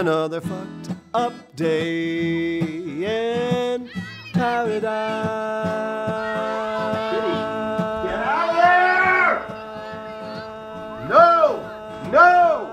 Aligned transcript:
another 0.00 0.40
fucked 0.40 0.90
up 1.12 1.32
day 1.54 2.58
in 2.58 3.88
paradise. 4.32 4.82
Get 8.02 8.18
out 8.18 8.48
of 8.50 8.56
there! 8.56 9.38
No! 11.08 12.10
No! 12.10 12.70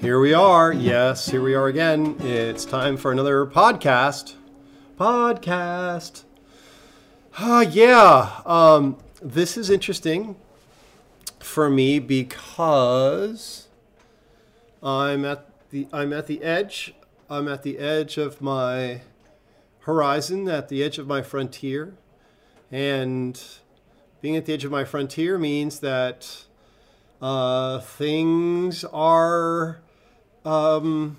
Here 0.00 0.20
we 0.20 0.32
are. 0.32 0.72
Yes, 0.72 1.28
here 1.28 1.42
we 1.42 1.54
are 1.54 1.66
again. 1.66 2.16
It's 2.20 2.64
time 2.64 2.96
for 2.96 3.10
another 3.10 3.44
podcast. 3.44 4.34
Podcast. 4.96 6.22
Uh, 7.36 7.66
yeah. 7.68 8.42
Um, 8.46 8.96
this 9.20 9.56
is 9.56 9.70
interesting 9.70 10.36
for 11.40 11.68
me 11.68 11.98
because 11.98 13.61
I'm 14.82 15.24
at 15.24 15.70
the 15.70 15.86
I'm 15.92 16.12
at 16.12 16.26
the 16.26 16.42
edge. 16.42 16.94
I'm 17.30 17.48
at 17.48 17.62
the 17.62 17.78
edge 17.78 18.18
of 18.18 18.40
my 18.40 19.02
horizon, 19.80 20.48
at 20.48 20.68
the 20.68 20.82
edge 20.82 20.98
of 20.98 21.06
my 21.06 21.22
frontier, 21.22 21.94
and 22.70 23.40
being 24.20 24.36
at 24.36 24.46
the 24.46 24.52
edge 24.52 24.64
of 24.64 24.70
my 24.70 24.84
frontier 24.84 25.38
means 25.38 25.80
that 25.80 26.44
uh, 27.20 27.80
things 27.80 28.84
are 28.84 29.80
um, 30.44 31.16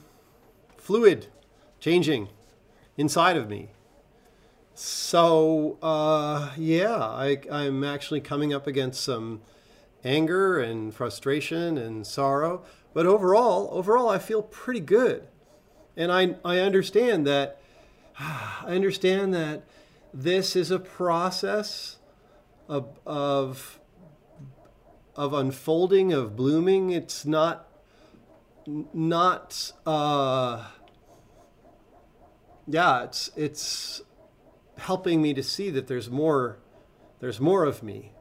fluid, 0.78 1.28
changing 1.80 2.30
inside 2.98 3.38
of 3.38 3.50
me. 3.50 3.70
So 4.76 5.78
uh, 5.82 6.52
yeah, 6.58 6.98
I, 6.98 7.40
I'm 7.52 7.84
actually 7.84 8.22
coming 8.22 8.54
up 8.54 8.68
against 8.68 9.04
some 9.04 9.42
anger 10.04 10.60
and 10.60 10.94
frustration 10.94 11.78
and 11.78 12.06
sorrow. 12.06 12.64
But 12.94 13.06
overall, 13.06 13.70
overall, 13.72 14.10
I 14.10 14.20
feel 14.20 14.42
pretty 14.42 14.80
good, 14.80 15.28
and 15.98 16.12
I 16.12 16.36
I 16.46 16.60
understand 16.60 17.26
that. 17.28 17.60
I 18.20 18.76
understand 18.76 19.34
that 19.34 19.64
this 20.14 20.56
is 20.56 20.72
a 20.72 20.80
process 20.80 21.98
of 22.68 22.98
of 23.06 23.80
of 25.16 25.34
unfolding, 25.34 26.14
of 26.14 26.36
blooming. 26.36 26.92
It's 26.92 27.26
not 27.26 27.68
not 28.68 29.74
uh, 29.86 30.68
yeah. 32.68 33.04
It's 33.04 33.32
it's 33.36 34.02
helping 34.78 35.22
me 35.22 35.34
to 35.34 35.44
see 35.44 35.70
that 35.70 35.88
there's 35.88 36.10
more 36.10 36.58
there's 37.20 37.40
more 37.40 37.64
of 37.64 37.84
me 37.84 38.12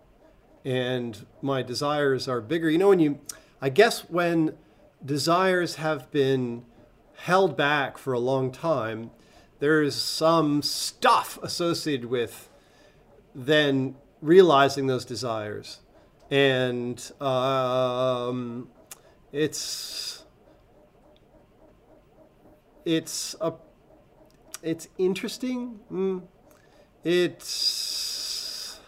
and 0.65 1.27
my 1.41 1.63
desires 1.63 2.29
are 2.29 2.41
bigger 2.41 2.69
you 2.71 2.79
know 2.79 2.89
when 2.89 3.01
you 3.01 3.19
i 3.61 3.69
guess 3.69 4.01
when 4.09 4.55
desires 5.05 5.77
have 5.77 6.11
been 6.11 6.65
held 7.17 7.57
back 7.57 7.99
for 7.99 8.13
a 8.13 8.19
long 8.19 8.51
time 8.51 9.11
there's 9.59 9.95
some 9.95 10.61
stuff 10.61 11.39
associated 11.41 12.07
with 12.07 12.49
then 13.33 13.95
realizing 14.21 14.89
those 14.89 15.05
desires. 15.05 15.79
And 16.33 16.99
um, 17.23 18.69
it's 19.31 20.25
it's 22.85 23.37
a 23.41 23.53
it's 24.63 24.89
interesting. 24.99 25.79
Mm 25.93 26.23
it's 27.05 28.81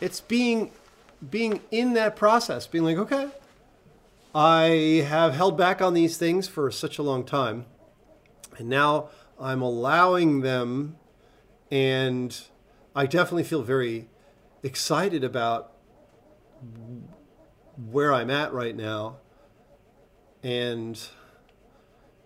it's 0.00 0.20
being 0.20 0.70
being 1.28 1.60
in 1.70 1.92
that 1.94 2.16
process 2.16 2.66
being 2.66 2.84
like 2.84 2.96
okay 2.96 3.28
i 4.34 5.04
have 5.08 5.34
held 5.34 5.56
back 5.56 5.82
on 5.82 5.92
these 5.94 6.16
things 6.16 6.48
for 6.48 6.70
such 6.70 6.98
a 6.98 7.02
long 7.02 7.24
time 7.24 7.66
and 8.58 8.68
now 8.68 9.08
i'm 9.38 9.60
allowing 9.60 10.40
them 10.40 10.96
and 11.70 12.42
i 12.94 13.04
definitely 13.04 13.44
feel 13.44 13.62
very 13.62 14.08
excited 14.62 15.22
about 15.22 15.72
where 17.90 18.12
i'm 18.12 18.30
at 18.30 18.52
right 18.52 18.76
now 18.76 19.16
and 20.42 21.08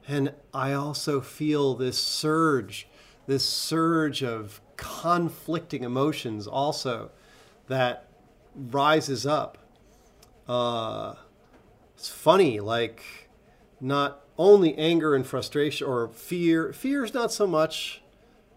and 0.06 0.32
I 0.52 0.72
also 0.74 1.20
feel 1.20 1.74
this 1.74 1.98
surge, 1.98 2.86
this 3.26 3.44
surge 3.44 4.22
of 4.22 4.60
conflicting 4.76 5.82
emotions 5.82 6.46
also 6.46 7.10
that 7.68 8.08
rises 8.54 9.26
up. 9.26 9.58
Uh, 10.48 11.14
it's 11.96 12.08
funny, 12.08 12.60
like 12.60 13.02
not 13.80 14.24
only 14.38 14.76
anger 14.76 15.14
and 15.14 15.26
frustration 15.26 15.86
or 15.86 16.08
fear. 16.08 16.72
Fear 16.72 17.04
is 17.04 17.14
not 17.14 17.32
so 17.32 17.46
much, 17.46 18.02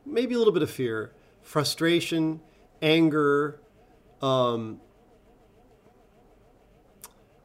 maybe 0.06 0.36
a 0.36 0.38
little 0.38 0.54
bit 0.54 0.64
of 0.64 0.72
fear, 0.72 1.14
frustration, 1.42 2.42
anger. 2.82 3.60
Um, 4.22 4.82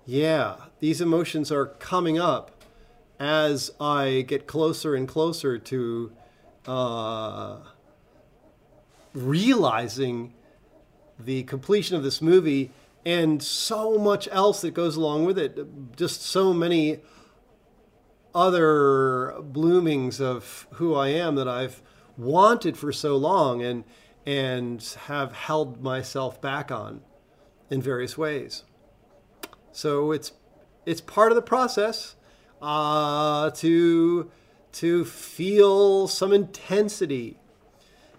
yeah, 0.07 0.57
these 0.81 1.01
emotions 1.01 1.53
are 1.53 1.67
coming 1.67 2.19
up 2.19 2.51
as 3.21 3.71
I 3.81 4.25
get 4.27 4.47
closer 4.47 4.95
and 4.95 5.07
closer 5.07 5.59
to 5.59 6.13
uh, 6.67 7.59
realizing 9.15 10.35
the 11.25 11.43
completion 11.45 11.97
of 11.97 12.03
this 12.03 12.21
movie 12.21 12.71
and 13.05 13.43
so 13.43 13.99
much 13.99 14.29
else 14.31 14.61
that 14.61 14.73
goes 14.75 14.97
along 14.97 15.25
with 15.25 15.39
it, 15.39 15.97
just 15.97 16.23
so 16.23 16.53
many 16.53 17.01
other 18.35 19.35
bloomings 19.43 20.21
of 20.21 20.67
who 20.73 20.95
I 20.95 21.09
am 21.09 21.35
that 21.35 21.49
I've 21.49 21.83
wanted 22.17 22.77
for 22.77 22.93
so 22.93 23.17
long 23.17 23.63
and 23.63 23.85
and 24.25 24.97
have 25.07 25.33
held 25.33 25.83
myself 25.83 26.41
back 26.41 26.71
on 26.71 27.01
in 27.71 27.83
various 27.83 28.17
ways. 28.17 28.63
So 29.73 30.13
it's 30.13 30.33
it's 30.87 31.01
part 31.01 31.33
of 31.33 31.37
the 31.37 31.43
process 31.43 32.15
uh, 32.61 33.51
to 33.51 34.31
to 34.73 35.05
feel 35.05 36.09
some 36.09 36.33
intensity. 36.33 37.39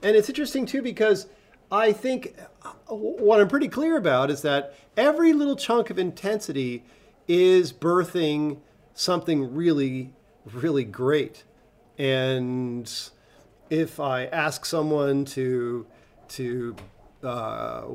And 0.02 0.16
it's 0.16 0.30
interesting 0.30 0.66
too 0.66 0.82
because 0.82 1.28
I 1.74 1.92
think 1.92 2.40
what 2.88 3.42
I'm 3.42 3.48
pretty 3.48 3.68
clear 3.68 3.98
about 3.98 4.30
is 4.30 4.44
that 4.44 4.76
every 4.96 5.34
little 5.34 5.56
chunk 5.56 5.90
of 5.90 5.98
intensity 5.98 6.84
is 7.28 7.74
birthing 7.74 8.60
something 8.94 9.56
really, 9.56 10.14
really 10.46 10.84
great. 10.84 11.46
And 11.98 12.92
if 13.72 14.00
I 14.00 14.26
ask 14.26 14.66
someone 14.66 15.26
to 15.26 15.88
to 16.28 16.76
uh, 17.24 17.86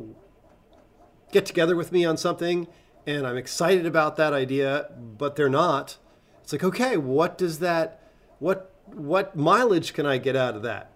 get 1.30 1.46
together 1.46 1.76
with 1.76 1.92
me 1.92 2.04
on 2.04 2.16
something, 2.16 2.66
and 3.06 3.24
I'm 3.24 3.36
excited 3.36 3.86
about 3.86 4.16
that 4.16 4.32
idea, 4.32 4.90
but 5.16 5.36
they're 5.36 5.48
not, 5.48 5.98
it's 6.42 6.52
like 6.52 6.64
okay 6.64 6.96
what 6.96 7.38
does 7.38 7.60
that 7.60 8.02
what 8.40 8.72
what 8.86 9.36
mileage 9.36 9.92
can 9.92 10.04
I 10.04 10.18
get 10.18 10.34
out 10.34 10.56
of 10.56 10.62
that? 10.62 10.90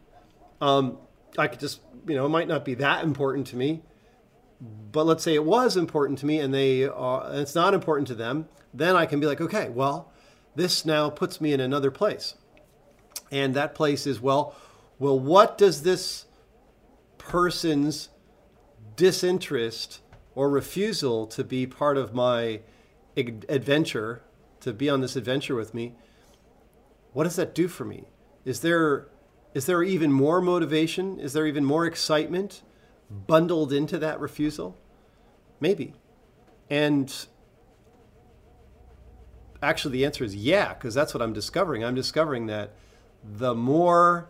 Um, 0.61 0.99
I 1.39 1.49
could 1.49 1.61
just, 1.61 1.81
you 2.07 2.15
know, 2.15 2.27
it 2.27 2.31
might 2.31 2.49
not 2.49 2.65
be 2.65 2.75
that 2.75 3.05
important 3.05 3.47
to 3.49 3.57
me, 3.57 3.83
but 4.61 5.05
let's 5.05 5.25
say 5.25 5.35
it 5.35 5.45
was 5.45 5.77
important 5.77 6.19
to 6.21 6.27
me 6.27 6.39
and 6.39 6.53
they 6.53 6.85
are, 6.85 7.27
and 7.27 7.41
it's 7.41 7.55
not 7.55 7.75
important 7.75 8.09
to 8.09 8.15
them, 8.15 8.49
then 8.75 8.97
I 8.97 9.07
can 9.07 9.21
be 9.21 9.27
like, 9.27 9.41
okay, 9.41 9.69
well, 9.69 10.13
this 10.55 10.85
now 10.85 11.11
puts 11.11 11.41
me 11.41 11.53
in 11.53 11.61
another 11.61 11.91
place. 11.91 12.35
And 13.31 13.55
that 13.55 13.75
place 13.75 14.07
is, 14.07 14.21
well, 14.21 14.55
well, 14.99 15.19
what 15.19 15.57
does 15.57 15.83
this 15.83 16.27
person's 17.19 18.11
disinterest 18.97 20.01
or 20.35 20.51
refusal 20.51 21.27
to 21.27 21.45
be 21.45 21.67
part 21.67 21.97
of 21.97 22.15
my 22.15 22.61
adventure, 23.17 24.23
to 24.61 24.73
be 24.73 24.89
on 24.89 25.01
this 25.01 25.17
adventure 25.17 25.55
with 25.55 25.75
me, 25.75 25.95
what 27.13 27.25
does 27.25 27.37
that 27.37 27.55
do 27.55 27.69
for 27.69 27.85
me? 27.85 28.05
Is 28.45 28.61
there 28.61 29.09
is 29.55 29.67
there 29.67 29.83
even 29.83 30.13
more 30.13 30.41
motivation? 30.41 31.19
Is 31.21 31.33
there 31.33 31.47
even 31.47 31.65
more 31.65 31.87
excitement 31.87 32.63
bundled 33.11 33.73
into 33.73 33.99
that 33.99 34.21
refusal? 34.21 34.77
Maybe. 35.61 35.95
And 36.71 37.15
actually 39.63 39.93
the 39.93 40.05
answer 40.05 40.25
is 40.25 40.35
yeah, 40.35 40.75
because 40.75 40.95
that's 40.95 41.15
what 41.15 41.23
I'm 41.23 41.33
discovering. 41.33 41.85
I'm 41.85 41.95
discovering 41.95 42.47
that 42.47 42.73
the 43.23 43.55
more 43.55 44.29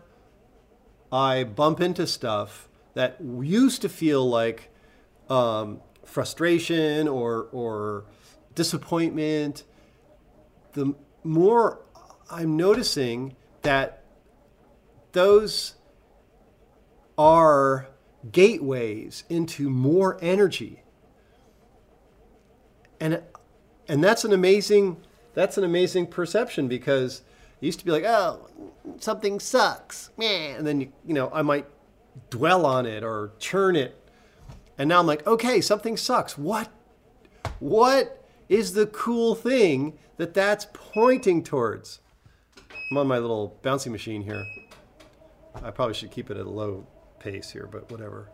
I 1.11 1.43
bump 1.43 1.79
into 1.79 2.05
stuff 2.05 2.67
that 2.93 3.17
used 3.21 3.81
to 3.81 3.89
feel 3.89 4.27
like 4.29 4.69
um, 5.29 5.81
frustration 6.05 7.07
or 7.07 7.47
or 7.51 8.05
disappointment, 8.55 9.63
the 10.73 10.93
more 11.23 11.79
I'm 12.29 12.55
noticing 12.55 13.35
that 13.61 14.02
those 15.13 15.75
are 17.17 17.87
gateways 18.31 19.23
into 19.29 19.69
more 19.69 20.17
energy. 20.21 20.83
And 22.99 23.21
and 23.87 24.03
that's 24.03 24.23
an 24.23 24.33
amazing 24.33 24.97
that's 25.33 25.57
an 25.57 25.63
amazing 25.63 26.07
perception 26.07 26.67
because 26.67 27.21
it 27.61 27.65
used 27.65 27.79
to 27.79 27.85
be 27.85 27.91
like, 27.91 28.03
oh, 28.03 28.49
something 28.97 29.39
sucks. 29.39 30.11
And 30.57 30.65
then 30.67 30.81
you, 30.81 30.93
you 31.05 31.13
know, 31.13 31.31
I 31.33 31.41
might 31.41 31.65
dwell 32.29 32.65
on 32.65 32.85
it 32.85 33.03
or 33.03 33.31
churn 33.39 33.75
it. 33.75 33.99
And 34.77 34.89
now 34.89 34.99
I'm 34.99 35.07
like, 35.07 35.25
okay, 35.27 35.61
something 35.61 35.97
sucks. 35.97 36.37
What 36.37 36.69
what 37.59 38.23
is 38.49 38.73
the 38.73 38.85
cool 38.87 39.35
thing 39.35 39.97
that 40.17 40.33
that's 40.33 40.67
pointing 40.73 41.43
towards? 41.43 41.99
I'm 42.91 42.97
on 42.97 43.07
my 43.07 43.17
little 43.17 43.59
bouncy 43.63 43.91
machine 43.91 44.21
here. 44.21 44.45
I 45.55 45.71
probably 45.71 45.93
should 45.93 46.11
keep 46.11 46.31
it 46.31 46.37
at 46.37 46.45
a 46.45 46.49
low 46.49 46.85
pace 47.19 47.51
here, 47.51 47.67
but 47.71 47.91
whatever. 47.91 48.29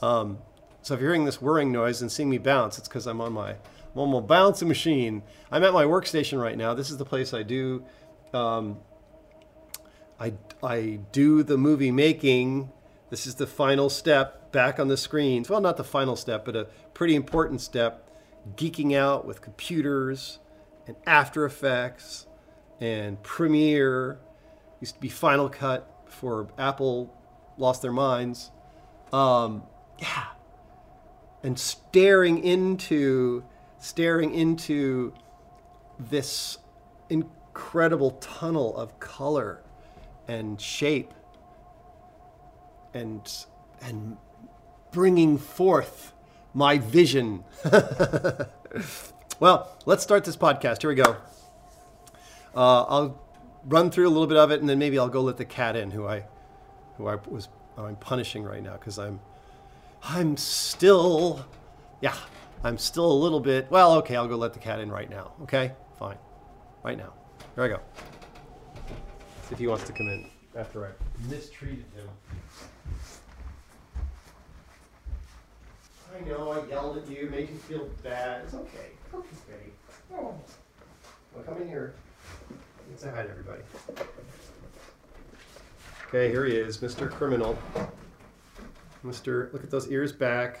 Um, 0.00 0.38
so 0.82 0.94
if 0.94 1.00
you're 1.00 1.10
hearing 1.10 1.24
this 1.24 1.42
whirring 1.42 1.72
noise 1.72 2.00
and 2.00 2.10
seeing 2.10 2.30
me 2.30 2.38
bounce, 2.38 2.78
it's 2.78 2.88
because 2.88 3.06
I'm 3.06 3.20
on 3.20 3.32
my 3.32 3.56
my 3.94 4.20
bouncing 4.20 4.68
machine. 4.68 5.22
I'm 5.50 5.64
at 5.64 5.72
my 5.72 5.84
workstation 5.84 6.40
right 6.40 6.56
now. 6.56 6.74
This 6.74 6.90
is 6.90 6.98
the 6.98 7.04
place 7.04 7.32
I 7.32 7.42
do 7.42 7.82
um, 8.36 8.78
I 10.20 10.34
I 10.62 11.00
do 11.12 11.42
the 11.42 11.58
movie 11.58 11.90
making. 11.90 12.70
This 13.10 13.26
is 13.26 13.36
the 13.36 13.46
final 13.46 13.88
step 13.88 14.52
back 14.52 14.78
on 14.78 14.88
the 14.88 14.96
screens. 14.96 15.48
Well, 15.48 15.60
not 15.60 15.76
the 15.76 15.84
final 15.84 16.16
step, 16.16 16.44
but 16.44 16.56
a 16.56 16.66
pretty 16.94 17.14
important 17.14 17.60
step. 17.60 18.10
Geeking 18.56 18.96
out 18.96 19.26
with 19.26 19.40
computers 19.40 20.38
and 20.86 20.96
After 21.06 21.44
Effects 21.44 22.26
and 22.80 23.22
Premiere. 23.22 24.18
Used 24.80 24.94
to 24.94 25.00
be 25.00 25.08
Final 25.08 25.48
Cut 25.48 25.90
before 26.16 26.48
Apple 26.56 27.14
lost 27.58 27.82
their 27.82 27.92
minds. 27.92 28.50
Um, 29.12 29.64
yeah, 29.98 30.28
and 31.42 31.58
staring 31.58 32.42
into 32.42 33.44
staring 33.78 34.32
into 34.32 35.12
this 35.98 36.56
incredible 37.10 38.12
tunnel 38.12 38.74
of 38.78 38.98
color 38.98 39.62
and 40.26 40.58
shape 40.58 41.12
and 42.94 43.30
and 43.82 44.16
bringing 44.92 45.36
forth 45.36 46.14
my 46.54 46.78
vision. 46.78 47.44
well, 49.38 49.76
let's 49.84 50.02
start 50.02 50.24
this 50.24 50.36
podcast. 50.38 50.80
Here 50.80 50.88
we 50.88 50.96
go. 50.96 51.16
Uh, 52.54 52.84
I'll 52.84 53.25
run 53.66 53.90
through 53.90 54.08
a 54.08 54.10
little 54.10 54.26
bit 54.26 54.38
of 54.38 54.50
it, 54.50 54.60
and 54.60 54.68
then 54.68 54.78
maybe 54.78 54.98
I'll 54.98 55.08
go 55.08 55.22
let 55.22 55.36
the 55.36 55.44
cat 55.44 55.76
in, 55.76 55.90
who 55.90 56.06
I, 56.06 56.24
who 56.96 57.08
I 57.08 57.16
was 57.28 57.48
I'm 57.76 57.96
punishing 57.96 58.42
right 58.42 58.62
now 58.62 58.72
because 58.72 58.98
I'm, 58.98 59.20
I'm 60.02 60.36
still, 60.36 61.44
yeah, 62.00 62.14
I'm 62.64 62.78
still 62.78 63.10
a 63.10 63.12
little 63.12 63.40
bit. 63.40 63.70
Well, 63.70 63.94
okay, 63.96 64.16
I'll 64.16 64.28
go 64.28 64.36
let 64.36 64.54
the 64.54 64.58
cat 64.58 64.80
in 64.80 64.90
right 64.90 65.10
now. 65.10 65.32
Okay, 65.42 65.72
fine, 65.98 66.16
right 66.82 66.96
now. 66.96 67.12
Here 67.54 67.64
I 67.64 67.68
go. 67.68 67.80
See 69.48 69.52
if 69.52 69.58
he 69.58 69.66
wants 69.66 69.84
to 69.84 69.92
come 69.92 70.08
in 70.08 70.30
after 70.56 70.86
I 70.86 70.90
mistreated 71.28 71.84
him. 71.94 72.08
I 76.14 76.28
know 76.28 76.50
I 76.50 76.66
yelled 76.66 76.96
at 76.96 77.08
you, 77.10 77.28
made 77.30 77.50
you 77.50 77.56
feel 77.56 77.90
bad. 78.02 78.42
It's 78.44 78.54
okay. 78.54 78.92
Okay. 79.12 79.70
Oh. 80.14 80.34
Well, 81.34 81.44
come 81.44 81.60
in 81.60 81.68
here. 81.68 81.94
Say 82.94 83.10
hi 83.10 83.22
to 83.22 83.30
everybody. 83.30 83.62
Okay, 86.08 86.30
here 86.30 86.44
he 86.46 86.54
is, 86.56 86.78
Mr. 86.78 87.10
Criminal. 87.10 87.58
Mr. 89.04 89.52
Look 89.52 89.64
at 89.64 89.70
those 89.70 89.90
ears 89.90 90.12
back. 90.12 90.60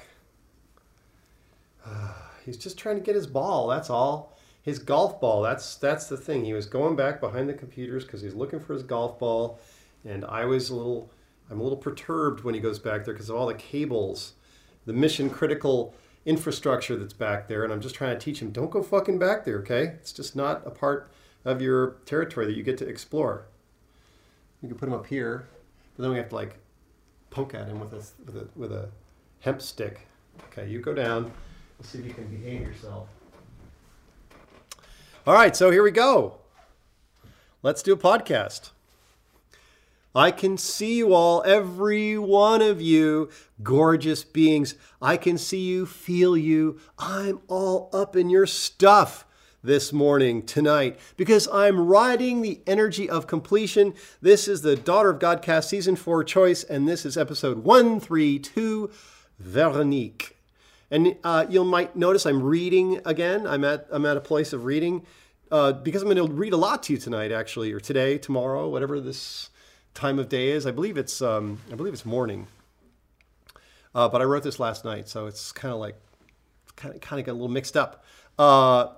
Uh, 1.84 2.12
he's 2.44 2.56
just 2.56 2.76
trying 2.76 2.96
to 2.96 3.02
get 3.02 3.14
his 3.14 3.26
ball, 3.26 3.68
that's 3.68 3.88
all. 3.88 4.36
His 4.62 4.78
golf 4.80 5.20
ball, 5.20 5.42
that's 5.42 5.76
that's 5.76 6.08
the 6.08 6.16
thing. 6.16 6.44
He 6.44 6.52
was 6.52 6.66
going 6.66 6.96
back 6.96 7.20
behind 7.20 7.48
the 7.48 7.54
computers 7.54 8.04
because 8.04 8.20
he's 8.20 8.34
looking 8.34 8.58
for 8.58 8.74
his 8.74 8.82
golf 8.82 9.18
ball. 9.18 9.60
And 10.04 10.24
I 10.24 10.44
was 10.44 10.70
a 10.70 10.74
little 10.74 11.10
I'm 11.50 11.60
a 11.60 11.62
little 11.62 11.78
perturbed 11.78 12.42
when 12.42 12.54
he 12.54 12.60
goes 12.60 12.78
back 12.78 13.04
there 13.04 13.14
because 13.14 13.30
of 13.30 13.36
all 13.36 13.46
the 13.46 13.54
cables, 13.54 14.32
the 14.84 14.92
mission 14.92 15.30
critical 15.30 15.94
infrastructure 16.24 16.96
that's 16.96 17.12
back 17.12 17.46
there. 17.46 17.62
And 17.62 17.72
I'm 17.72 17.80
just 17.80 17.94
trying 17.94 18.18
to 18.18 18.22
teach 18.22 18.42
him, 18.42 18.50
don't 18.50 18.70
go 18.70 18.82
fucking 18.82 19.18
back 19.18 19.44
there, 19.44 19.58
okay? 19.60 19.94
It's 20.00 20.12
just 20.12 20.34
not 20.34 20.66
a 20.66 20.70
part 20.70 21.08
of 21.46 21.62
your 21.62 21.92
territory 22.04 22.44
that 22.44 22.56
you 22.56 22.62
get 22.62 22.76
to 22.78 22.86
explore. 22.86 23.46
We 24.60 24.68
can 24.68 24.76
put 24.76 24.88
him 24.88 24.94
up 24.94 25.06
here, 25.06 25.48
but 25.96 26.02
then 26.02 26.10
we 26.10 26.18
have 26.18 26.28
to 26.28 26.34
like 26.34 26.58
poke 27.30 27.54
at 27.54 27.68
him 27.68 27.78
with 27.80 27.92
a 27.92 28.04
with 28.26 28.36
a 28.36 28.48
with 28.56 28.72
a 28.72 28.88
hemp 29.40 29.62
stick. 29.62 30.00
Okay, 30.48 30.68
you 30.68 30.80
go 30.80 30.92
down. 30.92 31.30
Let's 31.78 31.90
see 31.90 32.00
if 32.00 32.04
you 32.04 32.12
can 32.12 32.26
behave 32.26 32.62
yourself. 32.62 33.08
All 35.26 35.34
right, 35.34 35.54
so 35.54 35.70
here 35.70 35.82
we 35.82 35.90
go. 35.90 36.38
Let's 37.62 37.82
do 37.82 37.92
a 37.92 37.96
podcast. 37.96 38.70
I 40.14 40.30
can 40.30 40.56
see 40.56 40.96
you 40.96 41.12
all, 41.12 41.42
every 41.44 42.16
one 42.16 42.62
of 42.62 42.80
you, 42.80 43.28
gorgeous 43.62 44.24
beings. 44.24 44.74
I 45.02 45.18
can 45.18 45.36
see 45.36 45.60
you, 45.60 45.84
feel 45.84 46.38
you. 46.38 46.80
I'm 46.98 47.40
all 47.48 47.90
up 47.92 48.16
in 48.16 48.30
your 48.30 48.46
stuff 48.46 49.25
this 49.66 49.92
morning, 49.92 50.42
tonight, 50.42 50.98
because 51.16 51.48
I'm 51.52 51.86
riding 51.88 52.40
the 52.40 52.60
energy 52.66 53.10
of 53.10 53.26
completion. 53.26 53.94
This 54.22 54.46
is 54.46 54.62
the 54.62 54.76
Daughter 54.76 55.10
of 55.10 55.18
God 55.18 55.42
cast 55.42 55.68
season 55.68 55.96
four 55.96 56.22
choice, 56.22 56.62
and 56.62 56.88
this 56.88 57.04
is 57.04 57.16
episode 57.16 57.64
132 57.64 58.90
Veronique. 59.40 60.36
And 60.90 61.16
uh, 61.24 61.46
you 61.50 61.64
might 61.64 61.96
notice 61.96 62.24
I'm 62.26 62.42
reading 62.42 63.00
again. 63.04 63.46
I'm 63.46 63.64
at, 63.64 63.88
I'm 63.90 64.06
at 64.06 64.16
a 64.16 64.20
place 64.20 64.52
of 64.52 64.64
reading 64.64 65.04
uh, 65.50 65.72
because 65.72 66.00
I'm 66.02 66.08
going 66.08 66.24
to 66.24 66.32
read 66.32 66.52
a 66.52 66.56
lot 66.56 66.84
to 66.84 66.92
you 66.92 66.98
tonight, 66.98 67.32
actually, 67.32 67.72
or 67.72 67.80
today, 67.80 68.18
tomorrow, 68.18 68.68
whatever 68.68 69.00
this 69.00 69.50
time 69.94 70.20
of 70.20 70.28
day 70.28 70.50
is. 70.50 70.64
I 70.64 70.70
believe 70.70 70.96
it's, 70.96 71.20
um, 71.20 71.58
I 71.72 71.74
believe 71.74 71.92
it's 71.92 72.06
morning. 72.06 72.46
Uh, 73.94 74.08
but 74.08 74.20
I 74.20 74.24
wrote 74.24 74.44
this 74.44 74.60
last 74.60 74.84
night, 74.84 75.08
so 75.08 75.26
it's 75.26 75.50
kind 75.50 75.74
of 75.74 75.80
like, 75.80 75.96
kind 76.76 76.94
of, 76.94 77.00
kind 77.00 77.18
of 77.18 77.26
got 77.26 77.32
a 77.32 77.34
little 77.34 77.48
mixed 77.48 77.76
up. 77.76 78.04
Uh, 78.38 78.88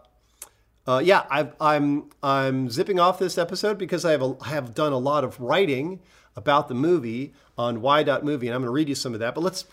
uh, 0.89 1.01
yeah, 1.01 1.27
i 1.31 1.41
am 1.41 1.53
I'm, 1.61 2.11
I'm 2.23 2.71
zipping 2.71 2.99
off 2.99 3.19
this 3.19 3.37
episode 3.37 3.77
because 3.77 4.07
I 4.07 4.13
have 4.13 4.23
a, 4.23 4.45
have 4.45 4.75
done 4.75 4.93
a 4.93 4.99
lot 4.99 5.23
of 5.23 5.39
writing 5.39 6.01
about 6.35 6.69
the 6.69 6.75
movie 6.75 7.35
on 7.59 7.83
Movie, 7.83 8.47
and 8.47 8.55
I'm 8.55 8.63
going 8.63 8.63
to 8.63 8.71
read 8.71 8.89
you 8.89 8.95
some 8.95 9.13
of 9.13 9.21
that. 9.21 9.35
But 9.35 9.43
let's 9.43 9.67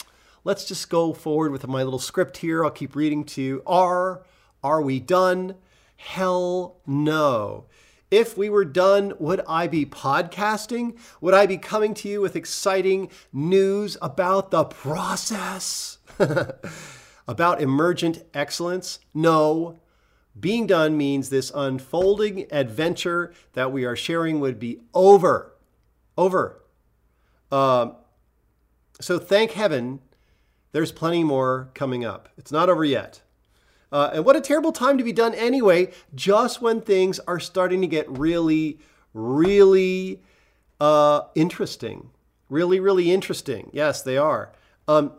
let's 0.44 0.66
just 0.66 0.90
go 0.90 1.14
forward 1.14 1.54
with 1.54 1.66
my 1.68 1.84
little 1.84 2.00
script 2.00 2.38
here. 2.38 2.66
I'll 2.66 2.72
keep 2.72 2.98
reading 2.98 3.24
to 3.26 3.42
you. 3.42 3.64
Are 3.66 4.24
are 4.62 4.82
we 4.82 5.00
done? 5.00 5.56
Hell 5.96 6.82
no. 6.86 7.68
If 8.12 8.38
we 8.38 8.50
were 8.50 8.66
done, 8.66 9.14
would 9.18 9.42
I 9.48 9.68
be 9.68 9.86
podcasting? 9.86 10.98
Would 11.22 11.34
I 11.34 11.46
be 11.46 11.58
coming 11.58 11.94
to 11.94 12.10
you 12.10 12.20
with 12.20 12.36
exciting 12.36 13.10
news 13.32 13.98
about 14.02 14.52
the 14.52 14.66
process? 14.66 15.98
about 17.28 17.62
emergent 17.62 18.24
excellence? 18.34 19.00
No, 19.14 19.80
being 20.40 20.68
done 20.68 20.98
means 20.98 21.30
this 21.30 21.52
unfolding 21.54 22.48
adventure 22.52 23.34
that 23.54 23.72
we 23.72 23.86
are 23.86 23.96
sharing 23.96 24.40
would 24.40 24.60
be 24.60 24.82
over. 24.94 25.54
Over. 26.18 26.62
Uh, 27.52 27.92
so 29.00 29.20
thank 29.20 29.52
heaven 29.52 30.00
there's 30.76 30.92
plenty 30.92 31.24
more 31.24 31.70
coming 31.74 32.04
up. 32.04 32.28
It's 32.38 32.52
not 32.52 32.68
over 32.68 32.84
yet. 32.84 33.22
Uh, 33.94 34.10
and 34.16 34.26
what 34.26 34.36
a 34.36 34.42
terrible 34.42 34.74
time 34.74 34.98
to 34.98 35.06
be 35.06 35.14
done 35.14 35.34
anyway, 35.34 35.94
just 36.14 36.62
when 36.62 36.82
things 36.82 37.18
are 37.20 37.40
starting 37.40 37.80
to 37.80 37.88
get 37.88 38.06
really, 38.10 38.80
really 39.14 40.22
uh, 40.82 41.22
interesting. 41.34 42.10
Really, 42.50 42.82
really 42.82 43.10
interesting. 43.10 43.70
Yes, 43.72 44.02
they 44.02 44.18
are. 44.18 44.52
Um, 44.86 45.14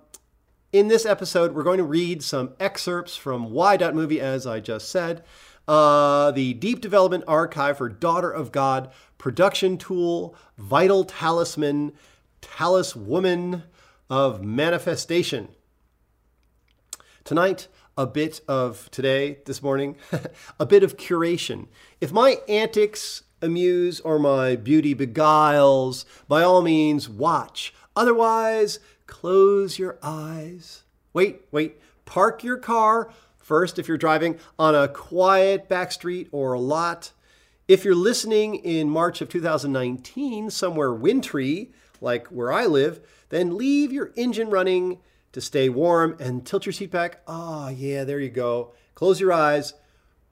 in 0.76 0.88
this 0.88 1.06
episode, 1.06 1.54
we're 1.54 1.62
going 1.62 1.78
to 1.78 1.84
read 1.84 2.22
some 2.22 2.52
excerpts 2.60 3.16
from 3.16 3.50
Y. 3.50 3.78
Movie, 3.94 4.20
as 4.20 4.46
I 4.46 4.60
just 4.60 4.90
said, 4.90 5.24
uh, 5.66 6.30
the 6.32 6.52
Deep 6.52 6.82
Development 6.82 7.24
Archive 7.26 7.78
for 7.78 7.88
Daughter 7.88 8.30
of 8.30 8.52
God, 8.52 8.92
Production 9.16 9.78
Tool, 9.78 10.36
Vital 10.58 11.04
Talisman, 11.04 11.92
Taliswoman 12.42 13.62
of 14.10 14.44
Manifestation. 14.44 15.48
Tonight, 17.24 17.68
a 17.96 18.06
bit 18.06 18.42
of 18.46 18.90
today, 18.90 19.38
this 19.46 19.62
morning, 19.62 19.96
a 20.60 20.66
bit 20.66 20.82
of 20.82 20.98
curation. 20.98 21.68
If 22.02 22.12
my 22.12 22.36
antics 22.50 23.22
amuse 23.40 23.98
or 24.00 24.18
my 24.18 24.56
beauty 24.56 24.94
beguiles, 24.94 26.04
by 26.28 26.42
all 26.42 26.60
means 26.60 27.08
watch. 27.08 27.72
Otherwise, 27.96 28.78
close 29.06 29.78
your 29.78 29.98
eyes. 30.02 30.82
Wait, 31.12 31.42
wait, 31.50 31.80
park 32.04 32.44
your 32.44 32.58
car 32.58 33.10
first 33.38 33.78
if 33.78 33.86
you're 33.88 33.96
driving 33.96 34.38
on 34.58 34.74
a 34.74 34.88
quiet 34.88 35.68
back 35.68 35.92
street 35.92 36.28
or 36.32 36.52
a 36.52 36.60
lot. 36.60 37.12
If 37.68 37.84
you're 37.84 37.94
listening 37.94 38.56
in 38.56 38.90
March 38.90 39.20
of 39.20 39.28
2019, 39.28 40.50
somewhere 40.50 40.92
wintry, 40.92 41.72
like 42.00 42.26
where 42.28 42.52
I 42.52 42.66
live, 42.66 43.00
then 43.28 43.56
leave 43.56 43.92
your 43.92 44.12
engine 44.16 44.50
running 44.50 44.98
to 45.32 45.40
stay 45.40 45.68
warm 45.68 46.16
and 46.20 46.46
tilt 46.46 46.66
your 46.66 46.72
seat 46.72 46.90
back. 46.90 47.22
Ah, 47.26 47.66
oh, 47.66 47.68
yeah, 47.68 48.04
there 48.04 48.20
you 48.20 48.30
go. 48.30 48.72
Close 48.94 49.20
your 49.20 49.32
eyes. 49.32 49.74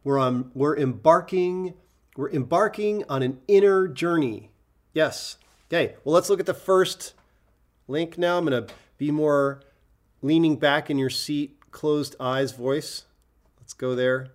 We're 0.02 0.19
on 0.19 0.50
we're 0.54 0.76
embarking 0.76 1.75
we're 2.16 2.31
embarking 2.31 3.04
on 3.09 3.23
an 3.23 3.40
inner 3.49 3.88
journey. 3.88 4.50
Yes. 4.93 5.38
Okay. 5.69 5.97
Well, 6.04 6.14
let's 6.14 6.31
look 6.31 6.40
at 6.40 6.47
the 6.47 6.54
first 6.54 7.13
link 7.88 8.19
now. 8.19 8.38
I'm 8.38 8.47
going 8.47 8.67
to 8.67 8.73
be 8.99 9.11
more 9.11 9.62
leaning 10.23 10.57
back 10.57 10.91
in 10.91 10.99
your 10.99 11.11
seat, 11.11 11.59
closed 11.71 12.17
eyes 12.19 12.53
voice. 12.53 13.05
Let's 13.61 13.75
go 13.75 13.95
there. 13.95 14.29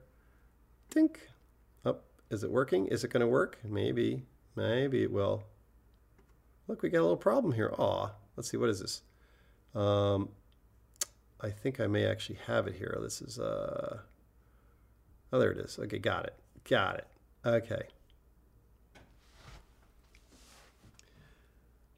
Think. 0.89 1.29
Oh, 1.86 1.98
is 2.29 2.44
it 2.44 2.51
working? 2.51 2.88
Is 2.88 3.03
it 3.03 3.12
going 3.12 3.22
to 3.22 3.27
work? 3.27 3.58
Maybe. 3.63 4.24
Maybe 4.56 5.03
it 5.03 5.12
will. 5.12 5.44
Look, 6.68 6.82
we 6.82 6.89
got 6.89 7.00
a 7.00 7.01
little 7.01 7.18
problem 7.18 7.53
here. 7.53 7.74
Aw. 7.77 8.10
Let's 8.36 8.50
see. 8.50 8.58
What 8.58 8.70
is 8.70 8.79
this? 8.79 9.01
Um, 9.75 10.29
I 11.41 11.50
think 11.50 11.79
I 11.79 11.88
may 11.88 12.06
actually 12.06 12.39
have 12.48 12.68
it 12.68 12.75
here. 12.75 12.98
This 13.01 13.22
is, 13.22 13.39
uh, 13.39 14.00
oh, 15.32 15.39
there 15.39 15.51
it 15.51 15.58
is. 15.58 15.79
Okay, 15.79 16.00
got 16.00 16.25
it. 16.25 16.34
Got 16.70 16.98
it. 16.98 17.08
Okay. 17.46 17.84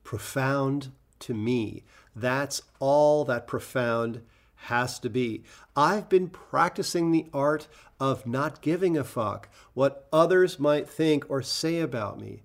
Profound 0.03 0.91
to 1.21 1.33
me. 1.33 1.83
That's 2.15 2.61
all 2.79 3.25
that 3.25 3.47
profound 3.47 4.21
has 4.55 4.99
to 4.99 5.09
be. 5.09 5.43
I've 5.75 6.09
been 6.09 6.29
practicing 6.29 7.11
the 7.11 7.27
art 7.33 7.67
of 7.99 8.27
not 8.27 8.61
giving 8.61 8.97
a 8.97 9.03
fuck 9.03 9.49
what 9.73 10.07
others 10.11 10.59
might 10.59 10.89
think 10.89 11.29
or 11.29 11.41
say 11.41 11.79
about 11.79 12.19
me. 12.19 12.43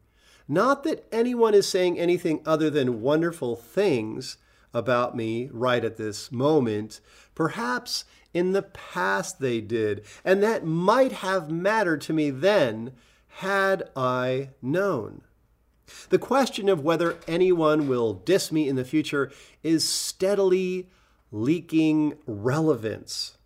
Not 0.48 0.84
that 0.84 1.06
anyone 1.10 1.54
is 1.54 1.68
saying 1.68 1.98
anything 1.98 2.40
other 2.46 2.70
than 2.70 3.02
wonderful 3.02 3.56
things 3.56 4.38
about 4.72 5.16
me 5.16 5.48
right 5.52 5.84
at 5.84 5.96
this 5.96 6.30
moment. 6.30 7.00
Perhaps 7.34 8.04
in 8.32 8.52
the 8.52 8.62
past 8.62 9.40
they 9.40 9.60
did, 9.60 10.04
and 10.24 10.42
that 10.42 10.64
might 10.64 11.12
have 11.12 11.50
mattered 11.50 12.00
to 12.02 12.12
me 12.12 12.30
then 12.30 12.92
had 13.28 13.90
I 13.96 14.50
known. 14.62 15.22
The 16.08 16.18
question 16.18 16.68
of 16.68 16.82
whether 16.82 17.18
anyone 17.28 17.88
will 17.88 18.12
diss 18.12 18.50
me 18.50 18.68
in 18.68 18.76
the 18.76 18.84
future 18.84 19.30
is 19.62 19.88
steadily 19.88 20.88
leaking 21.30 22.14
relevance. 22.26 23.38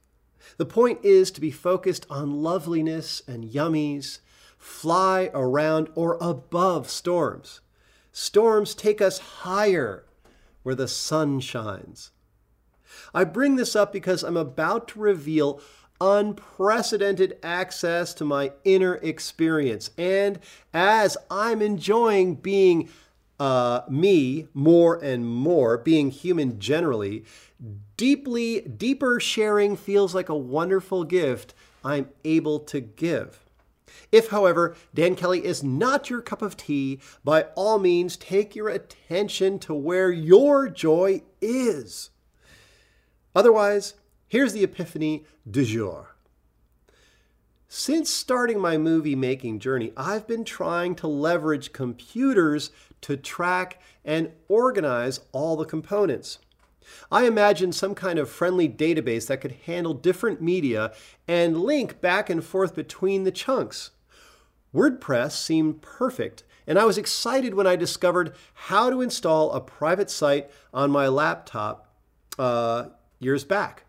The 0.57 0.67
point 0.67 1.05
is 1.05 1.31
to 1.33 1.41
be 1.41 1.51
focused 1.51 2.07
on 2.11 2.43
loveliness 2.43 3.23
and 3.27 3.45
yummies, 3.45 4.21
fly 4.59 5.31
around 5.33 5.89
or 5.95 6.19
above 6.21 6.91
storms. 6.91 7.61
Storms 8.13 8.75
take 8.75 9.01
us 9.01 9.19
higher 9.19 10.05
where 10.63 10.75
the 10.75 10.89
sun 10.89 11.41
shines. 11.41 12.11
I 13.15 13.25
bring 13.25 13.57
this 13.57 13.77
up 13.77 13.93
because 13.93 14.23
I'm 14.23 14.37
about 14.37 14.89
to 14.89 15.01
reveal 15.01 15.61
unprecedented 16.01 17.39
access 17.43 18.15
to 18.15 18.25
my 18.25 18.53
inner 18.65 18.95
experience. 18.97 19.91
And 19.99 20.39
as 20.73 21.17
I'm 21.31 21.61
enjoying 21.61 22.37
being 22.37 22.89
uh, 23.39 23.83
me 23.89 24.49
more 24.55 25.03
and 25.03 25.27
more, 25.27 25.79
being 25.79 26.11
human 26.11 26.59
generally, 26.59 27.25
deeply, 27.97 28.61
deeper 28.61 29.21
sharing 29.21 29.77
feels 29.77 30.15
like 30.15 30.29
a 30.29 30.37
wonderful 30.37 31.05
gift 31.05 31.55
I'm 31.85 32.09
able 32.25 32.61
to 32.61 32.81
give. 32.81 33.41
If, 34.13 34.29
however, 34.29 34.77
Dan 34.95 35.15
Kelly 35.15 35.45
is 35.45 35.63
not 35.63 36.11
your 36.11 36.21
cup 36.21 36.43
of 36.43 36.57
tea, 36.57 37.01
by 37.25 37.43
all 37.55 37.79
means 37.79 38.17
take 38.17 38.57
your 38.57 38.69
attention 38.69 39.59
to 39.61 39.75
where 39.75 40.11
your 40.11 40.69
joy 40.69 41.23
is. 41.41 42.11
Otherwise, 43.35 43.95
here's 44.31 44.55
the 44.55 44.65
epiphany 44.65 45.27
du 45.51 45.65
jour. 45.65 46.15
Since 47.69 48.11
starting 48.11 48.59
my 48.59 48.79
movie 48.79 49.15
making 49.15 49.59
journey, 49.59 49.93
I've 49.97 50.27
been 50.27 50.45
trying 50.45 50.95
to 50.97 51.07
leverage 51.07 51.73
computers 51.73 52.71
to 53.03 53.17
track 53.17 53.81
and 54.05 54.33
organize 54.49 55.21
all 55.33 55.57
the 55.57 55.65
components. 55.65 56.39
I 57.13 57.27
imagined 57.27 57.75
some 57.75 57.95
kind 57.95 58.19
of 58.19 58.31
friendly 58.31 58.69
database 58.69 59.27
that 59.27 59.41
could 59.41 59.57
handle 59.67 59.95
different 59.95 60.41
media 60.41 60.93
and 61.29 61.61
link 61.61 62.01
back 62.01 62.31
and 62.31 62.43
forth 62.43 62.75
between 62.75 63.25
the 63.25 63.33
chunks. 63.33 63.91
WordPress 64.75 65.33
seemed 65.33 65.83
perfect, 65.83 66.45
and 66.67 66.79
I 66.79 66.85
was 66.85 66.99
excited 66.99 67.55
when 67.55 67.67
I 67.67 67.77
discovered 67.77 68.35
how 68.55 68.91
to 68.91 69.01
install 69.01 69.53
a 69.53 69.61
private 69.61 70.11
site 70.11 70.51
on 70.73 70.91
my 70.91 71.09
laptop 71.09 71.93
uh, 72.39 72.87
years 73.19 73.45
back. 73.45 73.85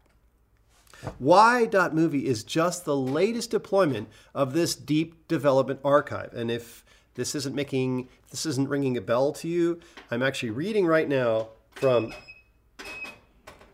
Y.movie 1.19 2.27
is 2.27 2.43
just 2.43 2.85
the 2.85 2.95
latest 2.95 3.51
deployment 3.51 4.09
of 4.33 4.53
this 4.53 4.75
deep 4.75 5.27
development 5.27 5.79
archive. 5.83 6.33
And 6.33 6.51
if 6.51 6.85
this 7.15 7.35
isn't 7.35 7.55
making, 7.55 8.09
this 8.29 8.45
isn't 8.45 8.69
ringing 8.69 8.97
a 8.97 9.01
bell 9.01 9.31
to 9.33 9.47
you, 9.47 9.79
I'm 10.09 10.23
actually 10.23 10.51
reading 10.51 10.85
right 10.85 11.07
now 11.07 11.49
from, 11.71 12.13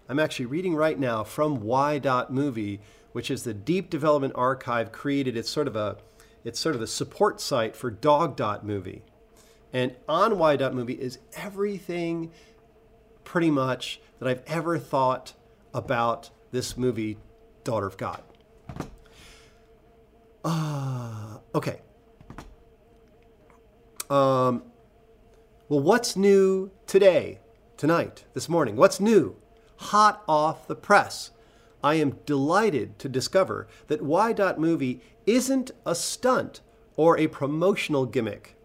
I'm 0.10 0.19
actually 0.19 0.46
reading 0.46 0.75
right 0.75 0.98
now 0.98 1.24
from 1.24 1.62
Y.movie, 1.62 2.81
which 3.12 3.29
is 3.29 3.43
the 3.43 3.53
deep 3.53 3.89
development 3.89 4.34
archive 4.36 4.91
created. 4.91 5.38
It's 5.38 5.50
sort 5.50 5.67
of 5.67 5.75
a, 5.75 5.98
it's 6.43 6.60
sort 6.60 6.75
of 6.75 6.81
the 6.81 6.88
support 6.88 7.41
site 7.41 7.75
for 7.75 7.91
Dog.movie. 7.91 9.03
And 9.74 9.96
on 10.07 10.38
Y.movie 10.39 10.93
is 10.93 11.19
everything 11.36 12.31
pretty 13.24 13.51
much 13.51 14.00
that 14.19 14.27
I've 14.27 14.43
ever 14.48 14.79
thought 14.79 15.34
about 15.74 16.29
this 16.51 16.77
movie, 16.77 17.18
Daughter 17.63 17.88
of 17.88 17.98
God. 17.98 18.24
Uh, 20.44 21.39
okay. 21.54 21.82
Um, 24.10 24.63
well, 25.68 25.82
what's 25.82 26.16
new 26.16 26.72
today, 26.86 27.39
tonight, 27.75 28.24
this 28.34 28.48
morning? 28.48 28.77
What's 28.77 29.00
new? 29.00 29.36
Hot 29.77 30.24
off 30.27 30.68
the 30.68 30.75
press. 30.75 31.32
I 31.84 31.96
am 31.96 32.20
delighted 32.25 32.98
to 33.00 33.10
discover 33.10 33.68
that 33.88 34.01
Y. 34.01 34.34
Movie 34.58 35.01
isn't 35.25 35.72
a 35.86 35.94
stunt 35.94 36.62
or 36.96 37.18
a 37.18 37.27
promotional 37.27 38.06
gimmick. 38.06 38.56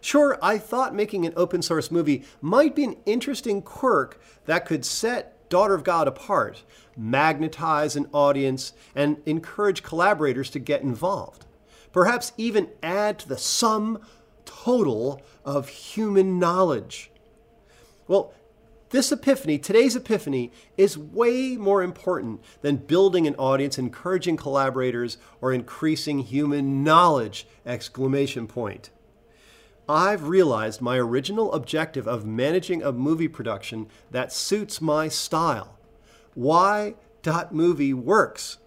Sure, 0.00 0.38
I 0.42 0.58
thought 0.58 0.94
making 0.94 1.24
an 1.24 1.32
open 1.36 1.62
source 1.62 1.90
movie 1.90 2.24
might 2.40 2.74
be 2.74 2.84
an 2.84 2.96
interesting 3.06 3.62
quirk 3.62 4.20
that 4.46 4.66
could 4.66 4.84
set 4.84 5.48
Daughter 5.48 5.74
of 5.74 5.84
God 5.84 6.08
apart, 6.08 6.64
magnetize 6.96 7.96
an 7.96 8.08
audience, 8.12 8.72
and 8.94 9.18
encourage 9.26 9.82
collaborators 9.82 10.50
to 10.50 10.58
get 10.58 10.82
involved. 10.82 11.46
Perhaps 11.92 12.32
even 12.36 12.68
add 12.82 13.18
to 13.18 13.28
the 13.28 13.38
sum 13.38 14.00
total 14.44 15.20
of 15.44 15.68
human 15.68 16.38
knowledge. 16.38 17.10
Well, 18.08 18.32
this 18.90 19.10
epiphany, 19.10 19.58
today's 19.58 19.96
epiphany, 19.96 20.52
is 20.76 20.98
way 20.98 21.56
more 21.56 21.82
important 21.82 22.44
than 22.60 22.76
building 22.76 23.26
an 23.26 23.34
audience, 23.36 23.78
encouraging 23.78 24.36
collaborators, 24.36 25.16
or 25.40 25.52
increasing 25.52 26.18
human 26.18 26.84
knowledge! 26.84 27.46
Exclamation 27.64 28.46
point. 28.46 28.90
I've 29.88 30.28
realized 30.28 30.82
my 30.82 30.98
original 30.98 31.52
objective 31.54 32.06
of 32.06 32.26
managing 32.26 32.82
a 32.82 32.92
movie 32.92 33.28
production 33.28 33.88
that 34.10 34.32
suits 34.32 34.80
my 34.80 35.08
style. 35.08 35.78
Why 36.34 36.94
dot 37.22 37.54
movie 37.54 37.94
works. 37.94 38.58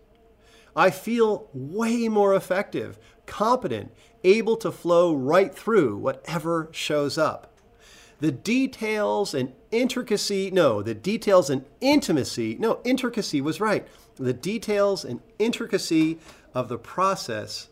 I 0.76 0.90
feel 0.90 1.50
way 1.54 2.08
more 2.08 2.36
effective, 2.36 2.98
competent, 3.26 3.92
able 4.24 4.58
to 4.58 4.72
flow 4.72 5.14
right 5.14 5.54
through 5.54 5.98
whatever 5.98 6.70
shows 6.72 7.18
up. 7.18 7.52
The 8.20 8.32
details 8.32 9.34
and 9.34 9.54
intricacy, 9.72 10.50
no, 10.52 10.82
the 10.82 10.94
details 10.94 11.50
and 11.50 11.66
intimacy, 11.82 12.56
no, 12.60 12.80
intricacy 12.84 13.42
was 13.42 13.60
right. 13.60 13.88
The 14.16 14.34
details 14.34 15.04
and 15.04 15.20
intricacy 15.38 16.20
of 16.54 16.70
the 16.70 16.78
process 16.78 17.70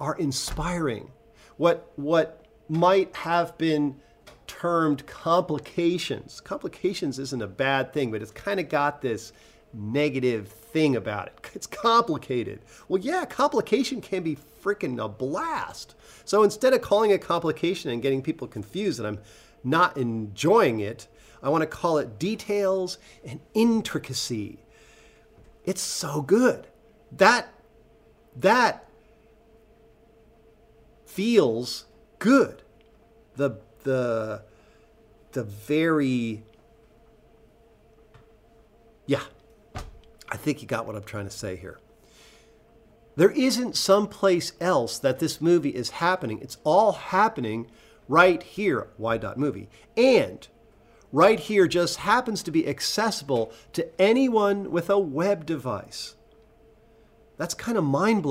are 0.00 0.16
inspiring. 0.16 1.10
What, 1.58 1.92
what 1.96 2.46
might 2.68 3.14
have 3.16 3.56
been 3.58 3.96
termed 4.52 5.06
complications, 5.06 6.40
complications 6.42 7.18
isn't 7.18 7.40
a 7.40 7.46
bad 7.46 7.90
thing, 7.94 8.10
but 8.10 8.20
it's 8.20 8.30
kind 8.30 8.60
of 8.60 8.68
got 8.68 9.00
this 9.00 9.32
negative 9.72 10.48
thing 10.48 10.94
about 10.94 11.28
it. 11.28 11.50
It's 11.54 11.66
complicated. 11.66 12.60
Well, 12.86 13.00
yeah, 13.00 13.24
complication 13.24 14.02
can 14.02 14.22
be 14.22 14.36
freaking 14.62 15.02
a 15.02 15.08
blast. 15.08 15.94
So 16.26 16.42
instead 16.42 16.74
of 16.74 16.82
calling 16.82 17.12
it 17.12 17.22
complication 17.22 17.90
and 17.90 18.02
getting 18.02 18.20
people 18.20 18.46
confused 18.46 18.98
and 18.98 19.08
I'm 19.08 19.20
not 19.64 19.96
enjoying 19.96 20.80
it, 20.80 21.08
I 21.42 21.48
want 21.48 21.62
to 21.62 21.66
call 21.66 21.96
it 21.96 22.18
details 22.18 22.98
and 23.24 23.40
intricacy. 23.54 24.58
It's 25.64 25.80
so 25.80 26.20
good. 26.20 26.66
That 27.10 27.48
that 28.36 28.86
feels 31.06 31.86
good. 32.18 32.62
The 33.36 33.58
the 33.84 34.42
the 35.32 35.42
very 35.42 36.42
yeah, 39.06 39.22
I 40.28 40.36
think 40.36 40.62
you 40.62 40.68
got 40.68 40.86
what 40.86 40.96
I'm 40.96 41.02
trying 41.04 41.24
to 41.26 41.30
say 41.30 41.56
here. 41.56 41.78
There 43.16 43.30
isn't 43.30 43.76
someplace 43.76 44.52
else 44.60 44.98
that 44.98 45.18
this 45.18 45.40
movie 45.40 45.70
is 45.70 45.90
happening. 45.90 46.40
It's 46.40 46.56
all 46.64 46.92
happening 46.92 47.66
right 48.08 48.42
here, 48.42 48.88
why 48.96 49.18
dot 49.18 49.36
movie. 49.36 49.68
And 49.96 50.46
right 51.12 51.38
here 51.38 51.66
just 51.68 51.98
happens 51.98 52.42
to 52.44 52.50
be 52.50 52.66
accessible 52.66 53.52
to 53.74 54.00
anyone 54.00 54.70
with 54.70 54.88
a 54.88 54.98
web 54.98 55.44
device. 55.44 56.14
That's 57.36 57.54
kind 57.54 57.76
of 57.76 57.84
mind 57.84 58.22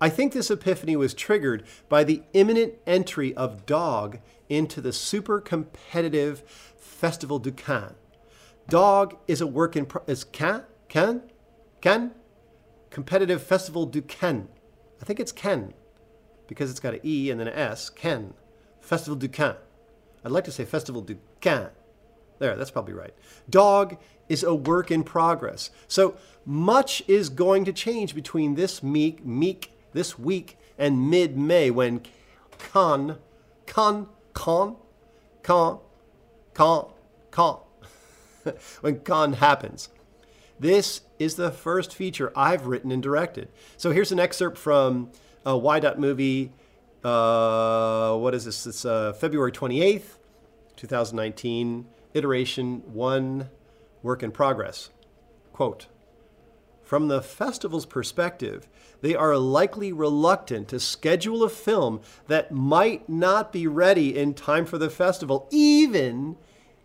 I 0.00 0.08
think 0.08 0.32
this 0.32 0.50
epiphany 0.50 0.96
was 0.96 1.12
triggered 1.12 1.64
by 1.88 2.04
the 2.04 2.22
imminent 2.32 2.74
entry 2.86 3.34
of 3.34 3.66
Dog 3.66 4.20
into 4.48 4.80
the 4.80 4.92
super 4.92 5.40
competitive 5.40 6.42
Festival 6.76 7.38
du 7.38 7.50
Cannes. 7.50 7.96
Dog 8.68 9.16
is 9.26 9.40
a 9.40 9.46
work 9.46 9.76
in 9.76 9.86
pro- 9.86 10.04
is 10.06 10.24
Cannes 10.24 10.64
Cannes 10.88 11.22
Cannes 11.80 12.12
competitive 12.90 13.42
Festival 13.42 13.86
du 13.86 14.02
Cannes. 14.02 14.48
I 15.00 15.04
think 15.04 15.20
it's 15.20 15.32
Ken 15.32 15.74
because 16.46 16.70
it's 16.70 16.80
got 16.80 16.94
an 16.94 17.00
E 17.04 17.30
and 17.30 17.40
then 17.40 17.48
an 17.48 17.54
S. 17.54 17.90
Ken 17.90 18.34
Festival 18.80 19.16
du 19.16 19.28
Cannes. 19.28 19.58
I'd 20.24 20.32
like 20.32 20.44
to 20.44 20.52
say 20.52 20.64
Festival 20.64 21.02
du 21.02 21.18
Cannes. 21.40 21.70
There, 22.38 22.56
that's 22.56 22.70
probably 22.70 22.94
right. 22.94 23.14
Dog 23.50 23.98
is 24.28 24.44
a 24.44 24.54
work 24.54 24.90
in 24.90 25.02
progress. 25.02 25.70
So 25.88 26.16
much 26.44 27.02
is 27.08 27.28
going 27.28 27.64
to 27.64 27.72
change 27.72 28.14
between 28.14 28.54
this 28.54 28.82
meek, 28.82 29.24
meek, 29.24 29.72
this 29.98 30.16
week 30.16 30.56
and 30.78 31.10
mid-May 31.10 31.72
when 31.72 32.00
Cannes, 32.56 33.16
Cannes, 33.66 34.06
Cannes, 34.32 34.76
Cannes, 35.42 35.78
Cannes, 36.54 36.86
Cannes, 37.32 38.54
when 38.80 39.00
Cannes 39.00 39.32
happens. 39.34 39.88
This 40.60 41.00
is 41.18 41.34
the 41.34 41.50
first 41.50 41.92
feature 41.92 42.32
I've 42.36 42.66
written 42.66 42.92
and 42.92 43.02
directed. 43.02 43.48
So 43.76 43.90
here's 43.90 44.12
an 44.12 44.20
excerpt 44.20 44.56
from 44.56 45.10
uh, 45.44 45.56
Y 45.56 45.80
Dot 45.80 45.98
Movie. 45.98 46.52
Uh, 47.02 48.16
what 48.18 48.36
is 48.36 48.44
this? 48.44 48.68
It's 48.68 48.84
uh, 48.84 49.14
February 49.14 49.50
28th, 49.50 50.16
2019, 50.76 51.86
iteration 52.14 52.82
one, 52.92 53.48
work 54.04 54.22
in 54.22 54.30
progress. 54.30 54.90
Quote 55.52 55.88
From 56.88 57.08
the 57.08 57.20
festival's 57.20 57.84
perspective, 57.84 58.66
they 59.02 59.14
are 59.14 59.36
likely 59.36 59.92
reluctant 59.92 60.68
to 60.68 60.80
schedule 60.80 61.44
a 61.44 61.50
film 61.50 62.00
that 62.28 62.50
might 62.50 63.06
not 63.06 63.52
be 63.52 63.66
ready 63.66 64.16
in 64.16 64.32
time 64.32 64.64
for 64.64 64.78
the 64.78 64.88
festival, 64.88 65.46
even 65.50 66.36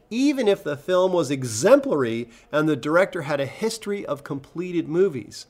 even 0.09 0.49
if 0.49 0.61
the 0.61 0.75
film 0.75 1.13
was 1.13 1.31
exemplary 1.31 2.29
and 2.51 2.67
the 2.67 2.75
director 2.75 3.21
had 3.21 3.39
a 3.39 3.45
history 3.45 4.05
of 4.05 4.25
completed 4.25 4.89
movies. 4.89 5.45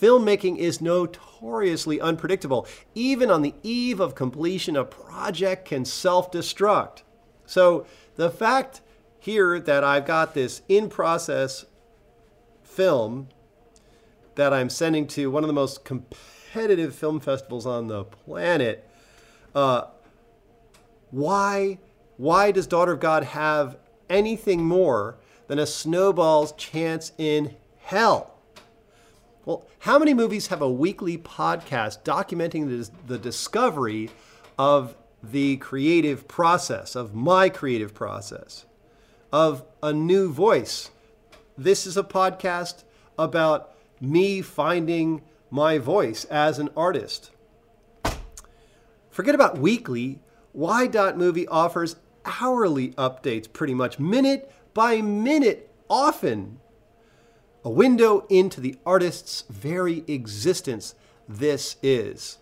Filmmaking 0.00 0.58
is 0.58 0.80
notoriously 0.80 2.00
unpredictable. 2.00 2.68
Even 2.94 3.32
on 3.32 3.42
the 3.42 3.56
eve 3.64 3.98
of 3.98 4.14
completion, 4.14 4.76
a 4.76 4.84
project 4.84 5.64
can 5.64 5.84
self 5.84 6.30
destruct. 6.30 7.02
So, 7.46 7.84
the 8.14 8.30
fact 8.30 8.80
here 9.18 9.58
that 9.58 9.82
I've 9.82 10.06
got 10.06 10.34
this 10.34 10.62
in 10.68 10.88
process 10.88 11.66
film 12.62 13.26
that 14.34 14.52
I'm 14.52 14.70
sending 14.70 15.06
to 15.08 15.30
one 15.30 15.42
of 15.42 15.48
the 15.48 15.54
most 15.54 15.84
competitive 15.84 16.94
film 16.94 17.20
festivals 17.20 17.66
on 17.66 17.88
the 17.88 18.04
planet, 18.04 18.88
uh, 19.54 19.84
why, 21.10 21.78
why 22.16 22.50
does 22.50 22.66
Daughter 22.66 22.92
of 22.92 23.00
God 23.00 23.24
have 23.24 23.76
anything 24.08 24.64
more 24.64 25.16
than 25.48 25.58
a 25.58 25.66
snowball's 25.66 26.52
chance 26.52 27.12
in 27.18 27.56
hell. 27.82 28.38
Well, 29.44 29.66
how 29.80 29.98
many 29.98 30.14
movies 30.14 30.46
have 30.48 30.62
a 30.62 30.70
weekly 30.70 31.18
podcast 31.18 32.04
documenting 32.04 32.68
the, 32.68 32.90
the 33.06 33.18
discovery 33.18 34.10
of 34.58 34.94
the 35.22 35.56
creative 35.56 36.28
process, 36.28 36.94
of 36.94 37.14
my 37.14 37.48
creative 37.48 37.92
process, 37.92 38.66
of 39.32 39.64
a 39.82 39.92
new 39.92 40.32
voice? 40.32 40.90
This 41.58 41.86
is 41.86 41.96
a 41.96 42.04
podcast 42.04 42.84
about 43.18 43.71
me 44.02 44.42
finding 44.42 45.22
my 45.50 45.78
voice 45.78 46.24
as 46.24 46.58
an 46.58 46.68
artist. 46.76 47.30
Forget 49.10 49.34
about 49.34 49.58
weekly. 49.58 50.20
Y 50.52 50.86
Dot 50.86 51.16
Movie 51.16 51.46
offers 51.48 51.96
hourly 52.24 52.90
updates, 52.90 53.50
pretty 53.50 53.74
much 53.74 53.98
minute 53.98 54.52
by 54.74 55.00
minute, 55.00 55.70
often. 55.88 56.58
A 57.64 57.70
window 57.70 58.26
into 58.28 58.60
the 58.60 58.76
artist's 58.84 59.44
very 59.48 60.02
existence, 60.08 60.94
this 61.28 61.76
is. 61.82 62.38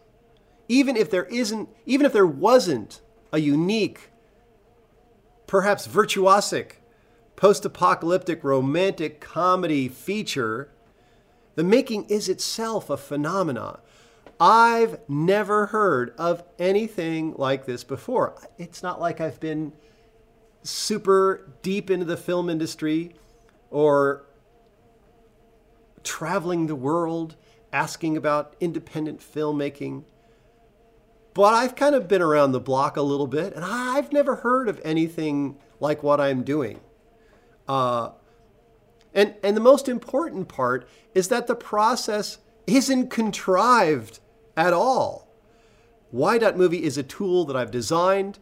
Even 0.68 0.96
if 0.96 1.10
there 1.10 1.24
isn't, 1.24 1.68
even 1.84 2.06
if 2.06 2.12
there 2.12 2.26
wasn't 2.26 3.00
a 3.32 3.38
unique, 3.38 4.10
perhaps 5.46 5.86
virtuosic, 5.86 6.74
post 7.36 7.64
apocalyptic 7.64 8.42
romantic 8.44 9.20
comedy 9.20 9.88
feature, 9.88 10.70
the 11.54 11.64
making 11.64 12.04
is 12.04 12.28
itself 12.28 12.90
a 12.90 12.96
phenomenon. 12.96 13.78
I've 14.38 14.98
never 15.08 15.66
heard 15.66 16.14
of 16.16 16.42
anything 16.58 17.34
like 17.36 17.66
this 17.66 17.84
before. 17.84 18.34
It's 18.56 18.82
not 18.82 19.00
like 19.00 19.20
I've 19.20 19.38
been 19.38 19.72
super 20.62 21.52
deep 21.62 21.90
into 21.90 22.06
the 22.06 22.16
film 22.16 22.48
industry 22.48 23.14
or 23.70 24.24
traveling 26.02 26.66
the 26.66 26.74
world 26.74 27.36
asking 27.72 28.16
about 28.16 28.54
independent 28.60 29.20
filmmaking. 29.20 30.04
But 31.34 31.54
I've 31.54 31.76
kind 31.76 31.94
of 31.94 32.08
been 32.08 32.22
around 32.22 32.52
the 32.52 32.60
block 32.60 32.96
a 32.96 33.02
little 33.02 33.26
bit, 33.26 33.54
and 33.54 33.64
I've 33.64 34.12
never 34.12 34.36
heard 34.36 34.68
of 34.68 34.80
anything 34.84 35.56
like 35.78 36.02
what 36.02 36.20
I'm 36.20 36.42
doing. 36.42 36.80
Uh, 37.68 38.10
and, 39.14 39.34
and 39.42 39.56
the 39.56 39.60
most 39.60 39.88
important 39.88 40.48
part 40.48 40.88
is 41.14 41.28
that 41.28 41.46
the 41.46 41.54
process 41.54 42.38
isn't 42.66 43.10
contrived 43.10 44.20
at 44.56 44.72
all. 44.72 45.28
Y.Movie 46.12 46.82
is 46.82 46.98
a 46.98 47.02
tool 47.02 47.44
that 47.44 47.56
I've 47.56 47.70
designed, 47.70 48.38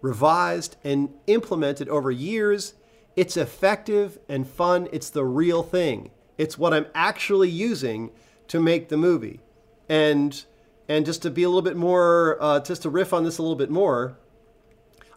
revised, 0.00 0.76
and 0.84 1.10
implemented 1.26 1.88
over 1.88 2.10
years. 2.10 2.74
It's 3.16 3.36
effective 3.36 4.18
and 4.28 4.48
fun. 4.48 4.88
It's 4.92 5.10
the 5.10 5.24
real 5.24 5.62
thing. 5.62 6.10
It's 6.38 6.58
what 6.58 6.74
I'm 6.74 6.86
actually 6.94 7.50
using 7.50 8.10
to 8.48 8.60
make 8.60 8.88
the 8.88 8.96
movie. 8.96 9.40
And 9.88 10.44
and 10.86 11.06
just 11.06 11.22
to 11.22 11.30
be 11.30 11.44
a 11.44 11.48
little 11.48 11.62
bit 11.62 11.76
more, 11.76 12.36
uh, 12.40 12.60
just 12.60 12.82
to 12.82 12.90
riff 12.90 13.14
on 13.14 13.24
this 13.24 13.38
a 13.38 13.42
little 13.42 13.56
bit 13.56 13.70
more, 13.70 14.18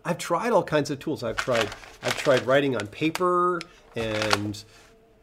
I've 0.06 0.18
tried 0.18 0.52
all 0.52 0.64
kinds 0.64 0.90
of 0.90 1.00
tools. 1.00 1.24
I've 1.24 1.36
tried 1.36 1.68
I've 2.04 2.16
tried 2.16 2.46
writing 2.46 2.76
on 2.76 2.88
paper 2.88 3.60
and 3.96 4.64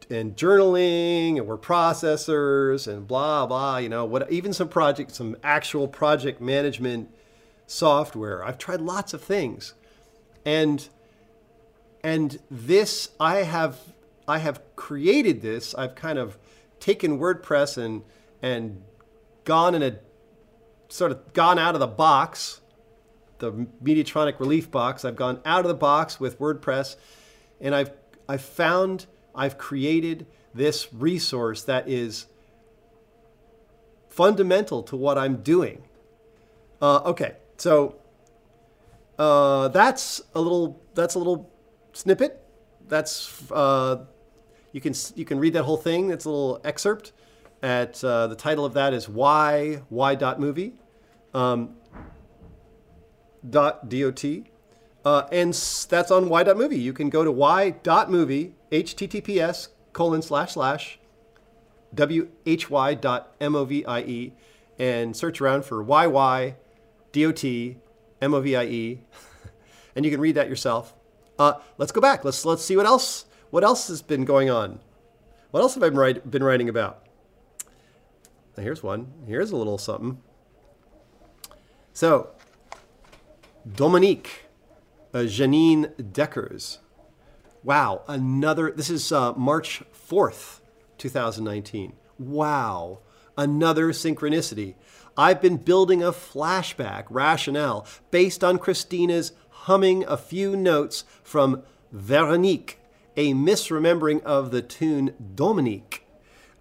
and 0.09 0.35
journaling 0.35 1.37
and 1.37 1.47
word 1.47 1.61
processors 1.61 2.87
and 2.87 3.07
blah 3.07 3.45
blah. 3.45 3.77
You 3.77 3.89
know, 3.89 4.05
what 4.05 4.31
even 4.31 4.53
some 4.53 4.69
project, 4.69 5.11
some 5.11 5.37
actual 5.43 5.87
project 5.87 6.41
management 6.41 7.09
software. 7.67 8.43
I've 8.43 8.57
tried 8.57 8.81
lots 8.81 9.13
of 9.13 9.21
things, 9.21 9.73
and 10.45 10.87
and 12.03 12.39
this 12.49 13.09
I 13.19 13.37
have 13.37 13.79
I 14.27 14.39
have 14.39 14.61
created 14.75 15.41
this. 15.41 15.73
I've 15.75 15.95
kind 15.95 16.19
of 16.19 16.37
taken 16.79 17.19
WordPress 17.19 17.77
and 17.77 18.03
and 18.41 18.83
gone 19.43 19.75
in 19.75 19.83
a 19.83 19.97
sort 20.87 21.11
of 21.11 21.33
gone 21.33 21.57
out 21.57 21.73
of 21.73 21.79
the 21.79 21.87
box, 21.87 22.61
the 23.39 23.51
Mediatronic 23.83 24.39
Relief 24.39 24.69
box. 24.69 25.03
I've 25.03 25.15
gone 25.15 25.41
out 25.45 25.61
of 25.61 25.67
the 25.67 25.75
box 25.75 26.19
with 26.19 26.39
WordPress, 26.39 26.95
and 27.59 27.73
I've 27.73 27.91
I've 28.27 28.41
found 28.41 29.07
I've 29.35 29.57
created 29.57 30.27
this 30.53 30.93
resource 30.93 31.63
that 31.63 31.87
is 31.89 32.27
fundamental 34.09 34.81
to 34.83 34.95
what 34.95 35.17
I'm 35.17 35.37
doing. 35.37 35.83
Uh, 36.81 37.01
okay, 37.05 37.35
so 37.57 37.97
uh, 39.19 39.67
that's 39.69 40.21
a 40.33 40.41
little 40.41 40.81
that's 40.93 41.15
a 41.15 41.17
little 41.17 41.51
snippet. 41.93 42.41
That's 42.87 43.51
uh, 43.51 44.05
you 44.71 44.81
can 44.81 44.93
you 45.15 45.25
can 45.25 45.39
read 45.39 45.53
that 45.53 45.63
whole 45.63 45.77
thing. 45.77 46.11
It's 46.11 46.25
a 46.25 46.29
little 46.29 46.61
excerpt. 46.63 47.11
At 47.63 48.03
uh, 48.03 48.27
the 48.27 48.35
title 48.35 48.65
of 48.65 48.73
that 48.73 48.93
is 48.93 49.09
why 49.09 49.81
why 49.89 50.15
dot 50.15 50.39
movie, 50.39 50.73
um, 51.33 51.75
dot 53.49 53.89
dot, 53.89 54.23
uh, 55.03 55.27
and 55.31 55.53
that's 55.89 56.11
on 56.11 56.29
why 56.29 56.43
dot 56.43 56.57
movie. 56.57 56.77
You 56.77 56.93
can 56.93 57.09
go 57.09 57.23
to 57.23 57.31
why 57.31 57.71
dot 57.71 58.11
movie 58.11 58.53
https 58.71 59.69
colon 59.93 60.21
slash 60.21 60.53
slash 60.53 60.99
why 62.69 62.93
dot 62.93 63.35
movie 63.39 64.33
and 64.77 65.15
search 65.15 65.39
around 65.39 65.63
for 65.65 65.83
yy 65.83 66.53
dot 67.11 68.29
movie, 68.29 68.51
and 69.95 70.05
you 70.05 70.11
can 70.11 70.19
read 70.19 70.35
that 70.35 70.49
yourself. 70.49 70.93
Uh, 71.37 71.53
let's 71.77 71.91
go 71.91 72.01
back. 72.01 72.25
Let's 72.25 72.45
let's 72.45 72.63
see 72.63 72.75
what 72.75 72.85
else 72.85 73.25
what 73.49 73.63
else 73.63 73.87
has 73.87 74.01
been 74.01 74.25
going 74.25 74.49
on. 74.49 74.79
What 75.51 75.61
else 75.61 75.75
have 75.75 75.83
I 75.83 75.87
been, 75.87 75.97
write, 75.97 76.29
been 76.29 76.43
writing 76.43 76.67
about? 76.67 77.07
Now 78.57 78.63
here's 78.63 78.83
one. 78.83 79.13
Here's 79.25 79.51
a 79.51 79.55
little 79.55 79.77
something. 79.77 80.21
So, 81.93 82.31
Dominique 83.65 84.47
uh, 85.13 85.19
Jeanine 85.19 86.11
Deckers. 86.11 86.79
Wow, 87.65 88.03
another. 88.07 88.69
This 88.69 88.91
is 88.91 89.11
uh, 89.11 89.33
March 89.33 89.81
4th, 90.07 90.59
2019. 90.99 91.93
Wow, 92.19 92.99
another 93.35 93.87
synchronicity. 93.87 94.75
I've 95.17 95.41
been 95.41 95.57
building 95.57 96.03
a 96.03 96.11
flashback 96.11 97.05
rationale 97.09 97.87
based 98.11 98.43
on 98.43 98.59
Christina's 98.59 99.31
humming 99.49 100.03
a 100.03 100.15
few 100.15 100.55
notes 100.55 101.05
from 101.23 101.63
Veronique, 101.91 102.77
a 103.17 103.33
misremembering 103.33 104.21
of 104.21 104.51
the 104.51 104.61
tune 104.61 105.15
Dominique, 105.33 106.05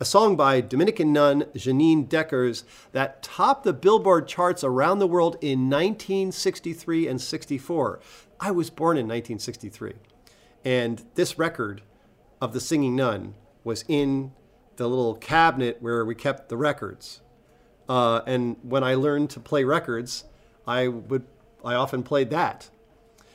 a 0.00 0.06
song 0.06 0.36
by 0.36 0.62
Dominican 0.62 1.12
nun 1.12 1.42
Jeanine 1.54 2.08
Deckers 2.08 2.64
that 2.92 3.22
topped 3.22 3.64
the 3.64 3.74
Billboard 3.74 4.26
charts 4.26 4.64
around 4.64 5.00
the 5.00 5.06
world 5.06 5.36
in 5.42 5.68
1963 5.68 7.08
and 7.08 7.20
64. 7.20 8.00
I 8.40 8.50
was 8.52 8.70
born 8.70 8.96
in 8.96 9.04
1963, 9.04 9.92
and 10.64 11.04
this 11.14 11.38
record 11.38 11.82
of 12.40 12.52
The 12.52 12.60
Singing 12.60 12.96
Nun 12.96 13.34
was 13.62 13.84
in 13.88 14.32
the 14.76 14.88
little 14.88 15.14
cabinet 15.14 15.78
where 15.80 16.04
we 16.04 16.14
kept 16.14 16.48
the 16.48 16.56
records. 16.56 17.20
Uh, 17.88 18.22
and 18.26 18.56
when 18.62 18.82
I 18.82 18.94
learned 18.94 19.30
to 19.30 19.40
play 19.40 19.64
records, 19.64 20.24
I 20.66 20.88
would 20.88 21.26
I 21.64 21.74
often 21.74 22.02
played 22.02 22.30
that. 22.30 22.70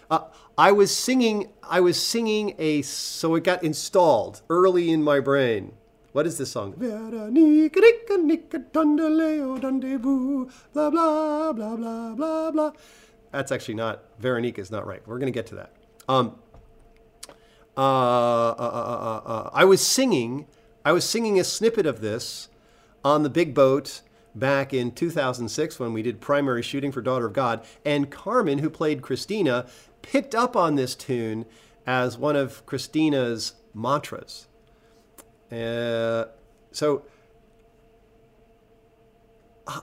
Uh, 0.10 0.26
I 0.58 0.72
was 0.72 0.96
singing 0.96 1.50
I 1.64 1.80
was 1.82 2.02
singing 2.02 2.56
a 2.58 2.82
so 2.82 3.36
it 3.36 3.44
got 3.44 3.64
installed 3.64 4.42
early 4.50 4.90
in 4.90 5.04
my 5.04 5.20
brain. 5.20 5.74
What 6.12 6.26
is 6.26 6.40
this 6.40 6.52
song? 6.52 6.72
Blah 10.74 10.90
blah 10.90 11.54
blah 11.54 11.76
blah 11.76 12.16
blah 12.16 12.52
blah. 12.52 12.72
That's 13.32 13.52
actually 13.52 13.76
not 13.76 14.04
Veronique 14.20 14.58
is 14.58 14.72
not 14.72 14.88
right. 14.88 15.02
We're 15.08 15.20
gonna 15.20 15.32
get 15.32 15.46
to 15.48 15.56
that. 15.56 15.74
Um, 16.08 16.36
uh, 17.80 18.52
uh, 18.52 19.22
uh, 19.26 19.30
uh, 19.30 19.50
I 19.54 19.64
was 19.64 19.86
singing 19.86 20.48
I 20.84 20.92
was 20.92 21.08
singing 21.08 21.40
a 21.40 21.44
snippet 21.44 21.86
of 21.86 22.02
this 22.02 22.50
on 23.06 23.24
the 23.24 23.30
big 23.30 23.54
boat 23.54 24.02
back 24.36 24.74
in 24.74 24.92
2006 24.92 25.80
when 25.80 25.94
we 25.94 26.02
did 26.02 26.20
primary 26.20 26.62
shooting 26.62 26.92
for 26.92 27.02
Daughter 27.02 27.28
of 27.28 27.34
God. 27.34 27.64
And 27.86 28.10
Carmen, 28.10 28.60
who 28.60 28.70
played 28.70 29.02
Christina, 29.02 29.66
picked 30.02 30.36
up 30.36 30.56
on 30.56 30.76
this 30.76 30.96
tune 30.96 31.46
as 31.86 32.18
one 32.18 32.36
of 32.36 32.66
Christina's 32.66 33.54
mantras. 33.74 34.48
Uh, 35.52 36.26
so 36.72 37.04
I, 39.68 39.82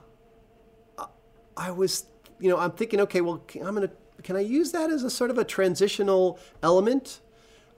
I 1.56 1.70
was, 1.70 2.06
you 2.38 2.48
know, 2.48 2.59
I'm 2.59 2.72
thinking, 2.72 3.00
okay, 3.00 3.20
well, 3.20 3.42
I'm 3.54 3.74
gonna, 3.74 3.90
can 4.22 4.37
I 4.37 4.40
use 4.40 4.72
that 4.72 4.90
as 4.90 5.02
a 5.02 5.11
sort 5.11 5.30
of 5.30 5.38
a 5.38 5.44
transitional 5.44 6.38
element? 6.62 7.20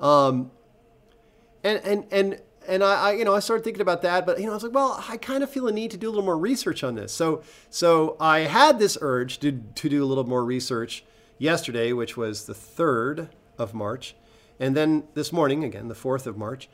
Um, 0.00 0.50
and 1.64 1.80
and 1.84 2.06
and 2.10 2.40
and 2.68 2.84
I, 2.84 3.08
I, 3.08 3.12
you 3.12 3.24
know, 3.24 3.34
I 3.34 3.40
started 3.40 3.64
thinking 3.64 3.80
about 3.80 4.02
that, 4.02 4.26
but 4.26 4.38
you 4.38 4.44
know, 4.44 4.52
I 4.52 4.54
was 4.54 4.62
like, 4.62 4.74
well, 4.74 5.02
I 5.08 5.16
kind 5.16 5.42
of 5.42 5.50
feel 5.50 5.66
a 5.68 5.72
need 5.72 5.90
to 5.92 5.96
do 5.96 6.08
a 6.08 6.10
little 6.10 6.24
more 6.24 6.38
research 6.38 6.84
on 6.84 6.94
this. 6.94 7.12
So, 7.12 7.42
so 7.70 8.16
I 8.20 8.40
had 8.40 8.78
this 8.78 8.98
urge 9.00 9.38
to 9.40 9.52
to 9.52 9.88
do 9.88 10.04
a 10.04 10.06
little 10.06 10.24
more 10.26 10.44
research 10.44 11.02
yesterday, 11.38 11.92
which 11.92 12.16
was 12.16 12.44
the 12.44 12.54
third 12.54 13.30
of 13.56 13.74
March, 13.74 14.14
and 14.60 14.76
then 14.76 15.04
this 15.14 15.32
morning, 15.32 15.64
again, 15.64 15.88
the 15.88 15.94
fourth 15.94 16.26
of 16.26 16.36
March, 16.36 16.68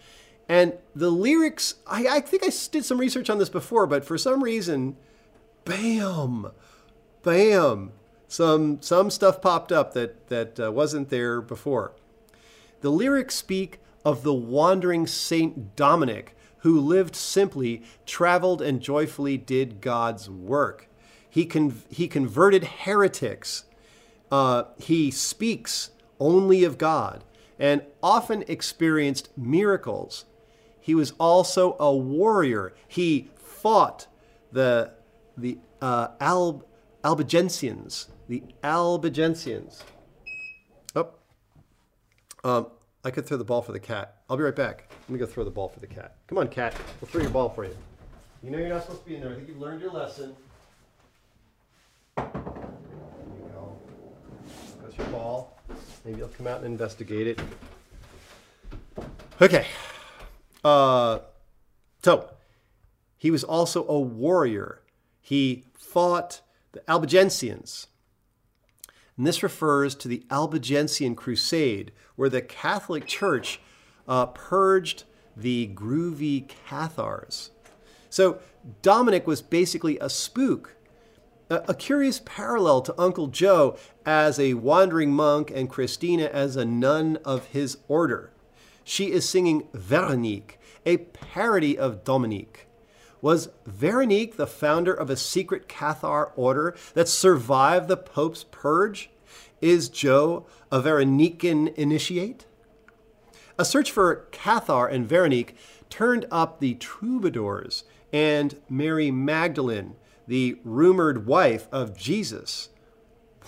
and 0.49 0.75
the 0.95 1.11
lyrics. 1.11 1.77
I, 1.87 2.09
I 2.09 2.21
think 2.21 2.43
I 2.43 2.51
did 2.71 2.85
some 2.85 2.99
research 2.99 3.31
on 3.31 3.39
this 3.39 3.49
before, 3.49 3.87
but 3.87 4.05
for 4.05 4.19
some 4.19 4.43
reason, 4.43 4.97
bam, 5.65 6.51
bam, 7.23 7.93
some 8.27 8.83
some 8.83 9.11
stuff 9.11 9.41
popped 9.41 9.71
up 9.71 9.95
that 9.95 10.29
that 10.29 10.59
uh, 10.59 10.73
wasn't 10.73 11.09
there 11.09 11.41
before. 11.41 11.93
The 12.85 12.93
lyrics 12.93 13.35
speak 13.35 13.79
of 14.05 14.25
the 14.25 14.35
wandering 14.35 15.07
Saint 15.07 15.75
Dominic, 15.75 16.37
who 16.59 16.79
lived 16.79 17.17
simply, 17.17 17.83
traveled, 18.05 18.61
and 18.61 18.79
joyfully 18.79 19.39
did 19.39 19.81
God's 19.81 20.29
work. 20.29 20.91
He, 21.31 21.47
con- 21.47 21.81
he 21.89 22.07
converted 22.09 22.63
heretics. 22.65 23.65
Uh, 24.31 24.65
he 24.77 25.11
speaks 25.11 25.93
only 26.21 26.63
of 26.63 26.77
God 26.77 27.25
and 27.59 27.81
often 28.03 28.45
experienced 28.49 29.31
miracles. 29.35 30.27
He 30.79 30.95
was 30.95 31.13
also 31.13 31.79
a 31.81 31.97
warrior. 31.97 32.75
He 32.87 33.31
fought 33.39 34.09
the, 34.53 34.93
the 35.39 35.57
uh, 35.81 36.09
Alb- 36.21 36.67
Albigensians. 37.03 38.09
The 38.29 38.43
Albigensians. 38.63 39.85
Oh. 40.95 41.09
Um, 42.45 42.67
I 43.07 43.11
could 43.11 43.27
throw 43.27 43.37
the 43.37 43.45
ball 43.45 43.61
for 43.61 43.73
the 43.73 43.81
cat. 43.81 44.23
I'll 44.31 44.39
be 44.39 44.45
right 44.45 44.57
back. 44.57 44.91
Let 45.03 45.11
me 45.11 45.19
go 45.19 45.27
throw 45.27 45.45
the 45.45 45.51
ball 45.51 45.69
for 45.69 45.79
the 45.79 45.87
cat. 45.87 46.17
Come 46.27 46.39
on, 46.39 46.49
cat. 46.49 46.75
We'll 47.01 47.11
throw 47.11 47.21
your 47.21 47.31
ball 47.31 47.51
for 47.51 47.67
you. 47.67 47.77
You 48.43 48.51
know 48.51 48.59
you're 48.59 48.71
not 48.71 48.83
supposed 48.83 49.03
to 49.03 49.09
be 49.09 49.17
in 49.17 49.21
there. 49.21 49.33
I 49.33 49.35
think 49.35 49.49
you've 49.49 49.59
learned 49.59 49.83
your 49.83 49.93
lesson. 49.93 50.35
There 52.17 52.27
you 52.27 53.51
go. 53.53 53.77
That's 54.83 54.97
your 54.97 55.07
ball. 55.09 55.61
Maybe 56.05 56.19
you'll 56.19 56.29
come 56.29 56.47
out 56.47 56.59
and 56.59 56.67
investigate 56.67 57.27
it. 57.27 57.41
Okay. 59.41 59.67
Uh, 60.65 61.19
so, 62.03 62.31
he 63.19 63.31
was 63.31 63.45
also 63.45 63.87
a 63.87 64.01
warrior. 64.01 64.81
He 65.21 65.65
fought 65.75 66.41
the 66.73 66.81
Albigensians. 66.89 67.87
And 69.17 69.27
this 69.27 69.43
refers 69.43 69.95
to 69.97 70.09
the 70.09 70.25
Albigensian 70.31 71.15
Crusade, 71.15 71.93
where 72.17 72.29
the 72.29 72.43
Catholic 72.43 73.07
Church 73.07 73.61
uh, 74.09 74.27
purged 74.27 75.05
the 75.37 75.71
groovy 75.75 76.49
Cathars. 76.49 77.51
So 78.11 78.39
Dominic 78.83 79.27
was 79.27 79.43
basically 79.43 79.99
a 79.99 80.09
spook, 80.09 80.77
a, 81.51 81.63
a 81.69 81.75
curious 81.75 82.21
parallel 82.25 82.81
to 82.83 83.01
Uncle 83.01 83.29
Joe 83.29 83.77
as 84.07 84.39
a 84.39 84.55
wandering 84.55 85.13
monk 85.13 85.51
and 85.55 85.71
Christina 85.71 86.25
as 86.27 86.57
a 86.57 86.65
nun 86.65 87.19
of 87.25 87.47
his 87.47 87.79
order. 87.89 88.33
She 88.85 89.11
is 89.11 89.29
singing 89.29 89.69
Veronique, 89.73 90.59
a 90.85 90.99
parody 90.99 91.79
of 91.79 92.05
Dominique. 92.05 92.67
Was 93.25 93.49
Veronique 93.65 94.37
the 94.37 94.47
founder 94.47 94.93
of 94.93 95.09
a 95.09 95.17
secret 95.17 95.67
Cathar 95.67 96.33
order 96.37 96.77
that 96.93 97.09
survived 97.09 97.89
the 97.89 97.97
Pope's 97.97 98.45
purge? 98.45 99.09
Is 99.63 99.89
Joe 99.89 100.45
a 100.71 100.79
Veronican 100.83 101.73
initiate? 101.75 102.45
A 103.59 103.65
search 103.65 103.91
for 103.91 104.29
Cathar 104.31 104.93
and 104.93 105.09
Veronique 105.09 105.57
turned 105.89 106.27
up 106.31 106.61
the 106.61 106.75
troubadours 106.75 107.85
and 108.13 108.61
Mary 108.69 109.11
Magdalene, 109.11 109.97
the 110.29 110.59
rumored 110.63 111.25
wife 111.25 111.67
of 111.73 111.97
Jesus. 111.97 112.69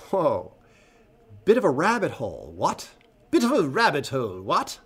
Whoa, 0.08 0.54
bit 1.44 1.58
of 1.58 1.64
a 1.64 1.70
rabbit 1.70 2.12
hole, 2.12 2.50
what? 2.56 2.88
Bit 3.30 3.44
of 3.44 3.52
a 3.52 3.68
rabbit 3.68 4.06
hole, 4.06 4.40
what? 4.40 4.78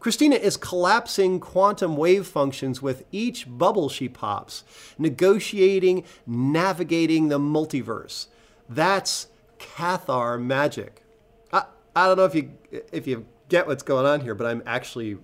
Christina 0.00 0.36
is 0.36 0.56
collapsing 0.56 1.40
quantum 1.40 1.94
wave 1.94 2.26
functions 2.26 2.80
with 2.80 3.04
each 3.12 3.46
bubble 3.46 3.90
she 3.90 4.08
pops, 4.08 4.64
negotiating, 4.98 6.04
navigating 6.26 7.28
the 7.28 7.38
multiverse. 7.38 8.26
That's 8.66 9.28
Cathar 9.58 10.42
magic. 10.42 11.02
I, 11.52 11.64
I 11.94 12.06
don't 12.06 12.16
know 12.16 12.24
if 12.24 12.34
you 12.34 12.50
if 12.92 13.06
you 13.06 13.26
get 13.50 13.66
what's 13.66 13.82
going 13.82 14.06
on 14.06 14.22
here, 14.22 14.34
but 14.34 14.46
I'm 14.46 14.62
actually 14.64 15.18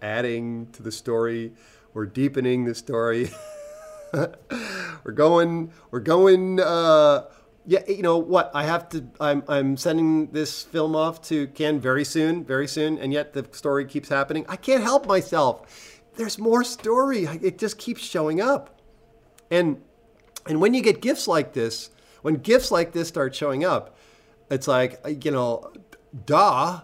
adding 0.00 0.68
to 0.72 0.82
the 0.82 0.92
story. 0.92 1.52
We're 1.92 2.06
deepening 2.06 2.64
the 2.64 2.74
story. 2.74 3.30
we're 4.14 5.12
going. 5.14 5.72
We're 5.90 6.00
going. 6.00 6.58
Uh, 6.58 7.24
yeah, 7.66 7.80
eh, 7.86 7.92
you 7.92 8.02
know 8.02 8.18
what? 8.18 8.50
I 8.54 8.64
have 8.64 8.88
to. 8.90 9.04
I'm 9.20 9.42
I'm 9.48 9.76
sending 9.76 10.28
this 10.28 10.62
film 10.62 10.96
off 10.96 11.22
to 11.22 11.46
Ken 11.48 11.80
very 11.80 12.04
soon, 12.04 12.44
very 12.44 12.66
soon, 12.66 12.98
and 12.98 13.12
yet 13.12 13.32
the 13.32 13.46
story 13.52 13.84
keeps 13.84 14.08
happening. 14.08 14.44
I 14.48 14.56
can't 14.56 14.82
help 14.82 15.06
myself. 15.06 16.00
There's 16.16 16.38
more 16.38 16.64
story. 16.64 17.24
It 17.24 17.58
just 17.58 17.78
keeps 17.78 18.02
showing 18.02 18.40
up, 18.40 18.80
and 19.50 19.80
and 20.46 20.60
when 20.60 20.74
you 20.74 20.82
get 20.82 21.00
gifts 21.00 21.28
like 21.28 21.52
this, 21.52 21.90
when 22.22 22.34
gifts 22.34 22.70
like 22.70 22.92
this 22.92 23.08
start 23.08 23.34
showing 23.34 23.64
up, 23.64 23.96
it's 24.50 24.66
like 24.66 25.00
uh, 25.04 25.10
you 25.10 25.30
know, 25.30 25.72
duh, 26.26 26.80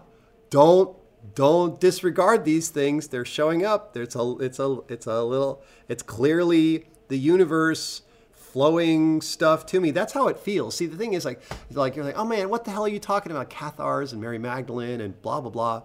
don't 0.49 0.95
don't 1.35 1.79
disregard 1.79 2.45
these 2.45 2.69
things. 2.69 3.09
They're 3.09 3.25
showing 3.25 3.65
up. 3.65 3.93
There's 3.93 4.15
a 4.15 4.37
it's 4.39 4.59
a 4.59 4.79
it's 4.87 5.07
a 5.07 5.23
little. 5.23 5.61
It's 5.87 6.03
clearly 6.03 6.87
the 7.09 7.17
universe 7.17 8.03
flowing 8.51 9.21
stuff 9.21 9.65
to 9.67 9.79
me. 9.79 9.91
That's 9.91 10.13
how 10.13 10.27
it 10.27 10.39
feels. 10.39 10.75
See, 10.75 10.85
the 10.85 10.97
thing 10.97 11.13
is 11.13 11.25
like, 11.25 11.41
like 11.71 11.95
you're 11.95 12.05
like, 12.05 12.17
oh 12.17 12.25
man, 12.25 12.49
what 12.49 12.65
the 12.65 12.71
hell 12.71 12.85
are 12.85 12.89
you 12.89 12.99
talking 12.99 13.31
about? 13.31 13.49
Cathars 13.49 14.11
and 14.11 14.21
Mary 14.21 14.39
Magdalene 14.39 15.01
and 15.01 15.21
blah 15.21 15.41
blah 15.41 15.51
blah, 15.51 15.83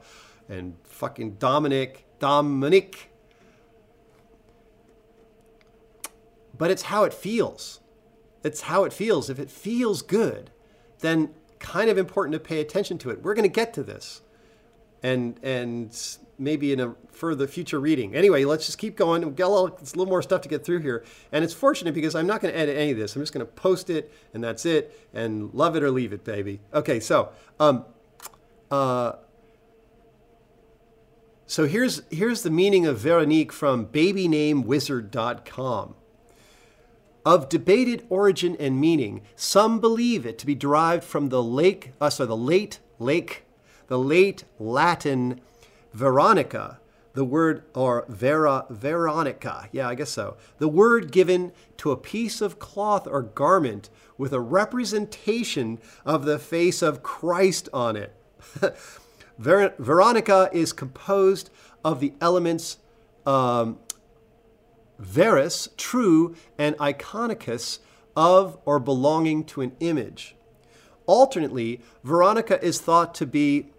and 0.48 0.74
fucking 0.84 1.34
Dominic, 1.34 2.06
Dominic. 2.18 3.10
But 6.56 6.70
it's 6.70 6.82
how 6.82 7.04
it 7.04 7.12
feels. 7.12 7.80
It's 8.42 8.62
how 8.62 8.84
it 8.84 8.92
feels. 8.92 9.28
If 9.28 9.38
it 9.38 9.50
feels 9.50 10.02
good, 10.02 10.50
then 11.00 11.34
kind 11.58 11.90
of 11.90 11.98
important 11.98 12.32
to 12.34 12.40
pay 12.40 12.60
attention 12.60 12.98
to 12.98 13.10
it. 13.10 13.22
We're 13.22 13.34
going 13.34 13.48
to 13.48 13.48
get 13.48 13.74
to 13.74 13.82
this, 13.82 14.22
and 15.02 15.38
and 15.42 15.92
maybe 16.38 16.72
in 16.72 16.80
a 16.80 16.94
further 17.12 17.46
future 17.46 17.80
reading. 17.80 18.14
Anyway, 18.14 18.44
let's 18.44 18.66
just 18.66 18.78
keep 18.78 18.96
going. 18.96 19.24
We've 19.24 19.36
got 19.36 19.48
a 19.48 19.54
little, 19.54 19.68
a 19.68 19.96
little 19.96 20.06
more 20.06 20.22
stuff 20.22 20.40
to 20.42 20.48
get 20.48 20.64
through 20.64 20.80
here. 20.80 21.04
And 21.32 21.44
it's 21.44 21.54
fortunate 21.54 21.94
because 21.94 22.14
I'm 22.14 22.26
not 22.26 22.40
going 22.40 22.52
to 22.52 22.58
edit 22.58 22.76
any 22.76 22.90
of 22.90 22.98
this. 22.98 23.14
I'm 23.14 23.22
just 23.22 23.32
going 23.32 23.46
to 23.46 23.52
post 23.52 23.90
it, 23.90 24.12
and 24.32 24.42
that's 24.42 24.66
it. 24.66 24.98
And 25.12 25.52
love 25.54 25.76
it 25.76 25.82
or 25.82 25.90
leave 25.90 26.12
it, 26.12 26.24
baby. 26.24 26.60
Okay, 26.72 27.00
so 27.00 27.30
um, 27.60 27.84
uh, 28.70 29.12
so 31.46 31.66
here's 31.66 32.02
here's 32.10 32.42
the 32.42 32.50
meaning 32.50 32.86
of 32.86 32.98
Veronique 32.98 33.52
from 33.52 33.86
BabyNameWizard.com. 33.86 35.94
Of 37.26 37.48
debated 37.48 38.04
origin 38.10 38.54
and 38.60 38.78
meaning, 38.78 39.22
some 39.34 39.80
believe 39.80 40.26
it 40.26 40.38
to 40.38 40.46
be 40.46 40.54
derived 40.54 41.04
from 41.04 41.30
the 41.30 41.42
lake, 41.42 41.92
uh, 41.98 42.10
sorry, 42.10 42.28
the 42.28 42.36
late 42.36 42.80
lake, 42.98 43.44
the 43.86 43.98
late 43.98 44.44
Latin 44.58 45.40
Veronica, 45.94 46.80
the 47.14 47.24
word, 47.24 47.62
or 47.74 48.04
Vera, 48.08 48.66
Veronica, 48.68 49.68
yeah, 49.72 49.88
I 49.88 49.94
guess 49.94 50.10
so, 50.10 50.36
the 50.58 50.68
word 50.68 51.12
given 51.12 51.52
to 51.78 51.92
a 51.92 51.96
piece 51.96 52.40
of 52.40 52.58
cloth 52.58 53.06
or 53.06 53.22
garment 53.22 53.88
with 54.18 54.32
a 54.32 54.40
representation 54.40 55.78
of 56.04 56.24
the 56.24 56.38
face 56.38 56.82
of 56.82 57.02
Christ 57.02 57.68
on 57.72 57.96
it. 57.96 58.12
Ver- 59.38 59.74
Veronica 59.78 60.50
is 60.52 60.72
composed 60.72 61.50
of 61.84 62.00
the 62.00 62.12
elements 62.20 62.78
um, 63.24 63.78
veris, 64.98 65.68
true, 65.76 66.34
and 66.58 66.76
iconicus, 66.78 67.78
of 68.16 68.58
or 68.64 68.78
belonging 68.78 69.44
to 69.44 69.60
an 69.60 69.72
image. 69.80 70.36
Alternately, 71.06 71.80
Veronica 72.02 72.62
is 72.64 72.80
thought 72.80 73.14
to 73.16 73.26
be 73.26 73.70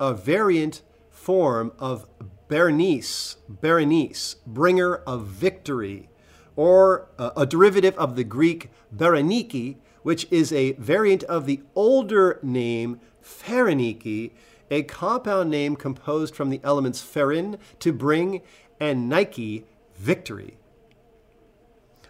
a 0.00 0.14
variant 0.14 0.82
form 1.22 1.70
of 1.78 2.04
Berenice, 2.48 3.36
Berenice, 3.48 4.36
bringer 4.44 4.96
of 5.06 5.26
victory, 5.26 6.08
or 6.56 7.08
uh, 7.16 7.30
a 7.36 7.46
derivative 7.46 7.96
of 7.96 8.16
the 8.16 8.24
Greek 8.24 8.70
Berenike, 8.94 9.76
which 10.02 10.26
is 10.32 10.52
a 10.52 10.72
variant 10.72 11.22
of 11.24 11.46
the 11.46 11.62
older 11.76 12.40
name 12.42 12.98
Pherenike, 13.22 14.32
a 14.68 14.82
compound 14.82 15.48
name 15.48 15.76
composed 15.76 16.34
from 16.34 16.50
the 16.50 16.60
elements 16.64 17.00
pherein, 17.00 17.56
to 17.78 17.92
bring, 17.92 18.42
and 18.80 19.08
Nike, 19.08 19.64
victory. 19.96 20.56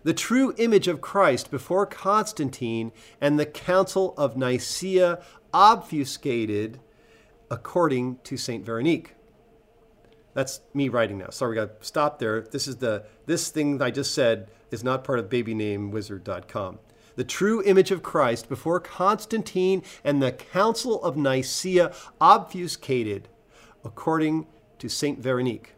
The 0.05 0.15
true 0.15 0.55
image 0.57 0.89
of 0.89 1.03
Christ 1.03 1.51
before 1.51 1.85
Constantine 1.85 2.93
and 3.21 3.39
the 3.39 3.47
Council 3.47 4.15
of 4.17 4.39
Nicaea 4.39 5.23
obfuscated 5.53 6.81
according 7.53 8.17
to 8.25 8.39
Saint 8.39 8.65
Veronique. 8.65 9.15
That's 10.33 10.63
me 10.73 10.89
writing 10.89 11.19
now. 11.19 11.29
Sorry, 11.29 11.51
we 11.51 11.57
got 11.57 11.81
to 11.81 11.87
stop 11.87 12.19
there. 12.19 12.41
This 12.41 12.67
is 12.67 12.77
the 12.77 13.05
this 13.27 13.51
thing 13.51 13.81
I 13.83 13.91
just 13.91 14.15
said 14.15 14.49
is 14.71 14.83
not 14.83 15.05
part 15.05 15.19
of 15.19 15.29
babynamewizard.com. 15.29 16.79
The 17.15 17.25
true 17.25 17.63
image 17.65 17.91
of 17.91 18.03
Christ 18.03 18.49
before 18.49 18.81
Constantine 18.81 19.83
and 20.03 20.23
the 20.23 20.33
Council 20.33 21.05
of 21.05 21.19
Nicaea 21.19 21.93
obfuscated 22.19 23.29
according 23.85 24.47
to 24.79 24.89
Saint 24.89 25.19
Veronique. 25.19 25.75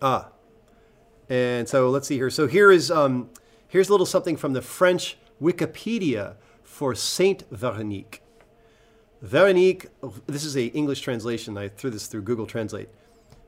Ah, 0.00 0.28
and 1.28 1.68
so 1.68 1.90
let's 1.90 2.06
see 2.06 2.14
here. 2.14 2.30
So 2.30 2.46
here 2.46 2.70
is 2.70 2.92
um, 2.92 3.28
here's 3.66 3.88
a 3.88 3.92
little 3.92 4.06
something 4.06 4.36
from 4.36 4.52
the 4.52 4.62
French 4.62 5.18
Wikipedia 5.42 6.36
for 6.62 6.94
Saint 6.94 7.42
Veronique. 7.50 8.22
Veronique, 9.22 9.88
this 10.26 10.44
is 10.44 10.56
a 10.56 10.66
English 10.66 11.02
translation. 11.02 11.58
I 11.58 11.68
threw 11.68 11.90
this 11.90 12.06
through 12.06 12.22
Google 12.22 12.46
Translate. 12.46 12.88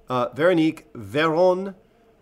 Uh, 0.08 0.28
Veronique, 0.34 0.92
Veron, 0.92 1.74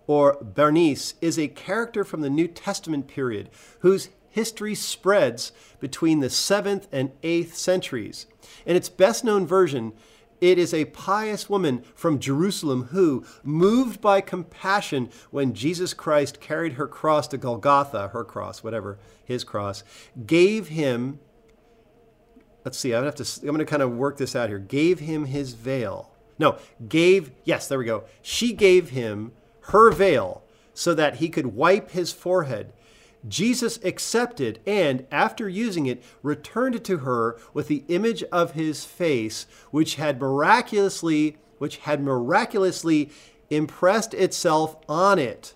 or 0.06 0.38
Bernice 0.40 1.14
is 1.20 1.38
a 1.38 1.48
character 1.48 2.04
from 2.04 2.20
the 2.20 2.30
New 2.30 2.46
Testament 2.46 3.08
period 3.08 3.50
whose 3.80 4.10
history 4.28 4.76
spreads 4.76 5.50
between 5.80 6.20
the 6.20 6.28
7th 6.28 6.86
and 6.92 7.10
8th 7.22 7.54
centuries. 7.54 8.26
In 8.64 8.76
its 8.76 8.88
best 8.88 9.24
known 9.24 9.46
version, 9.46 9.94
it 10.40 10.56
is 10.56 10.72
a 10.72 10.84
pious 10.86 11.50
woman 11.50 11.82
from 11.94 12.20
Jerusalem 12.20 12.84
who, 12.92 13.24
moved 13.42 14.00
by 14.00 14.20
compassion 14.20 15.10
when 15.30 15.54
Jesus 15.54 15.92
Christ 15.92 16.40
carried 16.40 16.74
her 16.74 16.86
cross 16.86 17.26
to 17.28 17.36
Golgotha, 17.36 18.08
her 18.08 18.24
cross, 18.24 18.62
whatever, 18.62 18.98
his 19.24 19.42
cross, 19.42 19.82
gave 20.24 20.68
him 20.68 21.18
let's 22.64 22.78
see, 22.78 22.92
I'm 22.92 23.00
gonna 23.00 23.06
have 23.06 23.14
to, 23.16 23.40
I'm 23.42 23.52
gonna 23.52 23.64
kind 23.64 23.82
of 23.82 23.92
work 23.92 24.16
this 24.16 24.36
out 24.36 24.48
here. 24.48 24.58
Gave 24.58 25.00
him 25.00 25.26
his 25.26 25.54
veil. 25.54 26.10
No, 26.38 26.56
gave, 26.88 27.32
yes, 27.44 27.68
there 27.68 27.78
we 27.78 27.84
go. 27.84 28.04
She 28.22 28.52
gave 28.52 28.90
him 28.90 29.32
her 29.62 29.90
veil 29.92 30.42
so 30.72 30.94
that 30.94 31.16
he 31.16 31.28
could 31.28 31.54
wipe 31.54 31.90
his 31.90 32.12
forehead. 32.12 32.72
Jesus 33.28 33.78
accepted 33.84 34.60
and, 34.66 35.06
after 35.10 35.48
using 35.48 35.84
it, 35.84 36.02
returned 36.22 36.74
it 36.74 36.84
to 36.84 36.98
her 36.98 37.38
with 37.52 37.68
the 37.68 37.84
image 37.88 38.22
of 38.32 38.52
his 38.52 38.84
face, 38.84 39.46
which 39.70 39.96
had 39.96 40.20
miraculously, 40.20 41.36
which 41.58 41.78
had 41.78 42.02
miraculously 42.02 43.10
impressed 43.50 44.14
itself 44.14 44.76
on 44.88 45.18
it. 45.18 45.52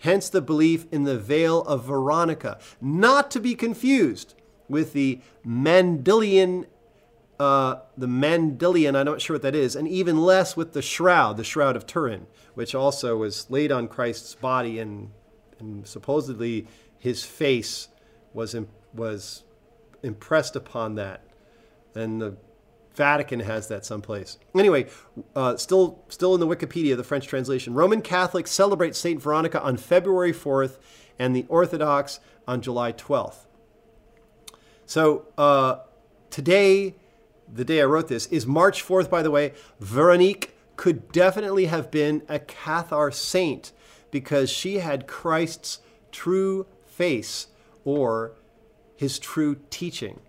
Hence 0.00 0.28
the 0.28 0.42
belief 0.42 0.84
in 0.92 1.04
the 1.04 1.18
veil 1.18 1.62
of 1.62 1.84
Veronica, 1.84 2.58
not 2.82 3.30
to 3.30 3.40
be 3.40 3.54
confused 3.54 4.34
with 4.68 4.92
the 4.92 5.20
Mandylion, 5.46 6.66
uh, 7.38 7.76
the 7.96 8.06
Mandylion, 8.06 8.96
I'm 8.96 9.06
not 9.06 9.20
sure 9.20 9.34
what 9.34 9.42
that 9.42 9.54
is, 9.54 9.76
and 9.76 9.86
even 9.88 10.18
less 10.18 10.56
with 10.56 10.72
the 10.72 10.82
shroud, 10.82 11.36
the 11.36 11.44
shroud 11.44 11.76
of 11.76 11.86
Turin, 11.86 12.26
which 12.54 12.74
also 12.74 13.16
was 13.16 13.50
laid 13.50 13.70
on 13.70 13.88
Christ's 13.88 14.34
body 14.34 14.78
and, 14.78 15.10
and 15.58 15.86
supposedly 15.86 16.66
his 16.98 17.24
face 17.24 17.88
was, 18.32 18.56
was 18.94 19.44
impressed 20.02 20.56
upon 20.56 20.94
that. 20.96 21.22
And 21.94 22.20
the 22.20 22.36
Vatican 22.94 23.40
has 23.40 23.68
that 23.68 23.84
someplace. 23.84 24.38
Anyway, 24.54 24.86
uh, 25.34 25.56
still, 25.56 26.02
still 26.08 26.34
in 26.34 26.40
the 26.40 26.46
Wikipedia, 26.46 26.96
the 26.96 27.04
French 27.04 27.26
translation. 27.26 27.74
Roman 27.74 28.00
Catholics 28.00 28.50
celebrate 28.50 28.96
Saint 28.96 29.20
Veronica 29.22 29.62
on 29.62 29.76
February 29.76 30.32
4th, 30.32 30.78
and 31.18 31.34
the 31.34 31.46
Orthodox 31.48 32.20
on 32.46 32.60
July 32.60 32.92
12th. 32.92 33.45
So 34.86 35.26
uh, 35.36 35.80
today, 36.30 36.94
the 37.52 37.64
day 37.64 37.82
I 37.82 37.84
wrote 37.84 38.08
this, 38.08 38.26
is 38.26 38.46
March 38.46 38.84
4th, 38.84 39.10
by 39.10 39.22
the 39.22 39.30
way. 39.30 39.52
Veronique 39.80 40.54
could 40.76 41.10
definitely 41.10 41.66
have 41.66 41.90
been 41.90 42.22
a 42.28 42.38
Cathar 42.38 43.12
saint 43.12 43.72
because 44.10 44.48
she 44.48 44.78
had 44.78 45.06
Christ's 45.06 45.80
true 46.12 46.66
face 46.86 47.48
or 47.84 48.32
his 48.96 49.18
true 49.18 49.56
teaching. 49.70 50.20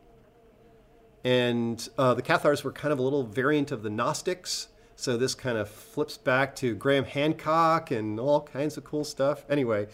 And 1.24 1.88
uh, 1.98 2.14
the 2.14 2.22
Cathars 2.22 2.64
were 2.64 2.72
kind 2.72 2.92
of 2.92 3.00
a 3.00 3.02
little 3.02 3.24
variant 3.24 3.72
of 3.72 3.84
the 3.84 3.90
Gnostics. 3.90 4.70
So 4.96 5.18
this 5.18 5.36
kind 5.36 5.58
of 5.58 5.70
flips 5.70 6.18
back 6.18 6.56
to 6.58 6.74
Graham 6.74 7.04
Hancock 7.04 7.92
and 7.92 8.20
all 8.20 8.42
kinds 8.42 8.78
of 8.78 8.84
cool 8.84 9.04
stuff. 9.04 9.46
Anyway, 9.50 9.88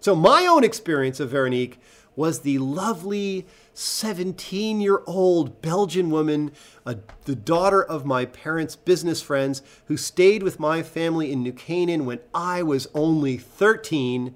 so 0.00 0.14
my 0.14 0.46
own 0.46 0.64
experience 0.64 1.20
of 1.20 1.30
Veronique 1.30 1.78
was 2.18 2.40
the 2.40 2.58
lovely 2.58 3.46
17 3.74 4.80
year 4.80 5.02
old 5.06 5.62
Belgian 5.62 6.10
woman, 6.10 6.50
uh, 6.84 6.96
the 7.26 7.36
daughter 7.36 7.80
of 7.80 8.04
my 8.04 8.24
parents' 8.24 8.74
business 8.74 9.22
friends, 9.22 9.62
who 9.84 9.96
stayed 9.96 10.42
with 10.42 10.58
my 10.58 10.82
family 10.82 11.30
in 11.30 11.44
New 11.44 11.52
Canaan 11.52 12.04
when 12.04 12.18
I 12.34 12.64
was 12.64 12.88
only 12.92 13.36
13. 13.36 14.34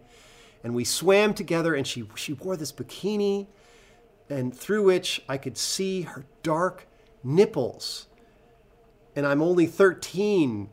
And 0.62 0.76
we 0.76 0.84
swam 0.84 1.34
together, 1.34 1.74
and 1.74 1.84
she, 1.84 2.04
she 2.14 2.34
wore 2.34 2.56
this 2.56 2.70
bikini, 2.70 3.48
and 4.30 4.56
through 4.56 4.84
which 4.84 5.24
I 5.28 5.36
could 5.36 5.58
see 5.58 6.02
her 6.02 6.24
dark 6.44 6.86
nipples. 7.24 8.06
And 9.16 9.26
I'm 9.26 9.42
only 9.42 9.66
13, 9.66 10.68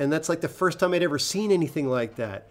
and 0.00 0.12
that's 0.12 0.28
like 0.28 0.40
the 0.40 0.48
first 0.48 0.80
time 0.80 0.92
I'd 0.92 1.04
ever 1.04 1.20
seen 1.20 1.52
anything 1.52 1.86
like 1.86 2.16
that. 2.16 2.48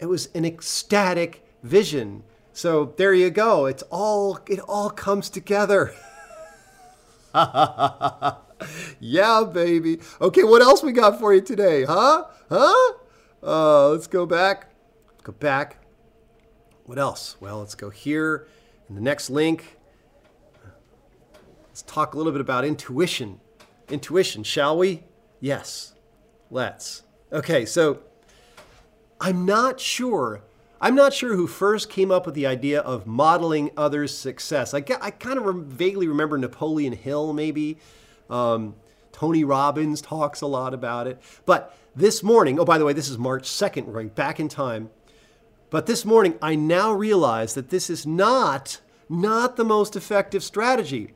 It 0.00 0.06
was 0.06 0.30
an 0.34 0.44
ecstatic 0.44 1.46
vision. 1.62 2.24
So 2.56 2.94
there 2.96 3.12
you 3.12 3.28
go. 3.28 3.66
It's 3.66 3.82
all 3.90 4.40
it 4.48 4.60
all 4.60 4.88
comes 4.88 5.28
together. 5.28 5.92
yeah, 8.98 9.44
baby. 9.44 10.00
Okay, 10.22 10.42
what 10.42 10.62
else 10.62 10.82
we 10.82 10.92
got 10.92 11.20
for 11.20 11.34
you 11.34 11.42
today, 11.42 11.84
huh? 11.84 12.24
Huh? 12.48 12.94
Uh, 13.42 13.90
let's 13.90 14.06
go 14.06 14.24
back. 14.24 14.70
Go 15.22 15.32
back. 15.32 15.84
What 16.86 16.98
else? 16.98 17.36
Well, 17.40 17.58
let's 17.58 17.74
go 17.74 17.90
here 17.90 18.48
in 18.88 18.94
the 18.94 19.02
next 19.02 19.28
link. 19.28 19.76
Let's 21.68 21.82
talk 21.82 22.14
a 22.14 22.16
little 22.16 22.32
bit 22.32 22.40
about 22.40 22.64
intuition. 22.64 23.38
Intuition, 23.90 24.44
shall 24.44 24.78
we? 24.78 25.04
Yes. 25.40 25.92
Let's. 26.50 27.02
Okay, 27.30 27.66
so 27.66 27.98
I'm 29.20 29.44
not 29.44 29.78
sure 29.78 30.45
I'm 30.80 30.94
not 30.94 31.14
sure 31.14 31.34
who 31.34 31.46
first 31.46 31.88
came 31.88 32.10
up 32.10 32.26
with 32.26 32.34
the 32.34 32.46
idea 32.46 32.80
of 32.80 33.06
modeling 33.06 33.70
others' 33.76 34.16
success. 34.16 34.74
I, 34.74 34.84
I 35.00 35.10
kind 35.10 35.38
of 35.38 35.56
vaguely 35.64 36.06
remember 36.06 36.36
Napoleon 36.36 36.92
Hill, 36.92 37.32
maybe. 37.32 37.78
Um, 38.28 38.74
Tony 39.12 39.44
Robbins 39.44 40.02
talks 40.02 40.42
a 40.42 40.46
lot 40.46 40.74
about 40.74 41.06
it. 41.06 41.20
But 41.46 41.74
this 41.94 42.22
morning, 42.22 42.60
oh, 42.60 42.66
by 42.66 42.76
the 42.76 42.84
way, 42.84 42.92
this 42.92 43.08
is 43.08 43.16
March 43.16 43.48
2nd, 43.48 43.86
we're 43.86 43.94
going 43.94 44.08
back 44.08 44.38
in 44.38 44.48
time. 44.48 44.90
But 45.70 45.86
this 45.86 46.04
morning, 46.04 46.38
I 46.42 46.54
now 46.54 46.92
realize 46.92 47.54
that 47.54 47.70
this 47.70 47.88
is 47.88 48.06
not, 48.06 48.80
not 49.08 49.56
the 49.56 49.64
most 49.64 49.96
effective 49.96 50.44
strategy. 50.44 51.14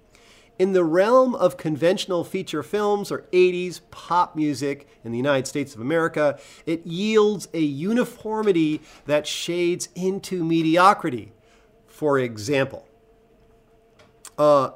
In 0.61 0.75
the 0.75 0.85
realm 0.85 1.35
of 1.35 1.57
conventional 1.57 2.23
feature 2.23 2.63
films 2.63 3.11
or 3.11 3.23
80s 3.33 3.81
pop 3.91 4.37
music 4.37 4.87
in 5.03 5.11
the 5.11 5.17
United 5.17 5.47
States 5.47 5.75
of 5.75 5.81
America, 5.81 6.39
it 6.67 6.87
yields 6.87 7.49
a 7.55 7.63
uniformity 7.63 8.83
that 9.07 9.27
shades 9.27 9.89
into 9.95 10.45
mediocrity. 10.45 11.33
For 11.87 12.19
example, 12.19 12.87
uh, 14.37 14.73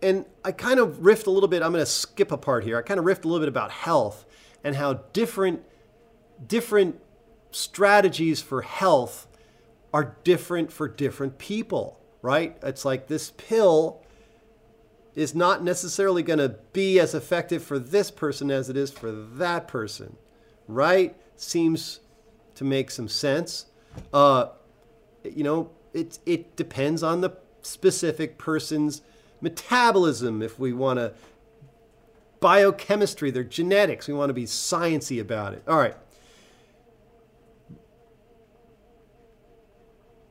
and 0.00 0.24
I 0.42 0.52
kind 0.52 0.80
of 0.80 1.00
riffed 1.00 1.26
a 1.26 1.30
little 1.30 1.46
bit, 1.46 1.62
I'm 1.62 1.72
going 1.72 1.84
to 1.84 1.90
skip 1.90 2.32
a 2.32 2.38
part 2.38 2.64
here. 2.64 2.78
I 2.78 2.80
kind 2.80 2.98
of 2.98 3.04
riffed 3.04 3.26
a 3.26 3.28
little 3.28 3.40
bit 3.40 3.50
about 3.50 3.70
health 3.70 4.24
and 4.64 4.76
how 4.76 4.94
different, 5.12 5.62
different 6.48 6.98
strategies 7.50 8.40
for 8.40 8.62
health 8.62 9.26
are 9.92 10.16
different 10.24 10.72
for 10.72 10.88
different 10.88 11.36
people, 11.36 12.00
right? 12.22 12.56
It's 12.62 12.86
like 12.86 13.08
this 13.08 13.32
pill 13.36 14.01
is 15.14 15.34
not 15.34 15.62
necessarily 15.62 16.22
going 16.22 16.38
to 16.38 16.48
be 16.72 16.98
as 16.98 17.14
effective 17.14 17.62
for 17.62 17.78
this 17.78 18.10
person 18.10 18.50
as 18.50 18.70
it 18.70 18.76
is 18.76 18.90
for 18.90 19.12
that 19.12 19.68
person, 19.68 20.16
right? 20.66 21.14
Seems 21.36 22.00
to 22.54 22.64
make 22.64 22.90
some 22.90 23.08
sense. 23.08 23.66
Uh, 24.12 24.46
you 25.22 25.44
know, 25.44 25.70
it, 25.92 26.18
it 26.24 26.56
depends 26.56 27.02
on 27.02 27.20
the 27.20 27.30
specific 27.60 28.38
person's 28.38 29.02
metabolism. 29.40 30.40
If 30.40 30.58
we 30.58 30.72
want 30.72 30.98
to, 30.98 31.12
biochemistry, 32.40 33.30
their 33.30 33.44
genetics, 33.44 34.08
we 34.08 34.14
want 34.14 34.30
to 34.30 34.34
be 34.34 34.44
sciency 34.44 35.20
about 35.20 35.52
it. 35.52 35.62
All 35.68 35.76
right. 35.76 35.96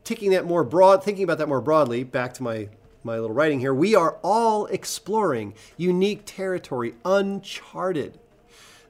Taking 0.03 0.31
that 0.31 0.45
more 0.45 0.63
broad, 0.63 1.03
thinking 1.03 1.23
about 1.23 1.37
that 1.37 1.47
more 1.47 1.61
broadly, 1.61 2.03
back 2.03 2.33
to 2.33 2.43
my 2.43 2.69
my 3.03 3.15
little 3.15 3.35
writing 3.35 3.59
here, 3.59 3.73
we 3.73 3.95
are 3.95 4.17
all 4.23 4.67
exploring 4.67 5.53
unique 5.77 6.21
territory, 6.25 6.95
uncharted. 7.03 8.19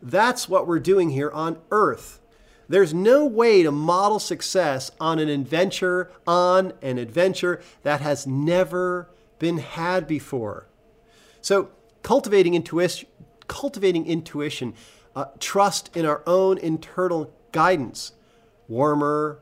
That's 0.01 0.49
what 0.49 0.67
we're 0.67 0.79
doing 0.79 1.11
here 1.11 1.31
on 1.31 1.57
Earth. 1.71 2.19
There's 2.67 2.93
no 2.93 3.25
way 3.25 3.63
to 3.63 3.71
model 3.71 4.19
success 4.19 4.91
on 4.99 5.19
an 5.19 5.29
adventure, 5.29 6.11
on 6.25 6.73
an 6.81 6.97
adventure 6.97 7.61
that 7.83 8.01
has 8.01 8.25
never 8.25 9.09
been 9.39 9.57
had 9.57 10.07
before. 10.07 10.67
So, 11.41 11.69
cultivating 12.03 12.53
intuition, 12.53 13.09
cultivating 13.47 14.05
intuition, 14.05 14.73
uh, 15.15 15.25
trust 15.39 15.95
in 15.95 16.05
our 16.05 16.23
own 16.25 16.57
internal 16.57 17.33
guidance. 17.51 18.13
Warmer, 18.67 19.39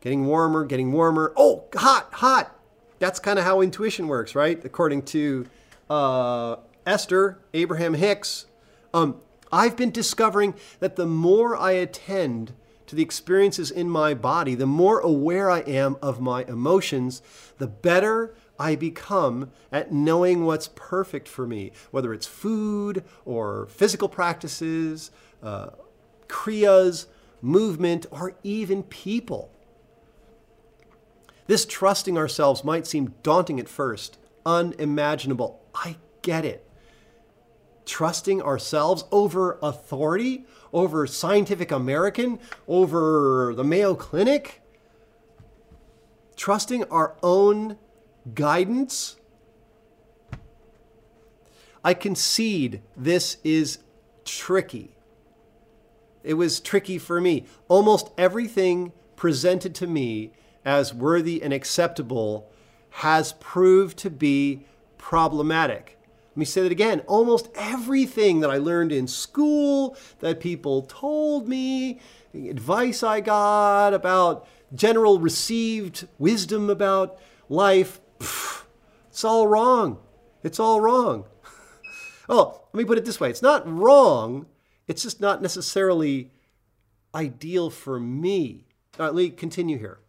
getting 0.00 0.24
warmer, 0.24 0.64
getting 0.64 0.92
warmer. 0.92 1.32
Oh, 1.36 1.64
hot, 1.74 2.08
hot 2.12 2.58
that's 3.02 3.18
kind 3.18 3.36
of 3.36 3.44
how 3.44 3.60
intuition 3.60 4.06
works, 4.06 4.36
right? 4.36 4.64
According 4.64 5.02
to 5.06 5.44
uh, 5.90 6.54
Esther 6.86 7.40
Abraham 7.52 7.94
Hicks, 7.94 8.46
um, 8.94 9.16
I've 9.50 9.76
been 9.76 9.90
discovering 9.90 10.54
that 10.78 10.94
the 10.94 11.04
more 11.04 11.56
I 11.56 11.72
attend 11.72 12.52
to 12.86 12.94
the 12.94 13.02
experiences 13.02 13.72
in 13.72 13.90
my 13.90 14.14
body, 14.14 14.54
the 14.54 14.66
more 14.66 15.00
aware 15.00 15.50
I 15.50 15.62
am 15.62 15.96
of 16.00 16.20
my 16.20 16.44
emotions, 16.44 17.22
the 17.58 17.66
better 17.66 18.36
I 18.56 18.76
become 18.76 19.50
at 19.72 19.90
knowing 19.90 20.44
what's 20.44 20.68
perfect 20.76 21.26
for 21.26 21.44
me, 21.44 21.72
whether 21.90 22.14
it's 22.14 22.28
food 22.28 23.02
or 23.24 23.66
physical 23.66 24.08
practices, 24.08 25.10
uh, 25.42 25.70
kriyas, 26.28 27.06
movement, 27.40 28.06
or 28.12 28.36
even 28.44 28.84
people. 28.84 29.50
This 31.46 31.64
trusting 31.64 32.16
ourselves 32.16 32.64
might 32.64 32.86
seem 32.86 33.14
daunting 33.22 33.58
at 33.58 33.68
first, 33.68 34.18
unimaginable. 34.46 35.60
I 35.74 35.96
get 36.22 36.44
it. 36.44 36.66
Trusting 37.84 38.40
ourselves 38.40 39.04
over 39.10 39.58
authority, 39.62 40.44
over 40.72 41.06
Scientific 41.06 41.72
American, 41.72 42.38
over 42.68 43.52
the 43.56 43.64
Mayo 43.64 43.94
Clinic, 43.94 44.62
trusting 46.36 46.84
our 46.84 47.16
own 47.22 47.76
guidance. 48.34 49.16
I 51.84 51.94
concede 51.94 52.82
this 52.96 53.38
is 53.42 53.78
tricky. 54.24 54.94
It 56.22 56.34
was 56.34 56.60
tricky 56.60 56.98
for 56.98 57.20
me. 57.20 57.46
Almost 57.66 58.10
everything 58.16 58.92
presented 59.16 59.74
to 59.76 59.88
me 59.88 60.32
as 60.64 60.94
worthy 60.94 61.42
and 61.42 61.52
acceptable 61.52 62.50
has 62.90 63.32
proved 63.34 63.98
to 63.98 64.10
be 64.10 64.66
problematic. 64.98 65.98
Let 66.30 66.36
me 66.36 66.44
say 66.44 66.62
that 66.62 66.72
again. 66.72 67.00
Almost 67.06 67.48
everything 67.54 68.40
that 68.40 68.50
I 68.50 68.56
learned 68.56 68.92
in 68.92 69.06
school, 69.06 69.96
that 70.20 70.40
people 70.40 70.82
told 70.82 71.48
me, 71.48 72.00
advice 72.34 73.02
I 73.02 73.20
got 73.20 73.92
about 73.92 74.46
general 74.74 75.18
received 75.18 76.08
wisdom 76.18 76.70
about 76.70 77.18
life, 77.48 78.00
pff, 78.18 78.64
it's 79.10 79.24
all 79.24 79.46
wrong. 79.46 79.98
It's 80.42 80.58
all 80.58 80.80
wrong. 80.80 81.26
oh, 82.28 82.62
let 82.72 82.78
me 82.78 82.84
put 82.84 82.98
it 82.98 83.04
this 83.04 83.20
way 83.20 83.28
it's 83.28 83.42
not 83.42 83.70
wrong, 83.70 84.46
it's 84.88 85.02
just 85.02 85.20
not 85.20 85.42
necessarily 85.42 86.30
ideal 87.14 87.68
for 87.70 88.00
me. 88.00 88.64
All 88.98 89.06
right, 89.06 89.14
let 89.14 89.22
me 89.22 89.30
continue 89.30 89.78
here. 89.78 90.01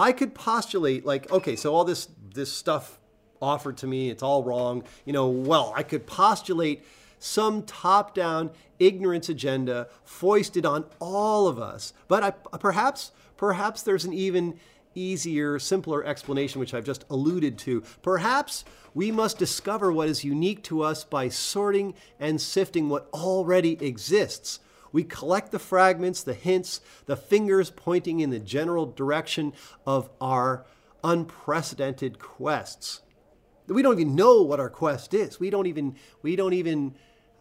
I 0.00 0.12
could 0.12 0.34
postulate 0.34 1.04
like, 1.04 1.30
okay, 1.30 1.56
so 1.56 1.74
all 1.74 1.84
this 1.84 2.08
this 2.34 2.50
stuff 2.50 2.98
offered 3.42 3.76
to 3.78 3.86
me, 3.86 4.08
it's 4.08 4.22
all 4.22 4.42
wrong. 4.42 4.84
You 5.04 5.12
know, 5.12 5.28
well, 5.28 5.74
I 5.76 5.82
could 5.82 6.06
postulate 6.06 6.84
some 7.18 7.64
top-down 7.64 8.50
ignorance 8.78 9.28
agenda 9.28 9.88
foisted 10.02 10.64
on 10.64 10.86
all 11.00 11.48
of 11.48 11.58
us. 11.58 11.92
But 12.08 12.22
I, 12.22 12.30
perhaps 12.30 13.12
perhaps 13.36 13.82
there's 13.82 14.06
an 14.06 14.14
even 14.14 14.58
easier, 14.94 15.58
simpler 15.58 16.02
explanation, 16.04 16.60
which 16.60 16.72
I've 16.72 16.84
just 16.84 17.04
alluded 17.10 17.58
to. 17.58 17.82
Perhaps 18.00 18.64
we 18.94 19.12
must 19.12 19.38
discover 19.38 19.92
what 19.92 20.08
is 20.08 20.24
unique 20.24 20.64
to 20.64 20.82
us 20.82 21.04
by 21.04 21.28
sorting 21.28 21.94
and 22.18 22.40
sifting 22.40 22.88
what 22.88 23.08
already 23.12 23.72
exists. 23.84 24.60
We 24.92 25.04
collect 25.04 25.52
the 25.52 25.58
fragments, 25.58 26.22
the 26.22 26.34
hints, 26.34 26.80
the 27.06 27.16
fingers 27.16 27.70
pointing 27.70 28.20
in 28.20 28.30
the 28.30 28.38
general 28.38 28.86
direction 28.86 29.52
of 29.86 30.10
our 30.20 30.66
unprecedented 31.04 32.18
quests. 32.18 33.02
We 33.66 33.82
don't 33.82 34.00
even 34.00 34.16
know 34.16 34.42
what 34.42 34.58
our 34.58 34.70
quest 34.70 35.14
is. 35.14 35.38
We 35.38 35.50
don't 35.50 35.66
even 35.66 35.96
we 36.22 36.34
don't 36.34 36.54
even 36.54 36.96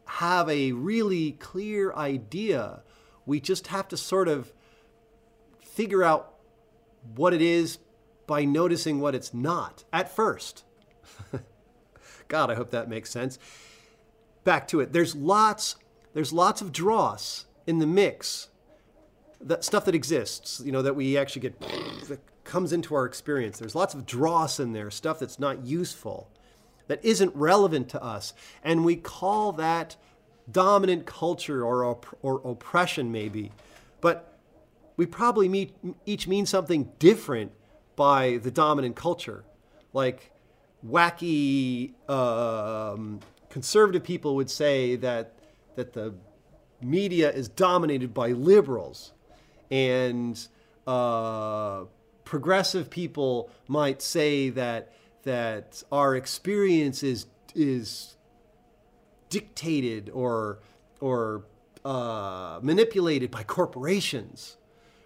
have 0.05 0.49
a 0.49 0.71
really 0.73 1.33
clear 1.33 1.91
idea. 1.93 2.83
We 3.25 3.39
just 3.39 3.67
have 3.67 3.87
to 3.89 3.97
sort 3.97 4.27
of 4.27 4.53
figure 5.59 6.03
out 6.03 6.35
what 7.15 7.33
it 7.33 7.41
is 7.41 7.79
by 8.27 8.45
noticing 8.45 8.99
what 8.99 9.15
it's 9.15 9.33
not 9.33 9.83
at 9.91 10.15
first. 10.15 10.63
God, 12.27 12.51
I 12.51 12.55
hope 12.55 12.71
that 12.71 12.89
makes 12.89 13.09
sense. 13.09 13.39
Back 14.43 14.67
to 14.69 14.81
it. 14.81 14.93
There's 14.93 15.15
lots 15.15 15.75
there's 16.13 16.33
lots 16.33 16.61
of 16.61 16.71
dross 16.71 17.45
in 17.67 17.79
the 17.79 17.87
mix. 17.87 18.49
That 19.41 19.63
stuff 19.63 19.85
that 19.85 19.95
exists, 19.95 20.61
you 20.65 20.71
know, 20.71 20.81
that 20.81 20.95
we 20.95 21.17
actually 21.17 21.43
get 21.43 21.59
that 22.07 22.19
comes 22.43 22.73
into 22.73 22.95
our 22.95 23.05
experience. 23.05 23.59
There's 23.59 23.75
lots 23.75 23.93
of 23.93 24.05
dross 24.05 24.59
in 24.59 24.73
there, 24.73 24.91
stuff 24.91 25.19
that's 25.19 25.39
not 25.39 25.63
useful, 25.63 26.29
that 26.87 27.03
isn't 27.05 27.33
relevant 27.35 27.89
to 27.89 28.03
us, 28.03 28.33
and 28.63 28.83
we 28.83 28.95
call 28.95 29.53
that 29.53 29.95
dominant 30.51 31.05
culture 31.05 31.63
or, 31.63 31.85
op- 31.85 32.17
or 32.21 32.41
oppression, 32.43 33.11
maybe. 33.11 33.51
But 34.01 34.37
we 34.97 35.05
probably 35.05 35.47
meet, 35.47 35.75
each 36.05 36.27
mean 36.27 36.45
something 36.45 36.91
different 36.99 37.51
by 37.95 38.37
the 38.37 38.51
dominant 38.51 38.95
culture. 38.95 39.43
Like 39.93 40.31
wacky 40.85 41.93
um, 42.09 43.19
conservative 43.49 44.03
people 44.03 44.35
would 44.35 44.49
say 44.49 44.95
that 44.97 45.38
that 45.79 45.93
the 45.93 46.13
media 46.81 47.31
is 47.31 47.47
dominated 47.47 48.13
by 48.13 48.29
liberals, 48.33 49.13
and 49.71 50.37
uh, 50.85 51.85
progressive 52.25 52.89
people 52.89 53.49
might 53.69 54.01
say 54.01 54.49
that 54.49 54.93
that 55.23 55.81
our 55.89 56.17
experience 56.17 57.01
is 57.01 57.27
is 57.55 58.17
dictated 59.29 60.09
or 60.13 60.59
or 60.99 61.45
uh, 61.85 62.59
manipulated 62.61 63.31
by 63.31 63.43
corporations, 63.43 64.57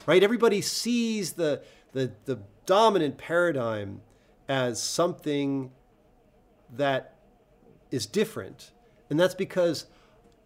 right? 0.07 0.24
Everybody 0.24 0.59
sees 0.59 1.34
the, 1.34 1.61
the 1.91 2.13
the 2.26 2.39
dominant 2.65 3.19
paradigm 3.19 4.01
as 4.49 4.82
something 4.82 5.71
that 6.76 7.13
is 7.91 8.07
different, 8.07 8.71
and 9.11 9.19
that's 9.19 9.36
because 9.36 9.86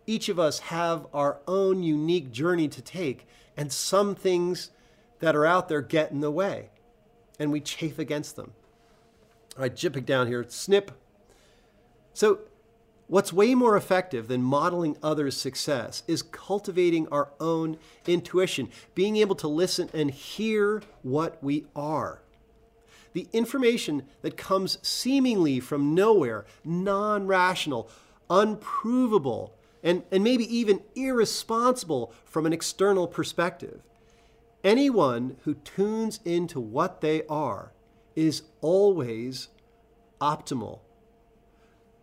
each 0.07 0.29
of 0.29 0.39
us 0.39 0.59
have 0.59 1.05
our 1.13 1.39
own 1.47 1.83
unique 1.83 2.31
journey 2.31 2.69
to 2.69 2.81
take, 2.81 3.27
and 3.57 3.71
some 3.71 4.15
things 4.15 4.71
that 5.19 5.35
are 5.35 5.45
out 5.45 5.67
there 5.67 5.81
get 5.81 6.11
in 6.11 6.21
the 6.21 6.31
way, 6.31 6.69
and 7.37 7.51
we 7.51 7.59
chafe 7.59 7.99
against 7.99 8.37
them. 8.37 8.53
All 9.57 9.63
right, 9.63 9.75
jipping 9.75 10.05
down 10.05 10.27
here, 10.27 10.45
snip. 10.47 10.91
So, 12.13 12.39
what's 13.07 13.33
way 13.33 13.53
more 13.53 13.75
effective 13.75 14.27
than 14.27 14.41
modeling 14.43 14.97
others' 15.03 15.35
success 15.35 16.03
is 16.07 16.21
cultivating 16.21 17.07
our 17.09 17.31
own 17.39 17.77
intuition, 18.05 18.69
being 18.95 19.17
able 19.17 19.35
to 19.35 19.47
listen 19.47 19.89
and 19.93 20.11
hear 20.11 20.81
what 21.01 21.43
we 21.43 21.65
are. 21.75 22.21
The 23.13 23.27
information 23.33 24.03
that 24.21 24.37
comes 24.37 24.77
seemingly 24.87 25.59
from 25.59 25.95
nowhere, 25.95 26.45
non 26.63 27.25
rational, 27.27 27.89
unprovable, 28.29 29.56
and, 29.87 30.03
and 30.11 30.21
maybe 30.21 30.43
even 30.53 30.81
irresponsible 30.95 32.13
from 32.25 32.45
an 32.45 32.51
external 32.51 33.07
perspective. 33.07 33.79
Anyone 34.61 35.37
who 35.43 35.53
tunes 35.53 36.19
into 36.25 36.59
what 36.59 36.99
they 36.99 37.23
are 37.27 37.71
is 38.13 38.41
always 38.59 39.47
optimal. 40.19 40.79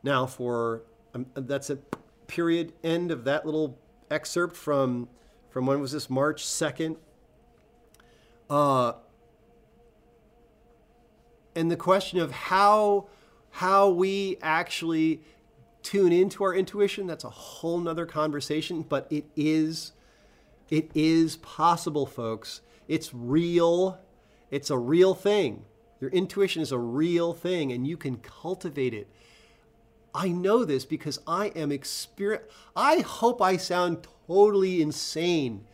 Now, 0.03 0.25
for 0.25 0.85
um, 1.15 1.27
that's 1.35 1.69
a 1.69 1.77
period 2.27 2.73
end 2.83 3.11
of 3.11 3.25
that 3.25 3.45
little 3.45 3.79
excerpt 4.11 4.57
from 4.57 5.11
from 5.51 5.67
when 5.67 5.79
was 5.79 5.93
this 5.93 6.09
March 6.09 6.45
second. 6.45 6.97
Uh, 8.49 8.95
and 11.55 11.71
the 11.71 11.77
question 11.77 12.19
of 12.19 12.33
how 12.33 13.09
how 13.51 13.91
we 13.91 14.39
actually 14.41 15.21
tune 15.85 16.13
into 16.13 16.43
our 16.43 16.55
intuition 16.55 17.07
that's 17.07 17.23
a 17.23 17.31
whole 17.31 17.79
nother 17.79 18.07
conversation 18.07 18.83
but 18.83 19.07
it 19.11 19.27
is 19.37 19.93
it 20.71 20.91
is 20.95 21.37
possible 21.37 22.07
folks 22.07 22.61
it's 22.89 23.15
real 23.15 24.01
it's 24.51 24.71
a 24.71 24.79
real 24.79 25.15
thing 25.15 25.65
your 26.05 26.11
intuition 26.11 26.61
is 26.61 26.71
a 26.71 26.79
real 26.79 27.33
thing 27.33 27.73
and 27.73 27.87
you 27.87 27.97
can 27.97 28.19
cultivate 28.19 28.93
it. 28.93 29.09
I 30.15 30.29
know 30.29 30.63
this 30.63 30.85
because 30.85 31.19
I 31.27 31.47
am 31.57 31.73
experience 31.73 32.45
I 32.77 32.99
hope 32.99 33.41
I 33.41 33.57
sound 33.57 34.07
totally 34.27 34.83
insane 34.83 35.65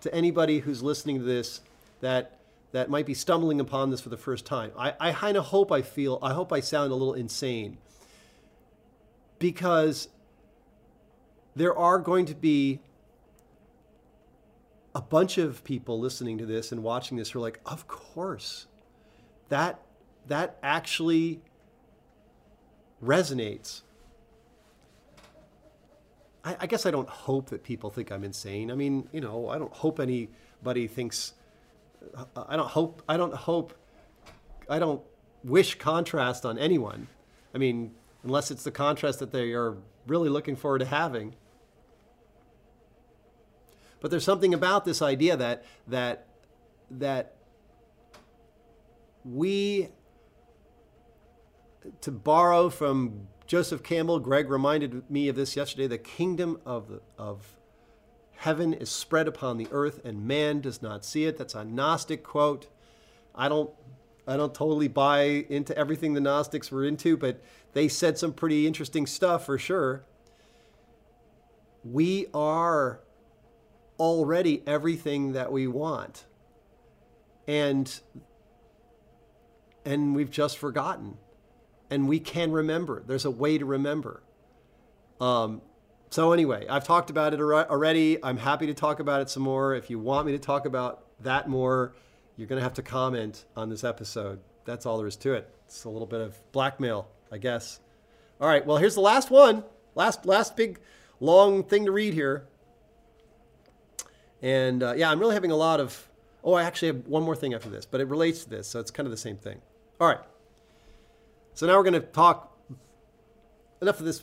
to 0.00 0.14
anybody 0.14 0.60
who's 0.60 0.82
listening 0.82 1.18
to 1.18 1.24
this 1.24 1.60
that 2.00 2.38
that 2.72 2.88
might 2.88 3.04
be 3.04 3.12
stumbling 3.12 3.60
upon 3.60 3.90
this 3.90 4.00
for 4.00 4.08
the 4.08 4.16
first 4.16 4.46
time. 4.46 4.72
I, 4.74 4.94
I 4.98 5.12
kind 5.12 5.36
of 5.36 5.44
hope 5.44 5.70
I 5.70 5.82
feel 5.82 6.18
I 6.22 6.32
hope 6.32 6.50
I 6.50 6.60
sound 6.60 6.90
a 6.90 6.94
little 6.94 7.12
insane. 7.12 7.76
Because 9.38 10.08
there 11.54 11.76
are 11.76 11.98
going 11.98 12.26
to 12.26 12.34
be 12.34 12.80
a 14.94 15.00
bunch 15.00 15.38
of 15.38 15.62
people 15.64 16.00
listening 16.00 16.38
to 16.38 16.46
this 16.46 16.72
and 16.72 16.82
watching 16.82 17.16
this 17.16 17.30
who 17.30 17.38
are 17.38 17.42
like, 17.42 17.60
of 17.66 17.86
course 17.86 18.66
that 19.48 19.80
that 20.26 20.58
actually 20.62 21.40
resonates. 23.02 23.82
I, 26.44 26.56
I, 26.60 26.66
guess 26.66 26.84
I 26.84 26.90
don't 26.90 27.08
hope 27.08 27.50
that 27.50 27.62
people 27.62 27.90
think 27.90 28.10
I'm 28.10 28.24
insane. 28.24 28.70
I 28.70 28.74
mean, 28.74 29.08
you 29.12 29.20
know, 29.20 29.48
I 29.48 29.58
don't 29.58 29.72
hope 29.72 30.00
anybody 30.00 30.86
thinks. 30.86 31.34
Uh, 32.14 32.44
I 32.46 32.56
don't 32.56 32.68
hope. 32.68 33.02
I 33.08 33.16
don't 33.16 33.34
hope. 33.34 33.74
I 34.68 34.78
don't 34.78 35.02
wish 35.44 35.76
contrast 35.76 36.44
on 36.44 36.58
anyone. 36.58 37.06
I 37.54 37.58
mean, 37.58 37.94
unless 38.22 38.50
it's 38.50 38.64
the 38.64 38.70
contrast 38.70 39.18
that 39.20 39.32
they 39.32 39.52
are 39.52 39.76
really 40.06 40.28
looking 40.28 40.56
forward 40.56 40.80
to 40.80 40.86
having. 40.86 41.34
But 44.00 44.10
there's 44.10 44.24
something 44.24 44.54
about 44.54 44.84
this 44.84 45.02
idea 45.02 45.36
that 45.36 45.64
that 45.88 46.26
that 46.90 47.34
we, 49.24 49.88
to 52.00 52.10
borrow 52.10 52.70
from 52.70 53.28
Joseph 53.46 53.82
Campbell, 53.82 54.20
Greg 54.20 54.50
reminded 54.50 55.10
me 55.10 55.28
of 55.28 55.36
this 55.36 55.56
yesterday 55.56 55.86
the 55.86 55.98
kingdom 55.98 56.60
of, 56.64 56.88
the, 56.88 57.00
of 57.18 57.56
heaven 58.36 58.72
is 58.72 58.90
spread 58.90 59.26
upon 59.26 59.58
the 59.58 59.68
earth 59.70 60.00
and 60.04 60.26
man 60.26 60.60
does 60.60 60.80
not 60.80 61.04
see 61.04 61.24
it. 61.24 61.36
That's 61.36 61.54
a 61.54 61.64
Gnostic 61.64 62.22
quote. 62.22 62.68
I 63.34 63.48
don't 63.48 63.70
I 64.28 64.36
don't 64.36 64.54
totally 64.54 64.88
buy 64.88 65.46
into 65.48 65.76
everything 65.76 66.12
the 66.12 66.20
Gnostics 66.20 66.70
were 66.70 66.84
into, 66.84 67.16
but 67.16 67.42
they 67.72 67.88
said 67.88 68.18
some 68.18 68.32
pretty 68.32 68.66
interesting 68.66 69.06
stuff 69.06 69.46
for 69.46 69.58
sure. 69.58 70.04
We 71.82 72.26
are 72.34 73.00
already 73.98 74.62
everything 74.66 75.32
that 75.32 75.50
we 75.50 75.66
want. 75.66 76.26
And 77.46 78.00
and 79.84 80.14
we've 80.14 80.30
just 80.30 80.58
forgotten. 80.58 81.16
And 81.90 82.06
we 82.06 82.20
can 82.20 82.52
remember. 82.52 83.02
There's 83.06 83.24
a 83.24 83.30
way 83.30 83.56
to 83.56 83.64
remember. 83.64 84.22
Um, 85.18 85.62
so, 86.10 86.32
anyway, 86.32 86.66
I've 86.68 86.84
talked 86.84 87.08
about 87.08 87.32
it 87.32 87.40
already. 87.40 88.22
I'm 88.22 88.36
happy 88.36 88.66
to 88.66 88.74
talk 88.74 89.00
about 89.00 89.22
it 89.22 89.30
some 89.30 89.42
more. 89.42 89.74
If 89.74 89.88
you 89.88 89.98
want 89.98 90.26
me 90.26 90.32
to 90.32 90.38
talk 90.38 90.66
about 90.66 91.04
that 91.20 91.48
more, 91.48 91.94
you're 92.38 92.46
going 92.46 92.60
to 92.60 92.62
have 92.62 92.74
to 92.74 92.82
comment 92.82 93.44
on 93.56 93.68
this 93.68 93.82
episode. 93.82 94.38
That's 94.64 94.86
all 94.86 94.96
there 94.96 95.08
is 95.08 95.16
to 95.16 95.34
it. 95.34 95.52
It's 95.66 95.84
a 95.84 95.90
little 95.90 96.06
bit 96.06 96.20
of 96.20 96.38
blackmail, 96.52 97.08
I 97.32 97.38
guess. 97.38 97.80
All 98.40 98.48
right, 98.48 98.64
well, 98.64 98.76
here's 98.76 98.94
the 98.94 99.00
last 99.00 99.28
one. 99.28 99.64
Last, 99.96 100.24
last 100.24 100.56
big, 100.56 100.78
long 101.18 101.64
thing 101.64 101.84
to 101.86 101.92
read 101.92 102.14
here. 102.14 102.46
And 104.40 104.84
uh, 104.84 104.94
yeah, 104.96 105.10
I'm 105.10 105.18
really 105.18 105.34
having 105.34 105.50
a 105.50 105.56
lot 105.56 105.80
of. 105.80 106.08
Oh, 106.44 106.52
I 106.54 106.62
actually 106.62 106.88
have 106.88 107.06
one 107.08 107.24
more 107.24 107.34
thing 107.34 107.54
after 107.54 107.68
this, 107.68 107.84
but 107.84 108.00
it 108.00 108.06
relates 108.06 108.44
to 108.44 108.50
this, 108.50 108.68
so 108.68 108.78
it's 108.78 108.92
kind 108.92 109.08
of 109.08 109.10
the 109.10 109.16
same 109.16 109.36
thing. 109.36 109.60
All 110.00 110.06
right. 110.06 110.20
So 111.54 111.66
now 111.66 111.76
we're 111.76 111.82
going 111.82 111.94
to 111.94 112.00
talk 112.00 112.56
enough 113.82 113.98
of 113.98 114.06
this 114.06 114.22